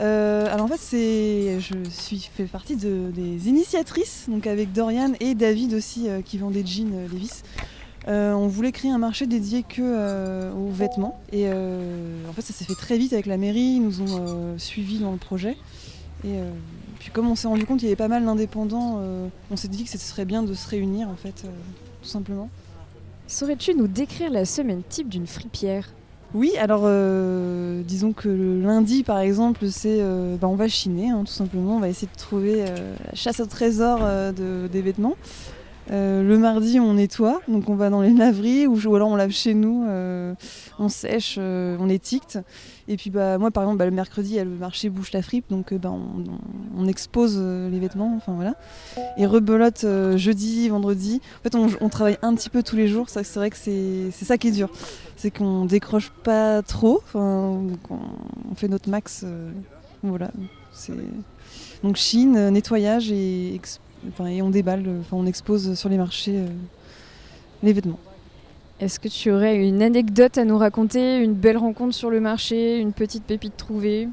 Euh, 0.00 0.46
alors 0.52 0.66
en 0.66 0.68
fait, 0.68 0.80
c'est, 0.80 1.60
je 1.60 1.74
suis 1.90 2.18
fait 2.34 2.44
partie 2.44 2.76
de- 2.76 3.10
des 3.14 3.48
initiatrices, 3.48 4.24
donc 4.28 4.46
avec 4.46 4.72
Dorian 4.72 5.12
et 5.20 5.34
David 5.34 5.74
aussi, 5.74 6.08
euh, 6.08 6.22
qui 6.22 6.38
vendent 6.38 6.54
des 6.54 6.64
jeans 6.64 6.92
euh, 6.94 7.08
Levi's. 7.12 7.42
On 8.06 8.48
voulait 8.48 8.72
créer 8.72 8.90
un 8.90 8.98
marché 8.98 9.26
dédié 9.26 9.62
que 9.62 10.50
aux 10.52 10.70
vêtements. 10.70 11.20
Et 11.32 11.46
en 11.48 12.32
fait, 12.32 12.42
ça 12.42 12.52
s'est 12.52 12.64
fait 12.64 12.74
très 12.74 12.98
vite 12.98 13.12
avec 13.12 13.26
la 13.26 13.36
mairie. 13.36 13.76
Ils 13.76 13.82
nous 13.82 14.00
ont 14.02 14.58
suivis 14.58 14.98
dans 14.98 15.12
le 15.12 15.18
projet. 15.18 15.56
Et 16.24 16.34
puis 17.02 17.10
comme 17.10 17.28
on 17.28 17.34
s'est 17.34 17.48
rendu 17.48 17.66
compte 17.66 17.80
qu'il 17.80 17.88
y 17.88 17.90
avait 17.90 17.96
pas 17.96 18.06
mal 18.06 18.24
d'indépendants, 18.24 18.98
euh, 19.00 19.26
on 19.50 19.56
s'est 19.56 19.66
dit 19.66 19.82
que 19.82 19.90
ce 19.90 19.98
serait 19.98 20.24
bien 20.24 20.44
de 20.44 20.54
se 20.54 20.68
réunir 20.68 21.08
en 21.08 21.16
fait, 21.16 21.42
euh, 21.44 21.48
tout 22.00 22.08
simplement. 22.08 22.48
Saurais-tu 23.26 23.74
nous 23.74 23.88
décrire 23.88 24.30
la 24.30 24.44
semaine 24.44 24.82
type 24.88 25.08
d'une 25.08 25.26
fripière? 25.26 25.88
Oui, 26.32 26.52
alors 26.60 26.82
euh, 26.84 27.82
disons 27.82 28.12
que 28.12 28.28
le 28.28 28.62
lundi 28.62 29.02
par 29.02 29.18
exemple, 29.18 29.68
c'est 29.68 30.00
bah, 30.40 30.46
on 30.46 30.54
va 30.54 30.68
chiner 30.68 31.10
hein, 31.10 31.24
tout 31.26 31.32
simplement, 31.32 31.74
on 31.74 31.80
va 31.80 31.88
essayer 31.88 32.06
de 32.06 32.16
trouver 32.16 32.64
la 32.66 33.14
chasse 33.14 33.40
au 33.40 33.46
trésor 33.46 33.98
de- 33.98 34.68
des 34.68 34.80
vêtements. 34.80 35.16
Le 35.90 36.36
mardi, 36.36 36.78
on 36.78 36.94
nettoie, 36.94 37.40
donc 37.48 37.68
on 37.68 37.74
va 37.74 37.90
dans 37.90 38.00
les 38.00 38.14
laveries 38.14 38.68
ou, 38.68 38.78
ou 38.86 38.94
alors 38.94 39.08
on 39.08 39.16
lave 39.16 39.32
chez 39.32 39.54
nous, 39.54 39.84
on 40.78 40.88
sèche, 40.88 41.36
on 41.38 41.88
étiquette. 41.88 42.38
Et 42.92 42.96
puis 42.98 43.08
bah, 43.08 43.38
moi 43.38 43.50
par 43.50 43.62
exemple, 43.62 43.78
bah, 43.78 43.86
le 43.86 43.90
mercredi, 43.90 44.38
le 44.38 44.44
marché 44.44 44.90
Bouche 44.90 45.12
la 45.12 45.22
fripe, 45.22 45.48
donc 45.48 45.72
euh, 45.72 45.78
bah, 45.78 45.90
on, 46.76 46.86
expose 46.86 47.36
euh, 47.38 47.70
les 47.70 47.78
vêtements, 47.78 48.12
enfin 48.16 48.34
voilà. 48.34 48.54
Et 49.16 49.24
rebelote 49.24 49.84
euh, 49.84 50.18
jeudi, 50.18 50.68
vendredi. 50.68 51.22
En 51.40 51.42
fait, 51.42 51.54
on, 51.80 51.88
travaille 51.88 52.18
un 52.20 52.34
petit 52.34 52.50
peu 52.50 52.62
tous 52.62 52.76
les 52.76 52.88
jours, 52.88 53.08
c'est 53.08 53.26
vrai 53.34 53.48
que 53.48 53.56
c'est 53.56 54.10
ça 54.10 54.36
qui 54.36 54.48
est 54.48 54.52
dur 54.52 54.68
c'est 55.16 55.30
qu'on 55.30 55.64
décroche 55.66 56.10
pas 56.24 56.62
trop, 56.62 57.00
on, 57.14 57.68
fait 58.56 58.68
notre 58.68 58.90
max. 58.90 59.24
donc 61.82 61.96
Chine, 61.96 62.50
nettoyage 62.50 63.10
et, 63.10 63.54
et 63.54 64.42
on 64.42 64.50
déballe, 64.50 64.84
on 65.12 65.24
expose 65.24 65.78
sur 65.78 65.88
les 65.88 65.96
marchés 65.96 66.44
les 67.62 67.72
vêtements. 67.72 68.00
Est-ce 68.82 68.98
que 68.98 69.06
tu 69.06 69.30
aurais 69.30 69.64
une 69.64 69.80
anecdote 69.80 70.38
à 70.38 70.44
nous 70.44 70.58
raconter, 70.58 71.18
une 71.18 71.34
belle 71.34 71.56
rencontre 71.56 71.94
sur 71.94 72.10
le 72.10 72.18
marché, 72.18 72.78
une 72.78 72.92
petite 72.92 73.22
pépite 73.22 73.56
trouvée? 73.56 74.08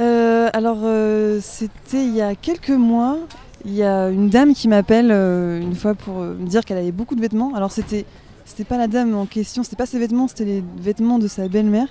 Euh, 0.00 0.50
alors, 0.52 0.80
euh, 0.82 1.40
c'était 1.40 2.04
il 2.04 2.14
y 2.14 2.20
a 2.20 2.34
quelques 2.34 2.68
mois. 2.68 3.16
Il 3.64 3.72
y 3.72 3.82
a 3.82 4.10
une 4.10 4.28
dame 4.28 4.52
qui 4.52 4.68
m'appelle 4.68 5.08
euh, 5.10 5.62
une 5.62 5.74
fois 5.74 5.94
pour 5.94 6.16
me 6.16 6.46
dire 6.46 6.62
qu'elle 6.62 6.76
avait 6.76 6.92
beaucoup 6.92 7.14
de 7.14 7.22
vêtements. 7.22 7.54
Alors, 7.54 7.72
c'était 7.72 8.04
c'était 8.44 8.64
pas 8.64 8.76
la 8.76 8.86
dame 8.86 9.16
en 9.16 9.24
question, 9.24 9.62
c'était 9.62 9.76
pas 9.76 9.86
ses 9.86 9.98
vêtements, 9.98 10.28
c'était 10.28 10.44
les 10.44 10.62
vêtements 10.78 11.18
de 11.18 11.26
sa 11.26 11.48
belle-mère. 11.48 11.88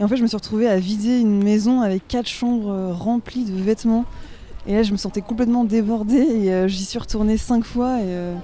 Et 0.00 0.02
en 0.02 0.08
fait, 0.08 0.16
je 0.16 0.22
me 0.22 0.26
suis 0.26 0.36
retrouvée 0.36 0.66
à 0.66 0.76
vider 0.80 1.20
une 1.20 1.40
maison 1.40 1.82
avec 1.82 2.08
quatre 2.08 2.28
chambres 2.28 2.90
remplies 2.90 3.44
de 3.44 3.62
vêtements. 3.62 4.06
Et 4.66 4.74
là, 4.74 4.82
je 4.82 4.90
me 4.90 4.96
sentais 4.96 5.20
complètement 5.20 5.62
débordée 5.62 6.16
et 6.16 6.68
j'y 6.68 6.84
suis 6.84 6.98
retournée 6.98 7.36
cinq 7.36 7.64
fois. 7.64 8.00
Et 8.00 8.34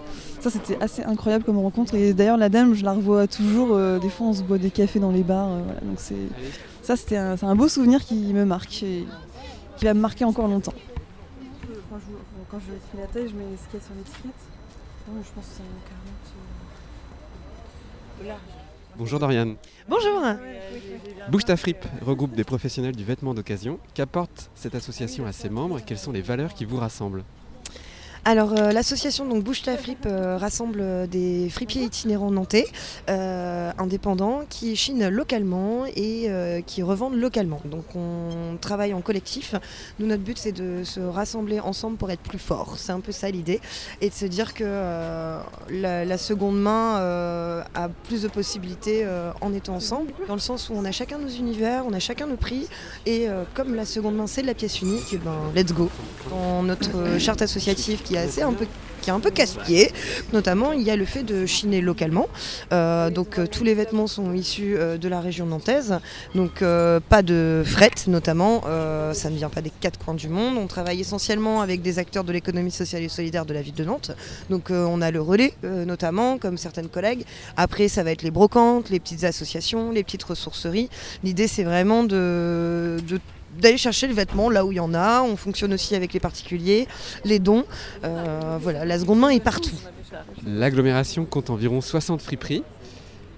ça, 0.41 0.51
c'était 0.51 0.81
assez 0.83 1.03
incroyable 1.05 1.45
comme 1.45 1.59
rencontre. 1.59 1.95
Et 1.95 2.13
d'ailleurs, 2.15 2.37
la 2.37 2.49
dame, 2.49 2.75
je 2.75 2.85
la 2.85 2.93
revois 2.93 3.27
toujours. 3.27 3.75
euh, 3.75 3.99
des 3.99 4.11
fois, 4.11 4.29
on 4.29 4.33
se 4.33 4.43
boit 4.43 4.59
des 4.59 4.71
cafés 4.71 4.99
dans 4.99 5.11
les 5.13 5.23
bars. 5.23 5.49
euh, 5.49 5.63
voilà. 5.65 5.81
Donc, 5.81 5.99
c'est 5.99 6.17
ça, 6.83 6.97
c'était 6.97 7.17
un, 7.17 7.37
c'est 7.37 7.47
un 7.47 7.55
beau 7.55 7.69
souvenir 7.69 8.05
qui 8.05 8.15
me 8.33 8.45
marque 8.45 8.83
et 8.83 9.07
qui 9.77 9.85
va 9.85 9.95
me 9.95 10.01
marquer 10.01 10.25
encore 10.25 10.49
longtemps. 10.49 10.75
Quand 12.51 12.59
je 12.59 12.73
fais 12.91 12.99
la 13.01 13.07
taille, 13.07 13.29
je 13.29 13.35
mets 13.37 13.45
ce 13.57 13.69
qu'il 13.71 13.79
y 13.79 13.83
a 13.83 13.87
sur 13.87 13.95
l'étiquette. 13.95 14.41
Je 15.07 15.13
pense 15.35 15.45
que 15.45 15.51
c'est 15.57 15.63
un 15.63 15.67
40. 18.27 18.39
Bonjour 18.97 19.19
Dorian. 19.19 19.55
Bonjour. 19.89 20.23
Bouge 21.31 21.45
ta 21.45 21.57
fripe 21.57 21.85
regroupe 22.03 22.35
des 22.35 22.45
professionnels 22.45 22.97
du 22.97 23.05
vêtement 23.05 23.35
d'occasion. 23.35 23.79
Qu'apporte 23.95 24.51
cette 24.55 24.75
association 24.75 25.27
à 25.27 25.33
ses 25.33 25.49
membres 25.49 25.79
et 25.79 25.83
quelles 25.83 25.99
sont 25.99 26.13
les 26.13 26.23
valeurs 26.23 26.55
qui 26.55 26.65
vous 26.65 26.77
rassemblent? 26.77 27.25
Alors 28.25 28.53
euh, 28.53 28.73
l'association 28.73 29.25
donc 29.25 29.43
Bouge 29.43 29.63
ta 29.63 29.79
fripe 29.79 30.05
euh, 30.05 30.37
rassemble 30.37 30.81
euh, 30.83 31.07
des 31.07 31.49
fripiers 31.49 31.85
itinérants 31.85 32.31
nantais 32.31 32.67
indépendants 33.09 34.43
qui 34.49 34.77
chinent 34.77 35.09
localement 35.09 35.85
et 35.97 36.31
qui 36.67 36.83
revendent 36.83 37.15
localement. 37.15 37.61
Donc 37.65 37.85
on 37.95 38.57
travaille 38.61 38.95
en 38.95 39.01
collectif. 39.01 39.55
Nous 39.99 40.07
notre 40.07 40.23
but 40.23 40.39
c'est 40.39 40.53
de 40.53 40.85
se 40.85 41.01
rassembler 41.01 41.61
ensemble 41.61 41.97
pour 41.97 42.11
être 42.11 42.21
plus 42.21 42.39
fort. 42.39 42.75
C'est 42.77 42.93
un 42.93 43.01
peu 43.01 43.13
ça 43.13 43.31
l'idée 43.31 43.61
et 44.01 44.11
de 44.11 44.15
se 44.15 44.27
dire 44.27 44.55
que 44.55 44.65
la, 45.71 46.05
la 46.05 46.19
seconde 46.19 46.61
main 46.61 46.97
a 47.75 47.89
plus 48.05 48.23
de 48.23 48.29
possibilités 48.29 49.07
en 49.41 49.53
étant 49.53 49.75
ensemble 49.75 50.13
dans 50.29 50.35
le 50.35 50.41
sens 50.41 50.69
où 50.69 50.75
on 50.75 50.85
a 50.85 50.93
chacun 50.93 51.19
nos 51.19 51.29
univers, 51.29 51.85
on 51.87 51.93
a 51.93 52.01
chacun 52.01 52.27
nos 52.27 52.37
prix 52.37 52.69
et 53.07 53.27
comme 53.55 53.75
la 53.75 53.85
seconde 53.85 54.17
main 54.17 54.27
c'est 54.27 54.43
de 54.43 54.47
la 54.47 54.55
pièce 54.55 54.83
unique, 54.83 55.13
eh 55.13 55.19
ben 55.19 55.53
let's 55.55 55.73
go. 55.73 55.91
Dans 56.31 56.63
notre 56.63 57.19
charte 57.19 57.43
associative 57.43 58.03
qui 58.11 58.17
est 58.17 58.19
assez 58.19 58.43
un 58.43 58.53
peu 58.53 58.67
qui 59.01 59.09
est 59.09 59.13
un 59.15 59.21
peu 59.21 59.31
casse-pied. 59.31 59.91
Notamment, 60.35 60.73
il 60.73 60.83
y 60.83 60.91
a 60.91 60.97
le 60.97 61.07
fait 61.07 61.23
de 61.23 61.47
chiner 61.47 61.81
localement. 61.81 62.29
Euh, 62.71 63.09
donc 63.09 63.39
euh, 63.39 63.47
tous 63.47 63.65
les 63.65 63.73
vêtements 63.73 64.07
sont 64.07 64.35
issus 64.35 64.77
euh, 64.77 64.99
de 64.99 65.09
la 65.09 65.23
région 65.23 65.47
nantaise. 65.47 65.99
Donc 66.35 66.63
pas 67.09 67.23
de 67.23 67.63
fret 67.65 67.91
notamment. 68.09 68.63
Ça 69.15 69.31
ne 69.31 69.37
vient 69.37 69.49
pas 69.49 69.63
des 69.63 69.73
quatre 69.81 69.99
coins 69.99 70.13
du 70.13 70.29
monde. 70.29 70.59
On 70.59 70.67
travaille 70.67 71.01
essentiellement 71.01 71.63
avec 71.63 71.81
des 71.81 71.99
acteurs 71.99 72.25
de 72.25 72.33
l'économie 72.33 72.71
sociale 72.71 73.03
et 73.03 73.09
solidaire 73.09 73.47
de 73.47 73.55
la 73.55 73.63
ville 73.63 73.75
de 73.75 73.85
Nantes. 73.85 74.11
Donc 74.51 74.71
on 74.71 75.01
a 75.01 75.11
le 75.11 75.23
relais 75.23 75.55
notamment, 75.63 76.37
comme 76.37 76.59
certaines 76.59 76.89
collègues. 76.89 77.25
Après, 77.57 77.89
ça 77.89 78.03
va 78.03 78.11
être 78.11 78.23
les 78.23 78.31
brocantes, 78.31 78.91
les 78.91 79.01
petites 79.01 79.25
associations, 79.25 79.93
les 79.93 80.05
petites 80.05 80.25
ressourceries. 80.25 80.91
L'idée, 81.25 81.47
c'est 81.47 81.65
vraiment 81.65 82.05
de, 82.05 82.99
de 83.09 83.19
d'aller 83.59 83.79
chercher 83.79 84.07
le 84.07 84.15
vêtement 84.15 84.51
là 84.51 84.65
où 84.65 84.73
il 84.73 84.77
y 84.77 84.81
en 84.81 84.95
a. 84.95 85.23
On 85.23 85.37
fonctionne 85.37 85.73
aussi 85.75 85.95
avec 85.95 86.13
les 86.13 86.21
particuliers, 86.21 86.87
les 87.25 87.39
dons. 87.39 87.65
Euh, 88.05 88.59
voilà, 88.61 88.85
la 88.85 88.99
seconde 88.99 89.21
main 89.21 89.31
est 89.31 89.43
partout. 89.43 89.77
L'agglomération 90.47 91.25
compte 91.25 91.51
environ 91.51 91.81
60 91.81 92.23
friperies. 92.23 92.63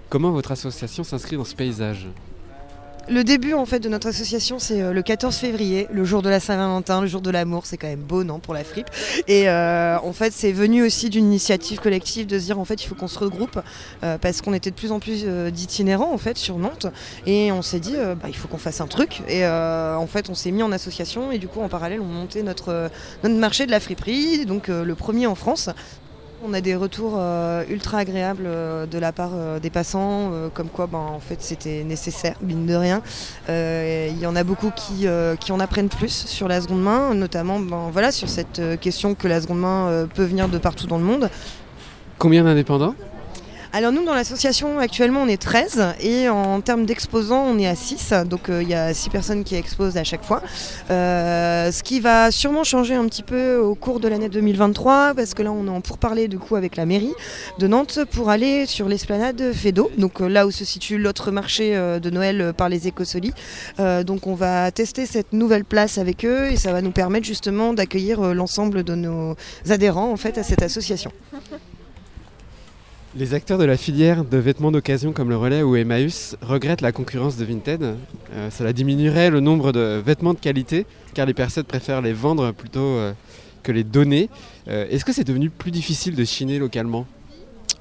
Comment 0.09 0.31
votre 0.31 0.51
association 0.51 1.03
s'inscrit 1.03 1.37
dans 1.37 1.45
ce 1.45 1.55
paysage? 1.55 2.07
Le 3.09 3.25
début 3.25 3.53
en 3.53 3.65
fait 3.65 3.79
de 3.79 3.89
notre 3.89 4.07
association 4.07 4.59
c'est 4.59 4.81
euh, 4.81 4.93
le 4.93 5.01
14 5.01 5.35
février, 5.35 5.87
le 5.91 6.05
jour 6.05 6.21
de 6.21 6.29
la 6.29 6.39
Saint-Valentin, 6.39 7.01
le 7.01 7.07
jour 7.07 7.19
de 7.19 7.29
l'amour, 7.29 7.65
c'est 7.65 7.75
quand 7.75 7.87
même 7.87 7.99
beau 7.99 8.23
non 8.23 8.39
pour 8.39 8.53
la 8.53 8.63
fripe. 8.63 8.87
Et 9.27 9.49
euh, 9.49 9.97
en 9.99 10.13
fait 10.13 10.31
c'est 10.31 10.53
venu 10.53 10.83
aussi 10.83 11.09
d'une 11.09 11.25
initiative 11.25 11.81
collective 11.81 12.27
de 12.27 12.39
se 12.39 12.45
dire 12.45 12.59
en 12.59 12.65
fait 12.65 12.81
il 12.81 12.87
faut 12.87 12.95
qu'on 12.95 13.09
se 13.09 13.19
regroupe 13.19 13.59
euh, 14.03 14.17
parce 14.17 14.41
qu'on 14.41 14.53
était 14.53 14.69
de 14.69 14.75
plus 14.75 14.93
en 14.93 14.99
plus 14.99 15.25
d'itinérants 15.51 16.13
en 16.13 16.17
fait 16.17 16.37
sur 16.37 16.57
Nantes 16.57 16.87
et 17.25 17.51
on 17.51 17.61
s'est 17.61 17.81
dit 17.81 17.95
bah, 17.95 18.29
il 18.29 18.35
faut 18.35 18.47
qu'on 18.47 18.57
fasse 18.57 18.79
un 18.79 18.87
truc 18.87 19.21
et 19.27 19.45
en 19.45 20.07
fait 20.07 20.29
on 20.29 20.35
s'est 20.35 20.51
mis 20.51 20.63
en 20.63 20.71
association 20.71 21.31
et 21.31 21.39
du 21.39 21.49
coup 21.49 21.59
en 21.59 21.67
parallèle 21.67 21.99
on 21.99 22.05
montait 22.05 22.43
notre, 22.43 22.89
notre 23.23 23.35
marché 23.35 23.65
de 23.65 23.71
la 23.71 23.81
friperie, 23.81 24.45
donc 24.45 24.69
le 24.69 24.95
premier 24.95 25.27
en 25.27 25.35
France. 25.35 25.69
On 26.45 26.53
a 26.53 26.59
des 26.59 26.75
retours 26.75 27.13
euh, 27.15 27.63
ultra 27.69 27.99
agréables 27.99 28.43
euh, 28.45 28.85
de 28.85 28.97
la 28.97 29.13
part 29.13 29.31
euh, 29.33 29.59
des 29.59 29.69
passants, 29.69 30.29
comme 30.53 30.67
quoi 30.67 30.87
ben, 30.87 30.97
en 30.97 31.21
fait 31.21 31.37
c'était 31.41 31.85
nécessaire, 31.85 32.35
mine 32.41 32.65
de 32.65 32.75
rien. 32.75 33.01
Il 33.47 34.19
y 34.19 34.25
en 34.25 34.35
a 34.35 34.43
beaucoup 34.43 34.71
qui, 34.75 35.07
en 35.07 35.59
apprennent 35.61 35.87
plus 35.87 36.25
sur 36.27 36.49
la 36.49 36.59
seconde 36.59 36.81
main, 36.83 37.13
notamment 37.13 37.59
ben, 37.59 37.89
voilà, 37.93 38.11
sur 38.11 38.27
cette 38.27 38.61
question 38.81 39.15
que 39.15 39.29
la 39.29 39.39
seconde 39.39 39.59
main 39.59 40.07
peut 40.13 40.25
venir 40.25 40.49
de 40.49 40.57
partout 40.57 40.85
dans 40.85 40.97
le 40.97 41.05
monde. 41.05 41.29
Combien 42.17 42.43
d'indépendants? 42.43 42.95
Alors 43.75 43.91
nous 43.91 44.05
dans 44.05 44.13
l'association 44.13 44.77
actuellement 44.77 45.23
on 45.23 45.27
est 45.27 45.41
13 45.41 45.95
et 45.99 46.29
en 46.29 46.61
termes 46.61 46.85
d'exposants 46.85 47.43
on 47.43 47.57
est 47.57 47.65
à 47.65 47.73
6, 47.73 48.13
donc 48.29 48.49
euh, 48.49 48.61
il 48.61 48.69
y 48.69 48.75
a 48.75 48.93
6 48.93 49.09
personnes 49.09 49.43
qui 49.43 49.55
exposent 49.55 49.97
à 49.97 50.03
chaque 50.03 50.23
fois. 50.23 50.43
Euh, 50.91 51.71
ce 51.71 51.81
qui 51.81 51.99
va 51.99 52.29
sûrement 52.29 52.63
changer 52.63 52.93
un 52.93 53.07
petit 53.07 53.23
peu 53.23 53.57
au 53.57 53.73
cours 53.73 53.99
de 53.99 54.07
l'année 54.07 54.29
2023 54.29 55.15
parce 55.15 55.33
que 55.33 55.41
là 55.41 55.51
on 55.51 55.65
est 55.65 55.71
en 55.71 55.81
pourparlers 55.81 56.27
du 56.27 56.37
coup 56.37 56.55
avec 56.55 56.75
la 56.75 56.85
mairie 56.85 57.15
de 57.57 57.65
Nantes 57.65 58.01
pour 58.11 58.29
aller 58.29 58.67
sur 58.67 58.87
l'esplanade 58.87 59.41
Fédo, 59.53 59.89
donc 59.97 60.21
euh, 60.21 60.27
là 60.27 60.45
où 60.45 60.51
se 60.51 60.65
situe 60.65 60.99
l'autre 60.99 61.31
marché 61.31 61.73
de 61.73 62.09
Noël 62.11 62.53
par 62.55 62.69
les 62.69 62.87
écosolis. 62.87 63.33
Donc 63.79 64.27
on 64.27 64.35
va 64.35 64.69
tester 64.69 65.07
cette 65.07 65.33
nouvelle 65.33 65.65
place 65.65 65.97
avec 65.97 66.25
eux 66.25 66.51
et 66.51 66.57
ça 66.57 66.71
va 66.73 66.83
nous 66.83 66.91
permettre 66.91 67.25
justement 67.25 67.73
d'accueillir 67.73 68.35
l'ensemble 68.35 68.83
de 68.83 68.93
nos 68.93 69.35
adhérents 69.67 70.11
en 70.11 70.17
fait 70.17 70.37
à 70.37 70.43
cette 70.43 70.61
association. 70.61 71.11
Les 73.15 73.35
acteurs 73.35 73.59
de 73.59 73.63
la 73.63 73.77
filière 73.77 74.25
de 74.25 74.37
vêtements 74.37 74.71
d'occasion 74.71 75.13
comme 75.13 75.29
le 75.29 75.37
Relais 75.37 75.61
ou 75.61 75.75
Emmaüs 75.75 76.35
regrettent 76.41 76.81
la 76.81 76.91
concurrence 76.91 77.37
de 77.37 77.45
Vinted. 77.45 77.83
Euh, 77.83 78.49
cela 78.49 78.73
diminuerait 78.73 79.29
le 79.29 79.39
nombre 79.39 79.71
de 79.71 80.01
vêtements 80.03 80.33
de 80.33 80.39
qualité 80.39 80.87
car 81.13 81.27
les 81.27 81.35
personnes 81.35 81.63
préfèrent 81.63 82.01
les 82.01 82.11
vendre 82.11 82.51
plutôt 82.53 82.79
euh, 82.79 83.13
que 83.61 83.71
les 83.71 83.83
donner. 83.83 84.31
Euh, 84.67 84.87
Est-ce 84.89 85.05
que 85.05 85.13
c'est 85.13 85.23
devenu 85.25 85.51
plus 85.51 85.69
difficile 85.69 86.15
de 86.15 86.25
chiner 86.25 86.57
localement? 86.57 87.05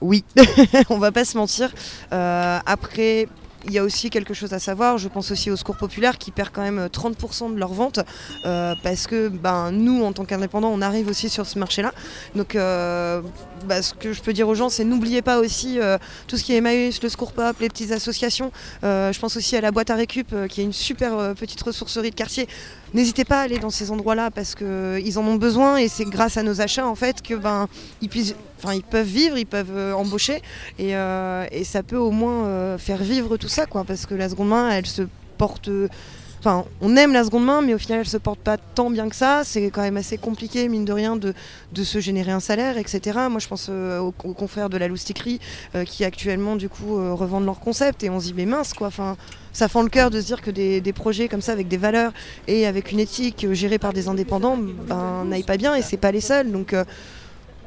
Oui, 0.02 0.22
on 0.90 0.98
va 0.98 1.12
pas 1.12 1.24
se 1.24 1.38
mentir. 1.38 1.72
Après, 2.10 3.26
il 3.64 3.72
y 3.72 3.78
a 3.78 3.84
aussi 3.84 4.10
quelque 4.10 4.34
chose 4.34 4.52
à 4.52 4.58
savoir. 4.58 4.98
Je 4.98 5.08
pense 5.08 5.30
aussi 5.30 5.50
au 5.50 5.56
Secours 5.56 5.76
Populaire 5.76 6.18
qui 6.18 6.30
perd 6.30 6.50
quand 6.52 6.62
même 6.62 6.86
30% 6.86 7.54
de 7.54 7.58
leurs 7.58 7.72
ventes 7.72 8.00
euh, 8.44 8.74
parce 8.82 9.06
que 9.06 9.28
ben, 9.28 9.70
nous, 9.70 10.04
en 10.04 10.12
tant 10.12 10.24
qu'indépendants, 10.24 10.70
on 10.72 10.82
arrive 10.82 11.08
aussi 11.08 11.28
sur 11.28 11.46
ce 11.46 11.58
marché-là. 11.58 11.92
Donc, 12.34 12.54
euh, 12.56 13.20
bah, 13.66 13.82
ce 13.82 13.94
que 13.94 14.12
je 14.12 14.22
peux 14.22 14.32
dire 14.32 14.48
aux 14.48 14.54
gens, 14.54 14.68
c'est 14.68 14.84
n'oubliez 14.84 15.22
pas 15.22 15.38
aussi 15.38 15.78
euh, 15.78 15.98
tout 16.26 16.36
ce 16.36 16.44
qui 16.44 16.54
est 16.54 16.56
Emmaüs, 16.56 17.02
le 17.02 17.08
Secours 17.08 17.32
Pop, 17.32 17.56
les 17.60 17.68
petites 17.68 17.92
associations. 17.92 18.52
Euh, 18.84 19.12
je 19.12 19.20
pense 19.20 19.36
aussi 19.36 19.56
à 19.56 19.60
la 19.60 19.70
boîte 19.70 19.90
à 19.90 19.94
récup 19.94 20.32
euh, 20.32 20.46
qui 20.48 20.60
est 20.60 20.64
une 20.64 20.72
super 20.72 21.18
euh, 21.18 21.34
petite 21.34 21.62
ressourcerie 21.62 22.10
de 22.10 22.14
quartier. 22.14 22.48
N'hésitez 22.94 23.24
pas 23.24 23.40
à 23.40 23.42
aller 23.44 23.58
dans 23.58 23.70
ces 23.70 23.90
endroits-là 23.90 24.30
parce 24.30 24.54
qu'ils 24.54 25.18
en 25.18 25.26
ont 25.26 25.36
besoin 25.36 25.78
et 25.78 25.88
c'est 25.88 26.04
grâce 26.04 26.36
à 26.36 26.42
nos 26.42 26.60
achats 26.60 26.86
en 26.86 26.94
fait 26.94 27.22
que 27.22 27.34
ben 27.34 27.66
ils 28.02 28.08
puissent, 28.10 28.34
enfin 28.58 28.74
ils 28.74 28.82
peuvent 28.82 29.06
vivre, 29.06 29.38
ils 29.38 29.46
peuvent 29.46 29.74
euh, 29.74 29.94
embaucher 29.94 30.42
et, 30.78 30.94
euh, 30.94 31.46
et 31.50 31.64
ça 31.64 31.82
peut 31.82 31.96
au 31.96 32.10
moins 32.10 32.44
euh, 32.44 32.76
faire 32.76 33.02
vivre 33.02 33.38
tout 33.38 33.48
ça 33.48 33.64
quoi 33.64 33.84
parce 33.84 34.04
que 34.04 34.14
la 34.14 34.28
seconde 34.28 34.48
main 34.48 34.70
elle 34.70 34.84
se 34.84 35.02
porte 35.38 35.70
On 36.44 36.96
aime 36.96 37.12
la 37.12 37.24
seconde 37.24 37.44
main, 37.44 37.62
mais 37.62 37.74
au 37.74 37.78
final, 37.78 38.00
elle 38.00 38.08
se 38.08 38.16
porte 38.16 38.40
pas 38.40 38.56
tant 38.56 38.90
bien 38.90 39.08
que 39.08 39.14
ça. 39.14 39.42
C'est 39.44 39.70
quand 39.70 39.82
même 39.82 39.96
assez 39.96 40.18
compliqué, 40.18 40.68
mine 40.68 40.84
de 40.84 40.92
rien, 40.92 41.16
de, 41.16 41.34
se 41.82 42.00
générer 42.00 42.32
un 42.32 42.40
salaire, 42.40 42.78
etc. 42.78 43.18
Moi, 43.30 43.38
je 43.38 43.48
pense 43.48 43.68
euh, 43.70 44.00
aux, 44.00 44.12
confrères 44.12 44.68
de 44.68 44.76
la 44.76 44.88
loustiquerie 44.88 45.40
euh, 45.74 45.84
qui 45.84 46.04
actuellement, 46.04 46.56
du 46.56 46.68
coup, 46.68 46.98
euh, 46.98 47.12
revendent 47.12 47.44
leur 47.44 47.60
concept 47.60 48.02
et 48.02 48.10
on 48.10 48.18
se 48.18 48.26
dit, 48.26 48.34
mais 48.34 48.46
mince, 48.46 48.74
quoi. 48.74 48.90
Ça 49.52 49.68
fend 49.68 49.82
le 49.82 49.88
cœur 49.88 50.10
de 50.10 50.20
se 50.20 50.26
dire 50.26 50.40
que 50.40 50.50
des, 50.50 50.92
projets 50.92 51.28
comme 51.28 51.42
ça, 51.42 51.52
avec 51.52 51.68
des 51.68 51.76
valeurs 51.76 52.12
et 52.48 52.66
avec 52.66 52.90
une 52.90 53.00
éthique 53.00 53.46
gérée 53.52 53.78
par 53.78 53.92
des 53.92 54.08
indépendants, 54.08 54.56
ben, 54.58 55.24
n'aillent 55.26 55.42
pas 55.42 55.56
bien 55.56 55.74
et 55.74 55.82
c'est 55.82 55.96
pas 55.96 56.10
les 56.10 56.20
seuls. 56.20 56.50
Donc, 56.50 56.74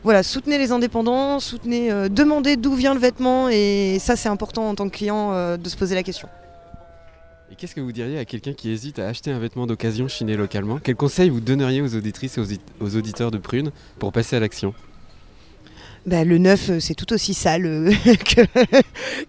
voilà, 0.03 0.23
soutenez 0.23 0.57
les 0.57 0.71
indépendants, 0.71 1.39
soutenez, 1.39 2.09
demandez 2.09 2.57
d'où 2.57 2.73
vient 2.73 2.93
le 2.93 2.99
vêtement 2.99 3.49
et 3.49 3.97
ça, 3.99 4.15
c'est 4.15 4.29
important 4.29 4.69
en 4.69 4.75
tant 4.75 4.89
que 4.89 4.95
client 4.95 5.57
de 5.57 5.69
se 5.69 5.77
poser 5.77 5.95
la 5.95 6.03
question. 6.03 6.27
Qu'est-ce 7.57 7.73
que 7.73 7.79
vous 7.79 7.93
diriez 7.93 8.17
à 8.17 8.25
quelqu'un 8.25 8.51
qui 8.51 8.69
hésite 8.69 8.99
à 8.99 9.07
acheter 9.07 9.31
un 9.31 9.39
vêtement 9.39 9.65
d'occasion 9.65 10.09
chiné 10.09 10.35
localement? 10.35 10.77
Quel 10.83 10.95
conseil 10.95 11.29
vous 11.29 11.39
donneriez 11.39 11.81
aux 11.81 11.95
auditrices 11.95 12.37
et 12.37 12.41
aux, 12.41 12.85
aux 12.85 12.95
auditeurs 12.97 13.31
de 13.31 13.37
Prune 13.37 13.71
pour 13.97 14.11
passer 14.11 14.35
à 14.35 14.41
l'action? 14.41 14.73
Bah, 16.05 16.23
le 16.23 16.37
neuf, 16.37 16.69
euh, 16.69 16.79
c'est 16.79 16.93
tout 16.93 17.11
aussi 17.13 17.33
sale 17.33 17.65
euh, 17.65 17.91
que, 18.05 18.41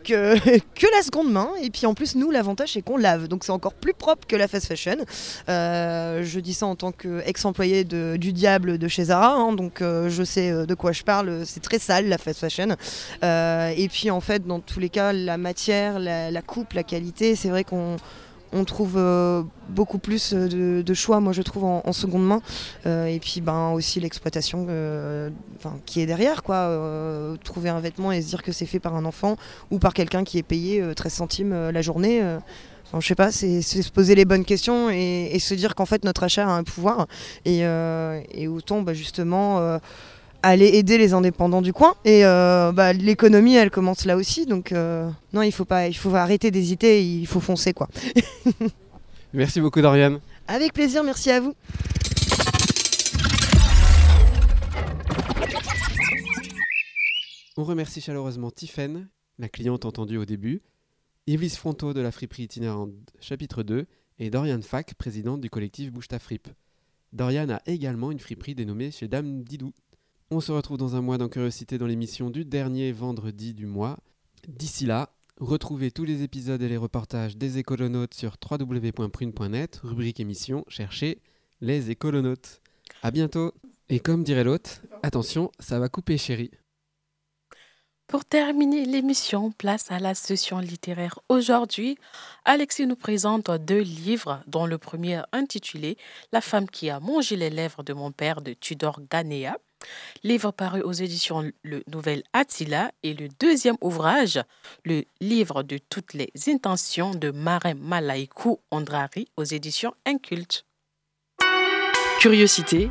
que, 0.04 0.58
que 0.58 0.86
la 0.94 1.02
seconde 1.02 1.32
main. 1.32 1.48
Et 1.62 1.70
puis 1.70 1.86
en 1.86 1.94
plus, 1.94 2.16
nous, 2.16 2.30
l'avantage, 2.30 2.72
c'est 2.74 2.82
qu'on 2.82 2.98
lave. 2.98 3.28
Donc 3.28 3.44
c'est 3.44 3.52
encore 3.52 3.72
plus 3.72 3.94
propre 3.94 4.26
que 4.26 4.36
la 4.36 4.46
fast 4.46 4.66
fashion. 4.66 4.96
Euh, 5.48 6.22
je 6.22 6.38
dis 6.38 6.52
ça 6.52 6.66
en 6.66 6.76
tant 6.76 6.92
qu'ex-employé 6.92 7.84
du 7.84 8.32
diable 8.34 8.76
de 8.76 8.88
chez 8.88 9.04
Zara. 9.04 9.32
hein, 9.34 9.54
donc 9.54 9.80
euh, 9.80 10.10
je 10.10 10.22
sais 10.22 10.66
de 10.66 10.74
quoi 10.74 10.92
je 10.92 11.02
parle. 11.02 11.46
C'est 11.46 11.60
très 11.60 11.78
sale, 11.78 12.08
la 12.08 12.18
fast 12.18 12.40
fashion. 12.40 12.76
Euh, 13.24 13.72
et 13.74 13.88
puis 13.88 14.10
en 14.10 14.20
fait, 14.20 14.46
dans 14.46 14.60
tous 14.60 14.78
les 14.78 14.90
cas, 14.90 15.14
la 15.14 15.38
matière, 15.38 15.98
la 15.98 16.42
coupe, 16.42 16.74
la 16.74 16.82
qualité, 16.82 17.36
c'est 17.36 17.48
vrai 17.48 17.64
qu'on 17.64 17.96
on 18.56 18.64
trouve 18.64 18.94
euh, 18.96 19.42
beaucoup 19.68 19.98
plus 19.98 20.32
euh, 20.32 20.82
de, 20.82 20.94
choix, 20.94 21.20
moi 21.20 21.32
je 21.32 21.42
trouve, 21.42 21.64
en, 21.64 21.92
seconde 21.92 22.26
main. 22.26 22.42
Euh, 22.86 23.06
et 23.06 23.20
puis 23.20 23.40
ben, 23.40 23.70
aussi 23.70 24.00
l'exploitation 24.00 24.66
qui 25.84 26.00
est 26.00 26.06
derrière. 26.06 26.42
Quoi. 26.42 27.36
Trouver 27.44 27.68
un 27.68 27.80
vêtement 27.80 28.12
et 28.12 28.22
se 28.22 28.28
dire 28.28 28.42
que 28.42 28.52
c'est 28.52 28.66
fait 28.66 28.80
par 28.80 28.94
un 28.96 29.04
enfant 29.04 29.36
ou 29.70 29.78
par 29.78 29.94
quelqu'un 29.94 30.24
qui 30.24 30.38
est 30.38 30.42
payé 30.42 30.80
euh, 30.80 30.94
13 30.94 31.12
centimes 31.12 31.70
la 31.70 31.82
journée. 31.82 32.22
Enfin, 32.86 33.00
je 33.00 33.06
sais 33.06 33.14
pas, 33.14 33.32
c'est 33.32 33.62
se 33.62 33.90
poser 33.90 34.14
les 34.14 34.24
bonnes 34.24 34.44
questions 34.44 34.90
et, 34.90 35.36
se 35.40 35.54
dire 35.54 35.74
qu'en 35.74 35.86
fait 35.86 36.04
notre 36.04 36.22
achat 36.22 36.46
a 36.46 36.50
un 36.50 36.64
pouvoir 36.64 37.06
et, 37.44 37.66
autant 38.48 38.82
bah, 38.82 38.94
justement 38.94 39.78
aller 40.42 40.66
aider 40.66 40.98
les 40.98 41.12
indépendants 41.14 41.62
du 41.62 41.72
coin 41.72 41.94
et 42.04 42.24
euh, 42.24 42.72
bah, 42.72 42.92
l'économie 42.92 43.56
elle 43.56 43.70
commence 43.70 44.04
là 44.04 44.16
aussi 44.16 44.46
donc 44.46 44.72
euh, 44.72 45.08
non 45.32 45.42
il 45.42 45.52
faut 45.52 45.64
pas 45.64 45.88
il 45.88 45.94
faut 45.94 46.14
arrêter 46.14 46.50
d'hésiter 46.50 47.04
il 47.04 47.26
faut 47.26 47.40
foncer 47.40 47.72
quoi. 47.72 47.88
Merci 49.32 49.60
beaucoup 49.60 49.80
Dorian. 49.80 50.20
Avec 50.48 50.72
plaisir, 50.72 51.02
merci 51.02 51.30
à 51.30 51.40
vous. 51.40 51.54
On 57.58 57.64
remercie 57.64 58.00
chaleureusement 58.00 58.50
Tiffaine, 58.50 59.08
la 59.38 59.48
cliente 59.48 59.84
entendue 59.84 60.18
au 60.18 60.24
début, 60.24 60.62
Yves 61.26 61.56
Fronto 61.56 61.92
de 61.92 62.00
la 62.00 62.12
friperie 62.12 62.44
itinérante 62.44 62.92
chapitre 63.20 63.62
2 63.62 63.86
et 64.18 64.30
Dorian 64.30 64.62
Fack, 64.62 64.94
présidente 64.94 65.40
du 65.40 65.50
collectif 65.50 65.90
Bouge 65.90 66.08
ta 66.08 66.18
fripe. 66.18 66.48
Dorian 67.12 67.48
a 67.48 67.60
également 67.66 68.12
une 68.12 68.20
friperie 68.20 68.54
dénommée 68.54 68.90
chez 68.90 69.08
Dame 69.08 69.42
Didou. 69.42 69.72
On 70.32 70.40
se 70.40 70.50
retrouve 70.50 70.76
dans 70.76 70.96
un 70.96 71.02
mois 71.02 71.18
dans 71.18 71.28
Curiosité 71.28 71.78
dans 71.78 71.86
l'émission 71.86 72.30
du 72.30 72.44
dernier 72.44 72.90
vendredi 72.90 73.54
du 73.54 73.64
mois. 73.64 73.96
D'ici 74.48 74.84
là, 74.84 75.10
retrouvez 75.38 75.92
tous 75.92 76.04
les 76.04 76.24
épisodes 76.24 76.60
et 76.60 76.68
les 76.68 76.76
reportages 76.76 77.36
des 77.36 77.58
écolonautes 77.58 78.14
sur 78.14 78.34
www.prune.net, 78.50 79.80
rubrique 79.84 80.18
émission, 80.18 80.64
cherchez 80.66 81.20
les 81.60 81.92
écolonautes. 81.92 82.60
À 83.04 83.12
bientôt 83.12 83.54
Et 83.88 84.00
comme 84.00 84.24
dirait 84.24 84.42
l'autre, 84.42 84.80
attention, 85.04 85.52
ça 85.60 85.78
va 85.78 85.88
couper 85.88 86.18
chérie. 86.18 86.50
Pour 88.08 88.24
terminer 88.24 88.84
l'émission, 88.84 89.52
place 89.52 89.92
à 89.92 90.00
la 90.00 90.16
session 90.16 90.58
littéraire. 90.58 91.20
Aujourd'hui, 91.28 91.98
Alexis 92.44 92.88
nous 92.88 92.96
présente 92.96 93.48
deux 93.64 93.80
livres, 93.80 94.42
dont 94.48 94.66
le 94.66 94.78
premier 94.78 95.22
intitulé 95.30 95.96
La 96.32 96.40
femme 96.40 96.68
qui 96.68 96.90
a 96.90 96.98
mangé 96.98 97.36
les 97.36 97.50
lèvres 97.50 97.84
de 97.84 97.92
mon 97.92 98.10
père 98.10 98.42
de 98.42 98.54
Tudor 98.54 99.00
Ganea 99.08 99.56
Livre 100.22 100.50
paru 100.50 100.80
aux 100.82 100.92
éditions 100.92 101.50
Le 101.62 101.82
Nouvel 101.86 102.22
Attila 102.32 102.90
et 103.02 103.14
le 103.14 103.28
deuxième 103.40 103.76
ouvrage, 103.80 104.40
le 104.84 105.04
livre 105.20 105.62
de 105.62 105.78
toutes 105.78 106.14
les 106.14 106.30
intentions 106.48 107.14
de 107.14 107.30
Marin 107.30 107.74
Malaïkou 107.74 108.60
Andrari 108.70 109.28
aux 109.36 109.44
éditions 109.44 109.94
Inculte. 110.06 110.64
Curiosité, 112.20 112.88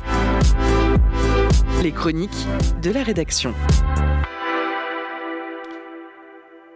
les 1.82 1.92
chroniques 1.92 2.46
de 2.82 2.90
la 2.90 3.02
rédaction. 3.02 3.54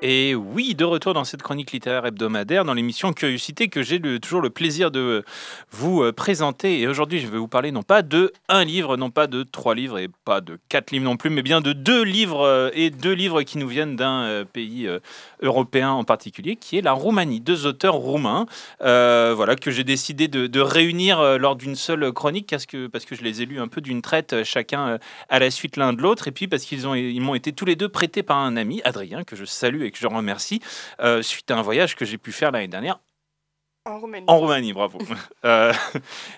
Et 0.02 0.34
oui, 0.34 0.74
de 0.74 0.86
retour 0.86 1.12
dans 1.12 1.24
cette 1.24 1.42
chronique 1.42 1.72
littéraire 1.72 2.06
hebdomadaire, 2.06 2.64
dans 2.64 2.72
l'émission 2.72 3.12
Curiosité, 3.12 3.68
que 3.68 3.82
j'ai 3.82 4.00
toujours 4.18 4.40
le 4.40 4.48
plaisir 4.48 4.90
de 4.90 5.22
vous 5.72 6.02
euh, 6.02 6.10
présenter. 6.10 6.80
Et 6.80 6.88
aujourd'hui, 6.88 7.18
je 7.20 7.26
vais 7.26 7.36
vous 7.36 7.48
parler 7.48 7.70
non 7.70 7.82
pas 7.82 8.00
de 8.00 8.32
un 8.48 8.64
livre, 8.64 8.96
non 8.96 9.10
pas 9.10 9.26
de 9.26 9.42
trois 9.42 9.74
livres 9.74 9.98
et 9.98 10.08
pas 10.24 10.40
de 10.40 10.58
quatre 10.70 10.90
livres 10.90 11.04
non 11.04 11.18
plus, 11.18 11.28
mais 11.28 11.42
bien 11.42 11.60
de 11.60 11.74
deux 11.74 12.02
livres 12.02 12.46
euh, 12.46 12.70
et 12.72 12.88
deux 12.88 13.12
livres 13.12 13.42
qui 13.42 13.58
nous 13.58 13.68
viennent 13.68 13.94
d'un 13.94 14.22
euh, 14.22 14.44
pays 14.46 14.88
européen 15.42 15.90
en 15.90 16.04
particulier, 16.04 16.56
qui 16.56 16.78
est 16.78 16.82
la 16.82 16.92
Roumanie. 16.92 17.40
Deux 17.40 17.66
auteurs 17.66 17.96
roumains, 17.96 18.46
voilà, 18.80 19.54
que 19.56 19.70
j'ai 19.70 19.84
décidé 19.84 20.28
de, 20.28 20.60
réunir 20.60 21.38
lors 21.38 21.56
d'une 21.56 21.76
seule 21.76 22.12
chronique, 22.12 22.48
parce 22.48 22.66
que, 22.66 22.88
je 23.14 23.22
les 23.22 23.42
ai 23.42 23.46
lus 23.46 23.60
un 23.60 23.68
peu 23.68 23.80
d'une 23.80 24.02
traite, 24.02 24.44
chacun 24.44 24.98
à 25.28 25.38
la 25.38 25.50
suite 25.50 25.76
l'un 25.76 25.92
de 25.92 26.00
l'autre, 26.00 26.28
et 26.28 26.30
puis 26.30 26.48
parce 26.48 26.64
qu'ils 26.64 26.86
ont, 26.86 26.94
ils 26.94 27.20
m'ont 27.20 27.34
été 27.34 27.52
tous 27.52 27.64
les 27.64 27.76
deux 27.76 27.88
prêtés 27.88 28.22
par 28.22 28.38
un 28.38 28.56
ami, 28.56 28.80
Adrien, 28.84 29.24
que 29.24 29.36
je 29.36 29.44
salue 29.44 29.89
et 29.90 29.92
que 29.92 29.98
je 29.98 30.06
remercie, 30.06 30.60
euh, 31.00 31.22
suite 31.22 31.50
à 31.50 31.56
un 31.56 31.62
voyage 31.62 31.96
que 31.96 32.04
j'ai 32.04 32.18
pu 32.18 32.32
faire 32.32 32.52
l'année 32.52 32.68
dernière 32.68 33.00
En 33.86 33.98
Roumanie. 33.98 34.24
en 34.28 34.38
Roumanie, 34.38 34.72
bravo. 34.74 34.98
Euh, 35.46 35.72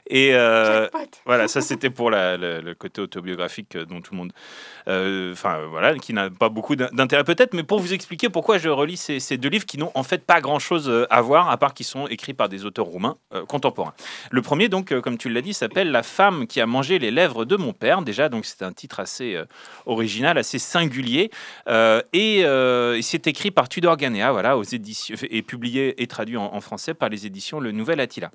et 0.06 0.32
euh, 0.32 0.86
voilà, 1.26 1.48
ça 1.48 1.60
c'était 1.60 1.90
pour 1.90 2.08
la- 2.08 2.36
le 2.36 2.72
côté 2.74 3.00
autobiographique 3.00 3.74
euh, 3.74 3.84
dont 3.84 4.00
tout 4.00 4.14
le 4.14 4.18
monde, 4.18 4.32
enfin 4.86 5.58
euh, 5.58 5.66
voilà, 5.68 5.96
qui 5.98 6.12
n'a 6.14 6.30
pas 6.30 6.48
beaucoup 6.48 6.76
d'in- 6.76 6.88
d'intérêt 6.92 7.24
peut-être, 7.24 7.52
mais 7.52 7.64
pour 7.64 7.80
vous 7.80 7.92
expliquer 7.94 8.28
pourquoi 8.28 8.58
je 8.58 8.68
relis 8.68 8.96
ces, 8.96 9.18
ces 9.18 9.38
deux 9.38 9.48
livres 9.48 9.66
qui 9.66 9.76
n'ont 9.76 9.90
en 9.96 10.04
fait 10.04 10.24
pas 10.24 10.40
grand-chose 10.40 11.06
à 11.10 11.20
voir, 11.20 11.50
à 11.50 11.56
part 11.56 11.74
qu'ils 11.74 11.84
sont 11.84 12.06
écrits 12.06 12.32
par 12.32 12.48
des 12.48 12.64
auteurs 12.64 12.84
roumains 12.86 13.16
contemporains. 13.48 13.92
Le 14.30 14.40
premier, 14.40 14.68
donc, 14.68 14.96
comme 15.00 15.18
tu 15.18 15.28
l'as 15.28 15.40
dit, 15.42 15.52
s'appelle 15.52 15.90
La 15.90 16.04
femme 16.04 16.46
qui 16.46 16.60
a 16.60 16.66
mangé 16.66 17.00
les 17.00 17.10
lèvres 17.10 17.44
de 17.44 17.56
mon 17.56 17.72
père. 17.72 18.02
Déjà, 18.02 18.28
donc 18.28 18.44
c'est 18.46 18.62
un 18.62 18.72
titre 18.72 19.00
assez 19.00 19.36
original, 19.86 20.38
assez 20.38 20.60
singulier, 20.60 21.32
et, 22.12 22.38
et 22.42 23.02
c'est 23.02 23.26
écrit 23.26 23.50
par 23.50 23.68
Tudor 23.68 23.96
Ganea, 23.96 24.30
voilà, 24.30 24.56
aux 24.56 24.62
éditions, 24.62 25.16
et 25.28 25.42
publié 25.42 26.00
et 26.00 26.06
traduit 26.06 26.36
en, 26.36 26.54
en 26.54 26.60
français 26.60 26.94
par 26.94 27.08
les 27.08 27.26
éditions 27.26 27.31
Le 27.60 27.72
Nouvel 27.72 28.00
Attila. 28.00 28.30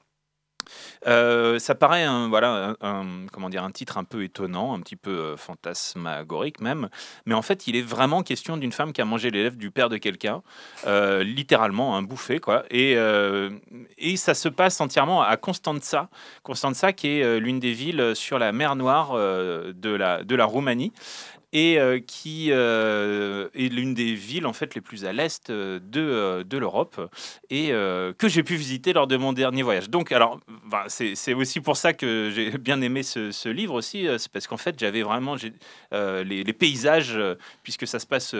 Euh, 1.05 1.59
ça 1.59 1.75
paraît 1.75 2.03
un, 2.03 2.27
voilà, 2.27 2.75
un, 2.81 3.25
comment 3.31 3.49
dire, 3.49 3.63
un 3.63 3.71
titre 3.71 3.97
un 3.97 4.03
peu 4.03 4.23
étonnant, 4.23 4.73
un 4.73 4.81
petit 4.81 4.95
peu 4.97 5.11
euh, 5.11 5.37
fantasmagorique 5.37 6.59
même, 6.59 6.89
mais 7.25 7.33
en 7.33 7.41
fait 7.41 7.67
il 7.67 7.75
est 7.75 7.81
vraiment 7.81 8.21
question 8.21 8.57
d'une 8.57 8.73
femme 8.73 8.91
qui 8.91 9.01
a 9.01 9.05
mangé 9.05 9.31
les 9.31 9.43
lèvres 9.43 9.55
du 9.55 9.71
père 9.71 9.87
de 9.87 9.97
quelqu'un, 9.97 10.41
euh, 10.85 11.23
littéralement 11.23 11.95
un 11.95 12.01
bouffé 12.01 12.39
quoi, 12.39 12.63
et, 12.69 12.97
et 13.97 14.17
ça 14.17 14.33
se 14.33 14.49
passe 14.49 14.81
entièrement 14.81 15.21
à 15.21 15.37
Constanța, 15.37 16.09
Constanța 16.43 16.91
qui 16.91 17.19
est 17.19 17.39
l'une 17.39 17.59
des 17.59 17.71
villes 17.71 18.11
sur 18.13 18.39
la 18.39 18.51
mer 18.51 18.75
Noire 18.75 19.13
de, 19.13 19.89
la, 19.89 20.23
de 20.23 20.35
la 20.35 20.45
Roumanie 20.45 20.91
et 21.57 21.79
euh, 21.79 21.99
qui 21.99 22.49
euh, 22.51 23.49
est 23.55 23.73
l'une 23.73 23.95
des 23.95 24.13
villes 24.13 24.45
en 24.45 24.53
fait 24.53 24.75
les 24.75 24.81
plus 24.81 25.05
à 25.05 25.11
l'est 25.11 25.49
euh, 25.49 25.79
de, 25.79 26.43
de 26.43 26.57
l'Europe 26.59 27.09
et 27.49 27.69
que 27.69 28.27
j'ai 28.27 28.43
pu 28.43 28.55
visiter 28.55 28.93
lors 28.93 29.07
de 29.07 29.17
mon 29.17 29.33
dernier 29.33 29.63
voyage. 29.63 29.89
Donc 29.89 30.11
alors 30.11 30.39
ben, 30.69 30.83
c'est 30.87 31.33
aussi 31.33 31.59
pour 31.59 31.75
ça 31.75 31.93
que 31.93 32.29
j'ai 32.33 32.57
bien 32.57 32.81
aimé 32.81 33.01
ce, 33.01 33.31
ce 33.31 33.49
livre 33.49 33.73
aussi, 33.73 34.05
c'est 34.17 34.31
parce 34.31 34.45
qu'en 34.45 34.57
fait 34.57 34.77
j'avais 34.77 35.01
vraiment 35.01 35.35
les, 35.91 36.53
paysages 36.53 37.17
puisque 37.63 37.87
ça 37.87 37.99
se 37.99 38.05
passe 38.05 38.35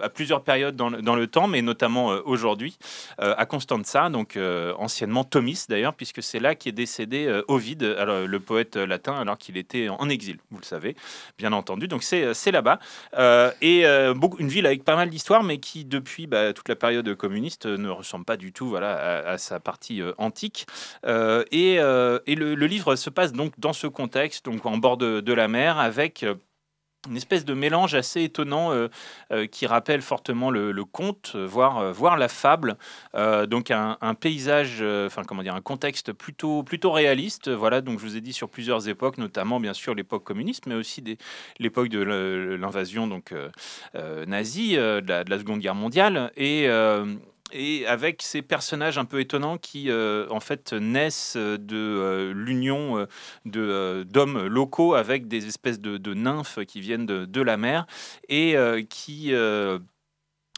à 0.00 0.08
plusieurs 0.08 0.42
périodes 0.42 0.74
dans 0.74 0.88
le, 0.88 1.02
dans 1.02 1.14
le 1.14 1.26
temps, 1.26 1.46
mais 1.46 1.62
notamment 1.62 2.06
aujourd'hui 2.24 2.78
à 3.18 3.46
Constanza, 3.46 4.08
donc 4.08 4.38
anciennement 4.78 5.24
Tomis 5.24 5.66
d'ailleurs, 5.68 5.94
puisque 5.94 6.22
c'est 6.22 6.40
là 6.40 6.54
qu'est 6.54 6.72
décédé 6.72 7.42
Ovide, 7.48 7.84
alors, 7.98 8.26
le 8.26 8.40
poète 8.40 8.76
latin, 8.76 9.14
alors 9.14 9.38
qu'il 9.38 9.56
était 9.56 9.88
en 9.88 10.08
exil, 10.08 10.38
vous 10.50 10.58
le 10.58 10.64
savez, 10.64 10.96
bien 11.38 11.52
entendu. 11.52 11.88
Donc 11.88 12.02
c'est 12.02 12.34
c'est 12.34 12.55
là-bas. 12.56 12.78
Euh, 13.16 13.50
et 13.60 13.86
euh, 13.86 14.14
une 14.38 14.48
ville 14.48 14.66
avec 14.66 14.82
pas 14.84 14.96
mal 14.96 15.10
d'histoire, 15.10 15.42
mais 15.42 15.58
qui 15.58 15.84
depuis 15.84 16.26
bah, 16.26 16.52
toute 16.52 16.68
la 16.68 16.76
période 16.76 17.14
communiste 17.14 17.66
euh, 17.66 17.76
ne 17.76 17.90
ressemble 17.90 18.24
pas 18.24 18.36
du 18.36 18.52
tout 18.52 18.68
voilà, 18.68 19.20
à, 19.26 19.38
sa 19.38 19.60
partie 19.60 20.02
antique. 20.18 20.66
Et 21.06 21.76
et 22.26 22.34
le, 22.34 22.66
livre 22.66 22.96
se 22.96 23.10
passe 23.10 23.32
donc 23.32 23.52
dans 23.58 23.72
ce 23.72 23.86
contexte, 23.86 24.46
donc 24.46 24.64
en 24.66 24.78
bord 24.78 24.96
de, 24.96 25.20
de 25.20 25.32
la 25.32 25.48
mer, 25.48 25.78
avec 25.78 26.24
une 27.08 27.16
espèce 27.16 27.44
de 27.44 27.54
mélange 27.54 27.94
assez 27.94 28.22
étonnant 28.22 28.72
euh, 28.72 28.88
euh, 29.32 29.46
qui 29.46 29.66
rappelle 29.66 30.02
fortement 30.02 30.50
le, 30.50 30.84
conte, 30.84 31.32
euh, 31.34 31.46
voire, 31.46 32.16
la 32.16 32.28
fable. 32.28 32.76
Donc 33.14 33.70
un, 33.70 34.14
paysage, 34.14 34.82
enfin 34.82 35.22
comment 35.26 35.42
dire, 35.42 35.54
un 35.54 35.60
contexte 35.60 36.12
plutôt, 36.12 36.62
plutôt 36.62 36.92
réaliste. 36.92 37.50
Voilà, 37.50 37.80
donc 37.80 37.98
je 37.98 38.04
vous 38.04 38.16
ai 38.16 38.20
dit 38.20 38.32
sur 38.32 38.48
plusieurs 38.48 38.88
époques, 38.88 39.18
notamment 39.18 39.60
bien 39.60 39.74
sûr 39.74 39.94
l'époque 39.94 40.24
communiste, 40.24 40.66
mais 40.66 40.74
aussi 40.74 41.02
l'époque 41.58 41.88
de 41.88 42.00
l'invasion 42.00 43.06
donc 43.06 43.34
nazie, 44.26 44.76
de, 44.76 45.02
la, 45.06 45.24
de 45.24 45.30
la 45.30 45.38
Seconde 45.38 45.60
Guerre 45.60 45.74
mondiale, 45.74 46.30
et 46.36 46.68
et 47.52 47.86
avec 47.86 48.22
ces 48.22 48.42
personnages 48.42 48.98
un 48.98 49.04
peu 49.04 49.20
étonnants 49.20 49.58
qui, 49.58 49.90
euh, 49.90 50.26
en 50.30 50.40
fait, 50.40 50.72
naissent 50.72 51.36
de 51.36 51.76
euh, 51.76 52.32
l'union 52.34 52.98
euh, 52.98 53.06
de, 53.44 53.60
euh, 53.60 54.04
d'hommes 54.04 54.46
locaux 54.46 54.94
avec 54.94 55.28
des 55.28 55.46
espèces 55.46 55.80
de, 55.80 56.14
nymphes 56.14 56.58
qui 56.66 56.80
viennent 56.80 57.06
de, 57.06 57.42
la 57.42 57.56
mer 57.56 57.86
et 58.28 58.56
euh, 58.56 58.82
qui 58.82 59.32
euh, 59.32 59.78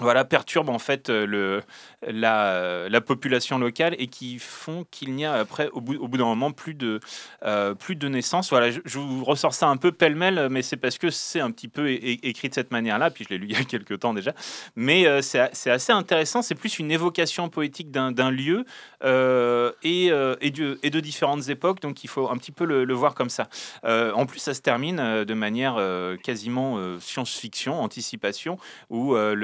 voilà, 0.00 0.24
perturbent 0.24 0.70
en 0.70 0.78
fait 0.78 1.10
euh, 1.10 1.26
le, 1.26 1.62
la, 2.06 2.88
la 2.88 3.00
population 3.00 3.58
locale 3.58 3.96
et 3.98 4.06
qui 4.06 4.38
font 4.38 4.86
qu'il 4.90 5.14
n'y 5.14 5.24
a 5.24 5.34
après, 5.34 5.68
au 5.70 5.80
bout, 5.80 5.96
au 5.96 6.08
bout 6.08 6.18
d'un 6.18 6.24
moment, 6.24 6.52
plus 6.52 6.74
de, 6.74 7.00
euh, 7.44 7.74
plus 7.74 7.96
de 7.96 8.08
naissances. 8.08 8.50
Voilà, 8.50 8.70
je, 8.70 8.80
vous 8.98 9.24
ressors 9.24 9.54
ça 9.54 9.68
un 9.68 9.76
peu 9.76 9.92
pêle-mêle, 9.92 10.48
mais 10.50 10.62
c'est 10.62 10.76
parce 10.76 10.98
que 10.98 11.10
c'est 11.10 11.40
un 11.40 11.50
petit 11.50 11.68
peu 11.68 11.90
écrit 11.90 12.48
de 12.48 12.54
cette 12.54 12.70
manière-là, 12.70 13.10
puis 13.10 13.24
je 13.24 13.30
l'ai 13.30 13.38
lu 13.38 13.46
il 13.50 13.58
y 13.58 13.60
a 13.60 13.64
quelques 13.64 13.98
temps 14.00 14.14
déjà. 14.14 14.32
Mais 14.76 15.06
euh, 15.06 15.20
c'est 15.22 15.70
assez 15.70 15.92
intéressant, 15.92 16.42
c'est 16.42 16.54
plus 16.54 16.78
une 16.78 16.90
évocation 16.90 17.48
poétique 17.48 17.90
d'un 17.90 18.30
lieu 18.30 18.64
euh, 19.04 19.72
et, 19.82 20.10
euh, 20.10 20.36
et, 20.40 20.50
de, 20.50 20.78
et 20.82 20.90
de 20.90 21.00
différentes 21.00 21.48
époques, 21.48 21.80
donc 21.80 22.04
il 22.04 22.08
faut 22.08 22.28
un 22.30 22.36
petit 22.36 22.52
peu 22.52 22.64
le, 22.64 22.84
le 22.84 22.94
voir 22.94 23.14
comme 23.14 23.30
ça. 23.30 23.48
Euh, 23.84 24.12
en 24.12 24.26
plus, 24.26 24.38
ça 24.38 24.54
se 24.54 24.60
termine 24.60 24.98
euh, 25.00 25.24
de 25.24 25.34
manière 25.34 25.76
euh, 25.78 26.16
quasiment 26.16 26.78
euh, 26.78 26.98
science-fiction, 27.00 27.80
anticipation, 27.80 28.58
où 28.90 29.14
euh, 29.14 29.34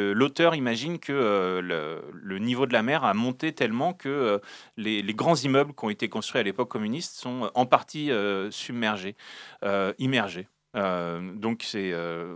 le- 0.44 0.50
l'auteur 0.50 0.54
imagine 0.54 0.98
que 0.98 1.12
euh, 1.12 2.02
le, 2.12 2.38
niveau 2.38 2.66
de 2.66 2.72
la 2.72 2.82
mer 2.82 3.04
a 3.04 3.14
monté 3.14 3.52
tellement 3.52 3.94
que 3.94 4.08
euh, 4.08 4.38
les, 4.76 5.02
grands 5.14 5.36
immeubles 5.36 5.72
qui 5.74 5.84
ont 5.84 5.90
été 5.90 6.08
construits 6.08 6.40
à 6.40 6.44
l'époque 6.44 6.68
communiste 6.68 7.16
sont 7.16 7.44
euh, 7.44 7.48
en 7.54 7.66
partie 7.66 8.10
submergés, 8.50 9.16
immergés. 9.98 10.48
Donc 10.74 11.62
c'est 11.62 11.92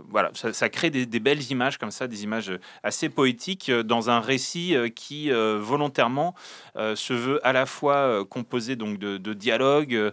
voilà, 0.07 0.31
ça, 0.33 0.69
crée 0.69 0.89
des, 0.89 1.19
belles 1.19 1.51
images 1.51 1.77
comme 1.77 1.91
ça, 1.91 2.07
des 2.07 2.23
images 2.23 2.51
assez 2.83 3.09
poétiques 3.09 3.69
dans 3.69 4.09
un 4.09 4.21
récit 4.21 4.75
qui 4.95 5.29
volontairement 5.29 6.33
se 6.75 7.13
veut 7.13 7.45
à 7.45 7.51
la 7.51 7.65
fois 7.65 8.25
composé 8.25 8.75
donc 8.75 8.97
de, 8.97 9.33
dialogues 9.33 10.11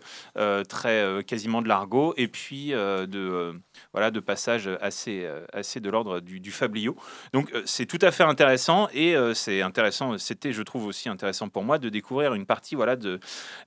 très 0.68 1.24
quasiment 1.26 1.62
de 1.62 1.68
l'argot 1.68 2.14
et 2.16 2.28
puis 2.28 2.70
de 2.70 3.60
voilà 3.92 4.10
de 4.10 4.20
passages 4.20 4.68
assez 4.80 5.24
euh, 5.24 5.44
assez 5.52 5.80
de 5.80 5.90
l'ordre 5.90 6.20
du, 6.20 6.40
du 6.40 6.50
fabliau. 6.50 6.96
Donc 7.32 7.52
euh, 7.52 7.62
c'est 7.64 7.86
tout 7.86 7.98
à 8.02 8.10
fait 8.10 8.24
intéressant 8.24 8.88
et 8.92 9.16
euh, 9.16 9.34
c'est 9.34 9.62
intéressant. 9.62 10.18
C'était 10.18 10.52
je 10.52 10.62
trouve 10.62 10.86
aussi 10.86 11.08
intéressant 11.08 11.48
pour 11.48 11.64
moi 11.64 11.78
de 11.78 11.88
découvrir 11.88 12.34
une 12.34 12.46
partie 12.46 12.74
voilà 12.74 12.96
de 12.96 13.20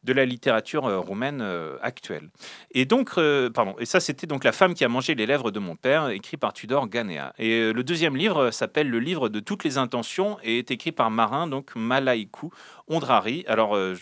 de 0.04 0.14
la 0.14 0.26
littérature 0.26 0.84
roumaine 1.06 1.44
actuelle. 1.82 2.30
Et 2.72 2.86
donc, 2.86 3.16
pardon, 3.54 3.76
et 3.80 3.86
ça 3.86 4.00
c'était 4.00 4.28
donc 4.28 4.44
La 4.44 4.52
femme 4.52 4.74
qui 4.74 4.84
a 4.84 4.90
mangé 4.90 5.16
les 5.16 5.26
lèvres 5.26 5.52
de 5.52 5.60
mon 5.60 5.76
père, 5.76 6.10
écrit 6.10 6.38
par 6.38 6.54
Tudor 6.54 6.88
Ganea. 6.88 7.34
Et 7.38 7.72
le 7.74 7.84
deuxième 7.84 8.16
livre 8.16 8.52
s'appelle 8.52 8.90
Le 8.90 9.00
livre 9.00 9.30
de 9.30 9.40
toutes 9.40 9.64
les 9.64 9.78
intentions 9.78 10.38
et 10.44 10.60
est 10.60 10.72
écrit 10.72 10.92
par 10.92 11.12
Marin, 11.12 11.48
donc 11.48 11.76
Malaïkou 11.76 12.52
Ondrari. 12.90 13.46
Alors, 13.48 13.76
euh, 13.76 13.96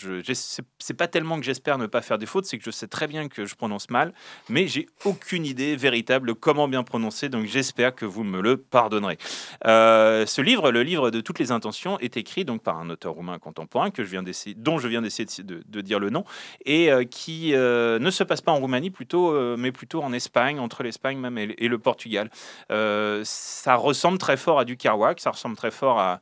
c'est 0.79 0.93
pas 0.93 1.07
tellement 1.07 1.39
que 1.39 1.45
j'espère 1.45 1.77
ne 1.77 1.85
pas 1.85 2.01
faire 2.01 2.17
des 2.17 2.25
fautes, 2.25 2.45
c'est 2.45 2.57
que 2.57 2.63
je 2.63 2.71
sais 2.71 2.87
très 2.87 3.07
bien 3.07 3.27
que 3.27 3.45
je 3.45 3.55
prononce 3.55 3.89
mal, 3.89 4.13
mais 4.49 4.67
j'ai 4.67 4.87
aucune 5.05 5.45
idée 5.45 5.75
véritable 5.75 6.35
comment 6.35 6.67
bien 6.67 6.83
prononcer, 6.83 7.29
donc 7.29 7.45
j'espère 7.45 7.93
que 7.93 8.05
vous 8.05 8.23
me 8.23 8.41
le 8.41 8.57
pardonnerez. 8.57 9.17
Euh, 9.65 10.25
ce 10.25 10.41
livre, 10.41 10.71
le 10.71 10.83
livre 10.83 11.11
de 11.11 11.21
toutes 11.21 11.39
les 11.39 11.51
intentions, 11.51 11.99
est 11.99 12.17
écrit 12.17 12.45
donc 12.45 12.63
par 12.63 12.79
un 12.79 12.89
auteur 12.89 13.13
roumain 13.13 13.37
contemporain 13.39 13.91
que 13.91 14.03
je 14.03 14.09
viens 14.09 14.23
d'essayer, 14.23 14.55
dont 14.55 14.77
je 14.77 14.87
viens 14.87 15.01
d'essayer 15.01 15.27
de, 15.43 15.81
dire 15.81 15.99
le 15.99 16.09
nom, 16.09 16.23
et 16.65 16.91
euh, 16.91 17.03
qui 17.03 17.53
euh, 17.53 17.99
ne 17.99 18.09
se 18.09 18.23
passe 18.23 18.41
pas 18.41 18.51
en 18.51 18.59
Roumanie, 18.59 18.89
plutôt, 18.89 19.57
mais 19.57 19.71
plutôt 19.71 20.01
en 20.01 20.13
Espagne. 20.13 20.59
entre 20.59 20.83
l'Espagne 20.83 21.19
même 21.19 21.37
et, 21.37 21.67
le 21.67 21.77
Portugal. 21.77 22.29
Ça 22.69 23.75
ressemble 23.75 24.17
très 24.17 24.37
fort 24.37 24.59
à 24.59 24.65
du 24.65 24.77
Kerouac, 24.77 25.19
ça 25.19 25.31
ressemble 25.31 25.55
très 25.55 25.71
fort 25.71 25.99
à, 25.99 26.19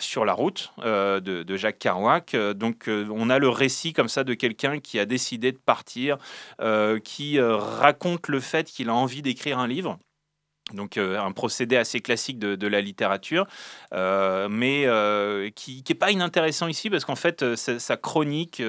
Sur 0.00 0.24
la 0.24 0.32
route 0.32 0.72
euh, 0.80 1.20
de, 1.20 1.56
Jacques 1.56 1.78
Kerouac. 1.78 2.34
Euh, 2.34 2.54
donc 2.54 2.88
euh, 2.88 3.06
on 3.12 3.30
a 3.30 3.38
le 3.38 3.48
récit 3.48 3.92
comme 3.92 4.08
ça 4.08 4.24
de 4.24 4.34
quelqu'un 4.34 4.80
qui 4.80 4.98
a 4.98 5.06
décidé 5.06 5.52
de 5.52 5.58
partir, 5.58 6.18
qui 7.04 7.40
raconte 7.40 8.28
le 8.28 8.40
fait 8.40 8.64
qu'il 8.64 8.88
a 8.88 8.94
envie 8.94 9.22
d'écrire 9.22 9.58
un 9.58 9.68
livre. 9.68 9.98
Donc 10.72 10.96
euh, 10.96 11.20
un 11.20 11.32
procédé 11.32 11.76
assez 11.76 12.00
classique 12.00 12.38
de, 12.38 12.66
la 12.66 12.80
littérature, 12.80 13.46
euh, 13.92 14.48
mais 14.50 14.84
euh, 14.86 15.50
qui 15.54 15.84
n'est 15.86 15.94
pas 15.94 16.10
inintéressant 16.10 16.68
ici 16.68 16.88
parce 16.88 17.04
qu'en 17.04 17.16
fait 17.16 17.54
sa, 17.54 17.96
chronique 17.98 18.62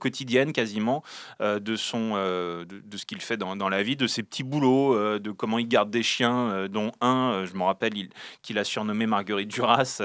quotidienne 0.00 0.52
quasiment 0.52 1.02
de, 1.40 1.76
son, 1.76 2.14
de, 2.16 2.96
ce 2.96 3.04
qu'il 3.04 3.20
fait 3.20 3.36
dans, 3.36 3.68
la 3.68 3.82
vie, 3.82 3.96
de 3.96 4.06
ses 4.06 4.22
petits 4.22 4.42
boulots, 4.42 5.18
de 5.18 5.30
comment 5.30 5.58
il 5.58 5.68
garde 5.68 5.90
des 5.90 6.02
chiens, 6.02 6.68
dont 6.68 6.90
un, 7.02 7.44
je 7.44 7.54
me 7.54 7.64
rappelle, 7.64 7.96
il- 7.96 8.10
qu'il 8.42 8.58
a 8.58 8.64
surnommé 8.64 9.06
Marguerite 9.06 9.48
Duras 9.48 10.02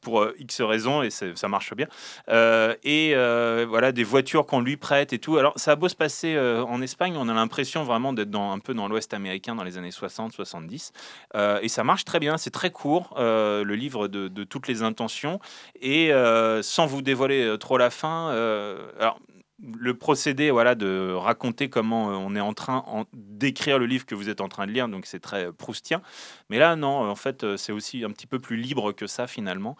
pour 0.00 0.26
X 0.38 0.60
raisons 0.62 1.02
et 1.02 1.10
ça 1.10 1.48
marche 1.48 1.74
bien. 1.74 1.86
Et 2.82 3.14
voilà 3.14 3.92
des 3.92 4.04
voitures 4.04 4.46
qu'on 4.46 4.60
lui 4.60 4.76
prête 4.76 5.12
et 5.12 5.20
tout. 5.20 5.38
Alors 5.38 5.52
ça 5.56 5.72
a 5.72 5.76
beau 5.76 5.88
se 5.88 5.96
passer 5.96 6.36
en 6.38 6.82
Espagne, 6.82 7.16
on 7.16 7.28
a 7.28 7.34
l'impression 7.34 7.84
vraiment 7.84 8.12
d'être 8.12 8.34
un 8.36 8.58
peu 8.58 8.74
dans 8.74 8.88
l'Ouest 8.88 9.14
américain 9.14 9.54
dans 9.54 9.64
les 9.64 9.78
années 9.78 9.90
60-70. 9.90 10.87
Euh, 11.34 11.58
et 11.62 11.68
ça 11.68 11.84
marche 11.84 12.04
très 12.04 12.20
bien, 12.20 12.38
c'est 12.38 12.50
très 12.50 12.70
court, 12.70 13.14
euh, 13.18 13.64
le 13.64 13.74
livre 13.74 14.08
de, 14.08 14.44
toutes 14.44 14.68
les 14.68 14.82
intentions. 14.82 15.40
Et 15.80 16.12
euh, 16.12 16.62
sans 16.62 16.86
vous 16.86 17.02
dévoiler 17.02 17.56
trop 17.58 17.78
la 17.78 17.90
fin, 17.90 18.32
le 19.60 19.94
procédé 19.94 20.50
voilà, 20.50 20.74
de 20.74 21.12
raconter 21.12 21.68
comment 21.68 22.10
euh, 22.10 22.14
on 22.14 22.36
est 22.36 22.40
en 22.40 22.54
train 22.54 22.84
d'écrire 23.12 23.78
le 23.78 23.86
livre 23.86 24.06
que 24.06 24.14
vous 24.14 24.28
êtes 24.28 24.40
en 24.40 24.48
train 24.48 24.66
de 24.66 24.72
lire, 24.72 24.88
donc 24.88 25.06
c'est 25.06 25.18
très 25.18 25.46
euh, 25.46 25.52
proustien. 25.52 26.00
Mais 26.48 26.58
là, 26.58 26.76
non, 26.76 27.08
en 27.10 27.14
fait, 27.16 27.42
euh, 27.42 27.56
c'est 27.56 27.72
aussi 27.72 28.04
un 28.04 28.10
petit 28.10 28.28
peu 28.28 28.38
plus 28.38 28.56
libre 28.56 28.92
que 28.92 29.06
ça, 29.06 29.26
finalement, 29.26 29.76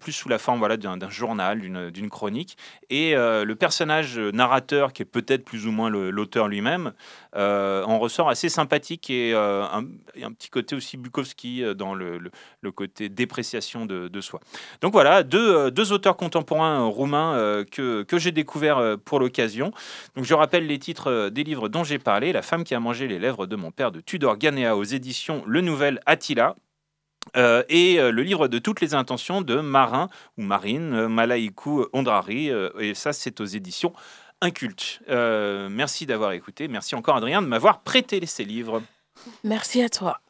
plus 0.00 0.12
sous 0.12 0.28
la 0.28 0.38
forme 0.38 0.58
voilà, 0.58 0.76
d'un 0.76 1.10
journal, 1.10 1.60
d'une 1.90 2.10
chronique. 2.10 2.56
Et 2.90 3.14
le 3.14 3.54
personnage 3.54 4.18
narrateur, 4.18 4.92
qui 4.92 5.02
est 5.02 5.06
peut-être 5.06 5.44
plus 5.44 5.66
ou 5.66 5.72
moins 5.72 5.90
l'auteur 5.90 6.48
lui-même, 6.48 6.92
en 7.34 7.98
ressort 7.98 8.28
assez 8.28 8.48
sympathique 8.48 9.10
et 9.10 9.34
un, 9.34 9.84
et 10.14 10.24
un 10.24 10.32
petit 10.32 10.50
côté 10.50 10.76
aussi 10.76 10.96
Bukowski 10.96 11.62
dans 11.74 11.94
le, 11.94 12.30
côté 12.74 13.08
dépréciation 13.08 13.86
de, 13.86 14.20
soi. 14.20 14.40
Donc 14.80 14.92
voilà, 14.92 15.22
deux, 15.22 15.70
deux 15.70 15.92
auteurs 15.92 16.16
contemporains 16.16 16.84
roumains 16.84 17.64
que, 17.70 18.02
que 18.02 18.18
j'ai 18.18 18.32
découverts 18.32 18.80
euh, 18.87 18.87
pour 18.96 19.20
l'occasion. 19.20 19.72
Donc 20.16 20.24
je 20.24 20.34
rappelle 20.34 20.66
les 20.66 20.78
titres 20.78 21.10
euh, 21.10 21.30
des 21.30 21.44
livres 21.44 21.68
dont 21.68 21.84
j'ai 21.84 21.98
parlé 21.98 22.32
La 22.32 22.42
femme 22.42 22.64
qui 22.64 22.74
a 22.74 22.80
mangé 22.80 23.08
les 23.08 23.18
lèvres 23.18 23.46
de 23.46 23.56
mon 23.56 23.70
père 23.70 23.92
de 23.92 24.00
Tudor 24.00 24.36
Ganea 24.38 24.76
aux 24.76 24.84
éditions 24.84 25.42
Le 25.46 25.60
Nouvel 25.60 26.00
Attila. 26.06 26.56
Euh, 27.36 27.62
et 27.68 28.00
euh, 28.00 28.10
le 28.10 28.22
livre 28.22 28.48
de 28.48 28.58
toutes 28.58 28.80
les 28.80 28.94
intentions 28.94 29.42
de 29.42 29.56
Marin 29.60 30.08
ou 30.38 30.42
Marine 30.42 30.94
euh, 30.94 31.08
Malaïkou 31.08 31.86
Ondrari, 31.92 32.50
euh, 32.50 32.70
et 32.78 32.94
ça 32.94 33.12
c'est 33.12 33.40
aux 33.40 33.44
éditions 33.44 33.92
Inculte. 34.40 35.00
Euh, 35.08 35.68
merci 35.68 36.06
d'avoir 36.06 36.32
écouté, 36.32 36.68
merci 36.68 36.94
encore 36.94 37.16
Adrien 37.16 37.42
de 37.42 37.48
m'avoir 37.48 37.82
prêté 37.82 38.24
ces 38.24 38.44
livres. 38.44 38.82
Merci 39.42 39.82
à 39.82 39.88
toi. 39.88 40.20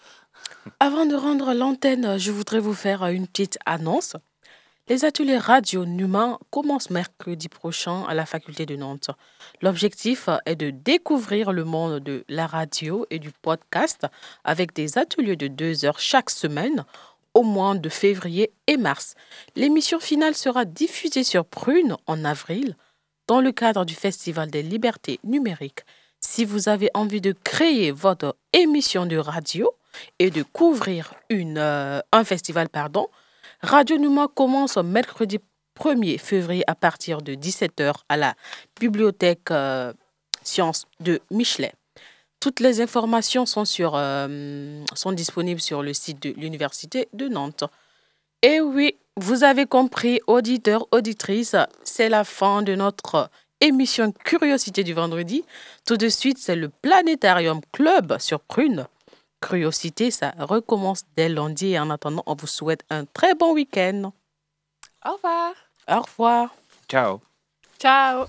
Avant 0.80 1.04
de 1.04 1.14
rendre 1.14 1.52
l'antenne, 1.52 2.18
je 2.18 2.32
voudrais 2.32 2.60
vous 2.60 2.74
faire 2.74 3.04
une 3.06 3.26
petite 3.26 3.58
annonce. 3.66 4.16
Les 4.88 5.04
ateliers 5.04 5.36
radio 5.36 5.84
Numa 5.84 6.38
commencent 6.48 6.88
mercredi 6.88 7.50
prochain 7.50 8.04
à 8.08 8.14
la 8.14 8.24
faculté 8.24 8.64
de 8.64 8.74
Nantes. 8.74 9.10
L'objectif 9.60 10.30
est 10.46 10.56
de 10.56 10.70
découvrir 10.70 11.52
le 11.52 11.64
monde 11.64 12.00
de 12.00 12.24
la 12.30 12.46
radio 12.46 13.04
et 13.10 13.18
du 13.18 13.30
podcast 13.30 14.06
avec 14.44 14.72
des 14.72 14.96
ateliers 14.96 15.36
de 15.36 15.46
deux 15.46 15.84
heures 15.84 16.00
chaque 16.00 16.30
semaine 16.30 16.86
au 17.34 17.42
mois 17.42 17.74
de 17.74 17.88
février 17.90 18.50
et 18.66 18.78
mars. 18.78 19.14
L'émission 19.56 20.00
finale 20.00 20.34
sera 20.34 20.64
diffusée 20.64 21.22
sur 21.22 21.44
Prune 21.44 21.94
en 22.06 22.24
avril 22.24 22.74
dans 23.26 23.42
le 23.42 23.52
cadre 23.52 23.84
du 23.84 23.94
Festival 23.94 24.50
des 24.50 24.62
libertés 24.62 25.20
numériques. 25.22 25.80
Si 26.20 26.46
vous 26.46 26.70
avez 26.70 26.88
envie 26.94 27.20
de 27.20 27.34
créer 27.44 27.90
votre 27.90 28.36
émission 28.54 29.04
de 29.04 29.18
radio 29.18 29.70
et 30.18 30.30
de 30.30 30.42
couvrir 30.42 31.12
une, 31.28 31.58
euh, 31.58 32.00
un 32.10 32.24
festival, 32.24 32.70
pardon, 32.70 33.08
Radio 33.60 33.98
Numa 33.98 34.28
commence 34.28 34.76
mercredi 34.76 35.38
1er 35.78 36.18
février 36.18 36.62
à 36.68 36.76
partir 36.76 37.22
de 37.22 37.34
17h 37.34 37.92
à 38.08 38.16
la 38.16 38.34
bibliothèque 38.78 39.50
euh, 39.50 39.92
Sciences 40.44 40.84
de 41.00 41.20
Michelet. 41.32 41.72
Toutes 42.38 42.60
les 42.60 42.80
informations 42.80 43.46
sont, 43.46 43.64
euh, 43.78 44.84
sont 44.94 45.10
disponibles 45.12 45.60
sur 45.60 45.82
le 45.82 45.92
site 45.92 46.22
de 46.22 46.30
l'Université 46.40 47.08
de 47.12 47.26
Nantes. 47.26 47.64
Et 48.42 48.60
oui, 48.60 48.94
vous 49.16 49.42
avez 49.42 49.66
compris, 49.66 50.20
auditeurs, 50.28 50.86
auditrices, 50.92 51.56
c'est 51.82 52.08
la 52.08 52.22
fin 52.22 52.62
de 52.62 52.76
notre 52.76 53.28
émission 53.60 54.12
Curiosité 54.12 54.84
du 54.84 54.94
vendredi. 54.94 55.44
Tout 55.84 55.96
de 55.96 56.08
suite, 56.08 56.38
c'est 56.38 56.54
le 56.54 56.68
Planétarium 56.68 57.60
Club 57.72 58.18
sur 58.20 58.38
Prune. 58.38 58.86
Curiosité, 59.40 60.10
ça 60.10 60.34
recommence 60.38 61.04
dès 61.16 61.28
lundi 61.28 61.68
et 61.68 61.78
en 61.78 61.90
attendant, 61.90 62.22
on 62.26 62.34
vous 62.34 62.46
souhaite 62.46 62.84
un 62.90 63.04
très 63.04 63.34
bon 63.34 63.54
week-end. 63.54 64.12
Au 65.06 65.12
revoir. 65.12 65.52
Au 65.88 66.00
revoir. 66.00 66.54
Ciao. 66.88 67.20
Ciao. 67.78 68.26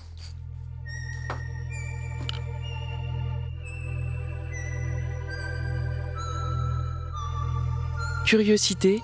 Curiosité. 8.24 9.02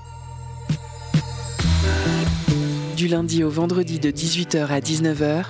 Du 2.96 3.09
lundi 3.09 3.42
au 3.42 3.50
vendredi 3.50 3.98
de 3.98 4.12
18h 4.12 4.68
à 4.68 4.78
19h. 4.78 5.46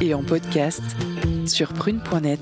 Et 0.00 0.14
en 0.14 0.22
podcast 0.22 0.82
sur 1.46 1.72
prune.net. 1.74 2.40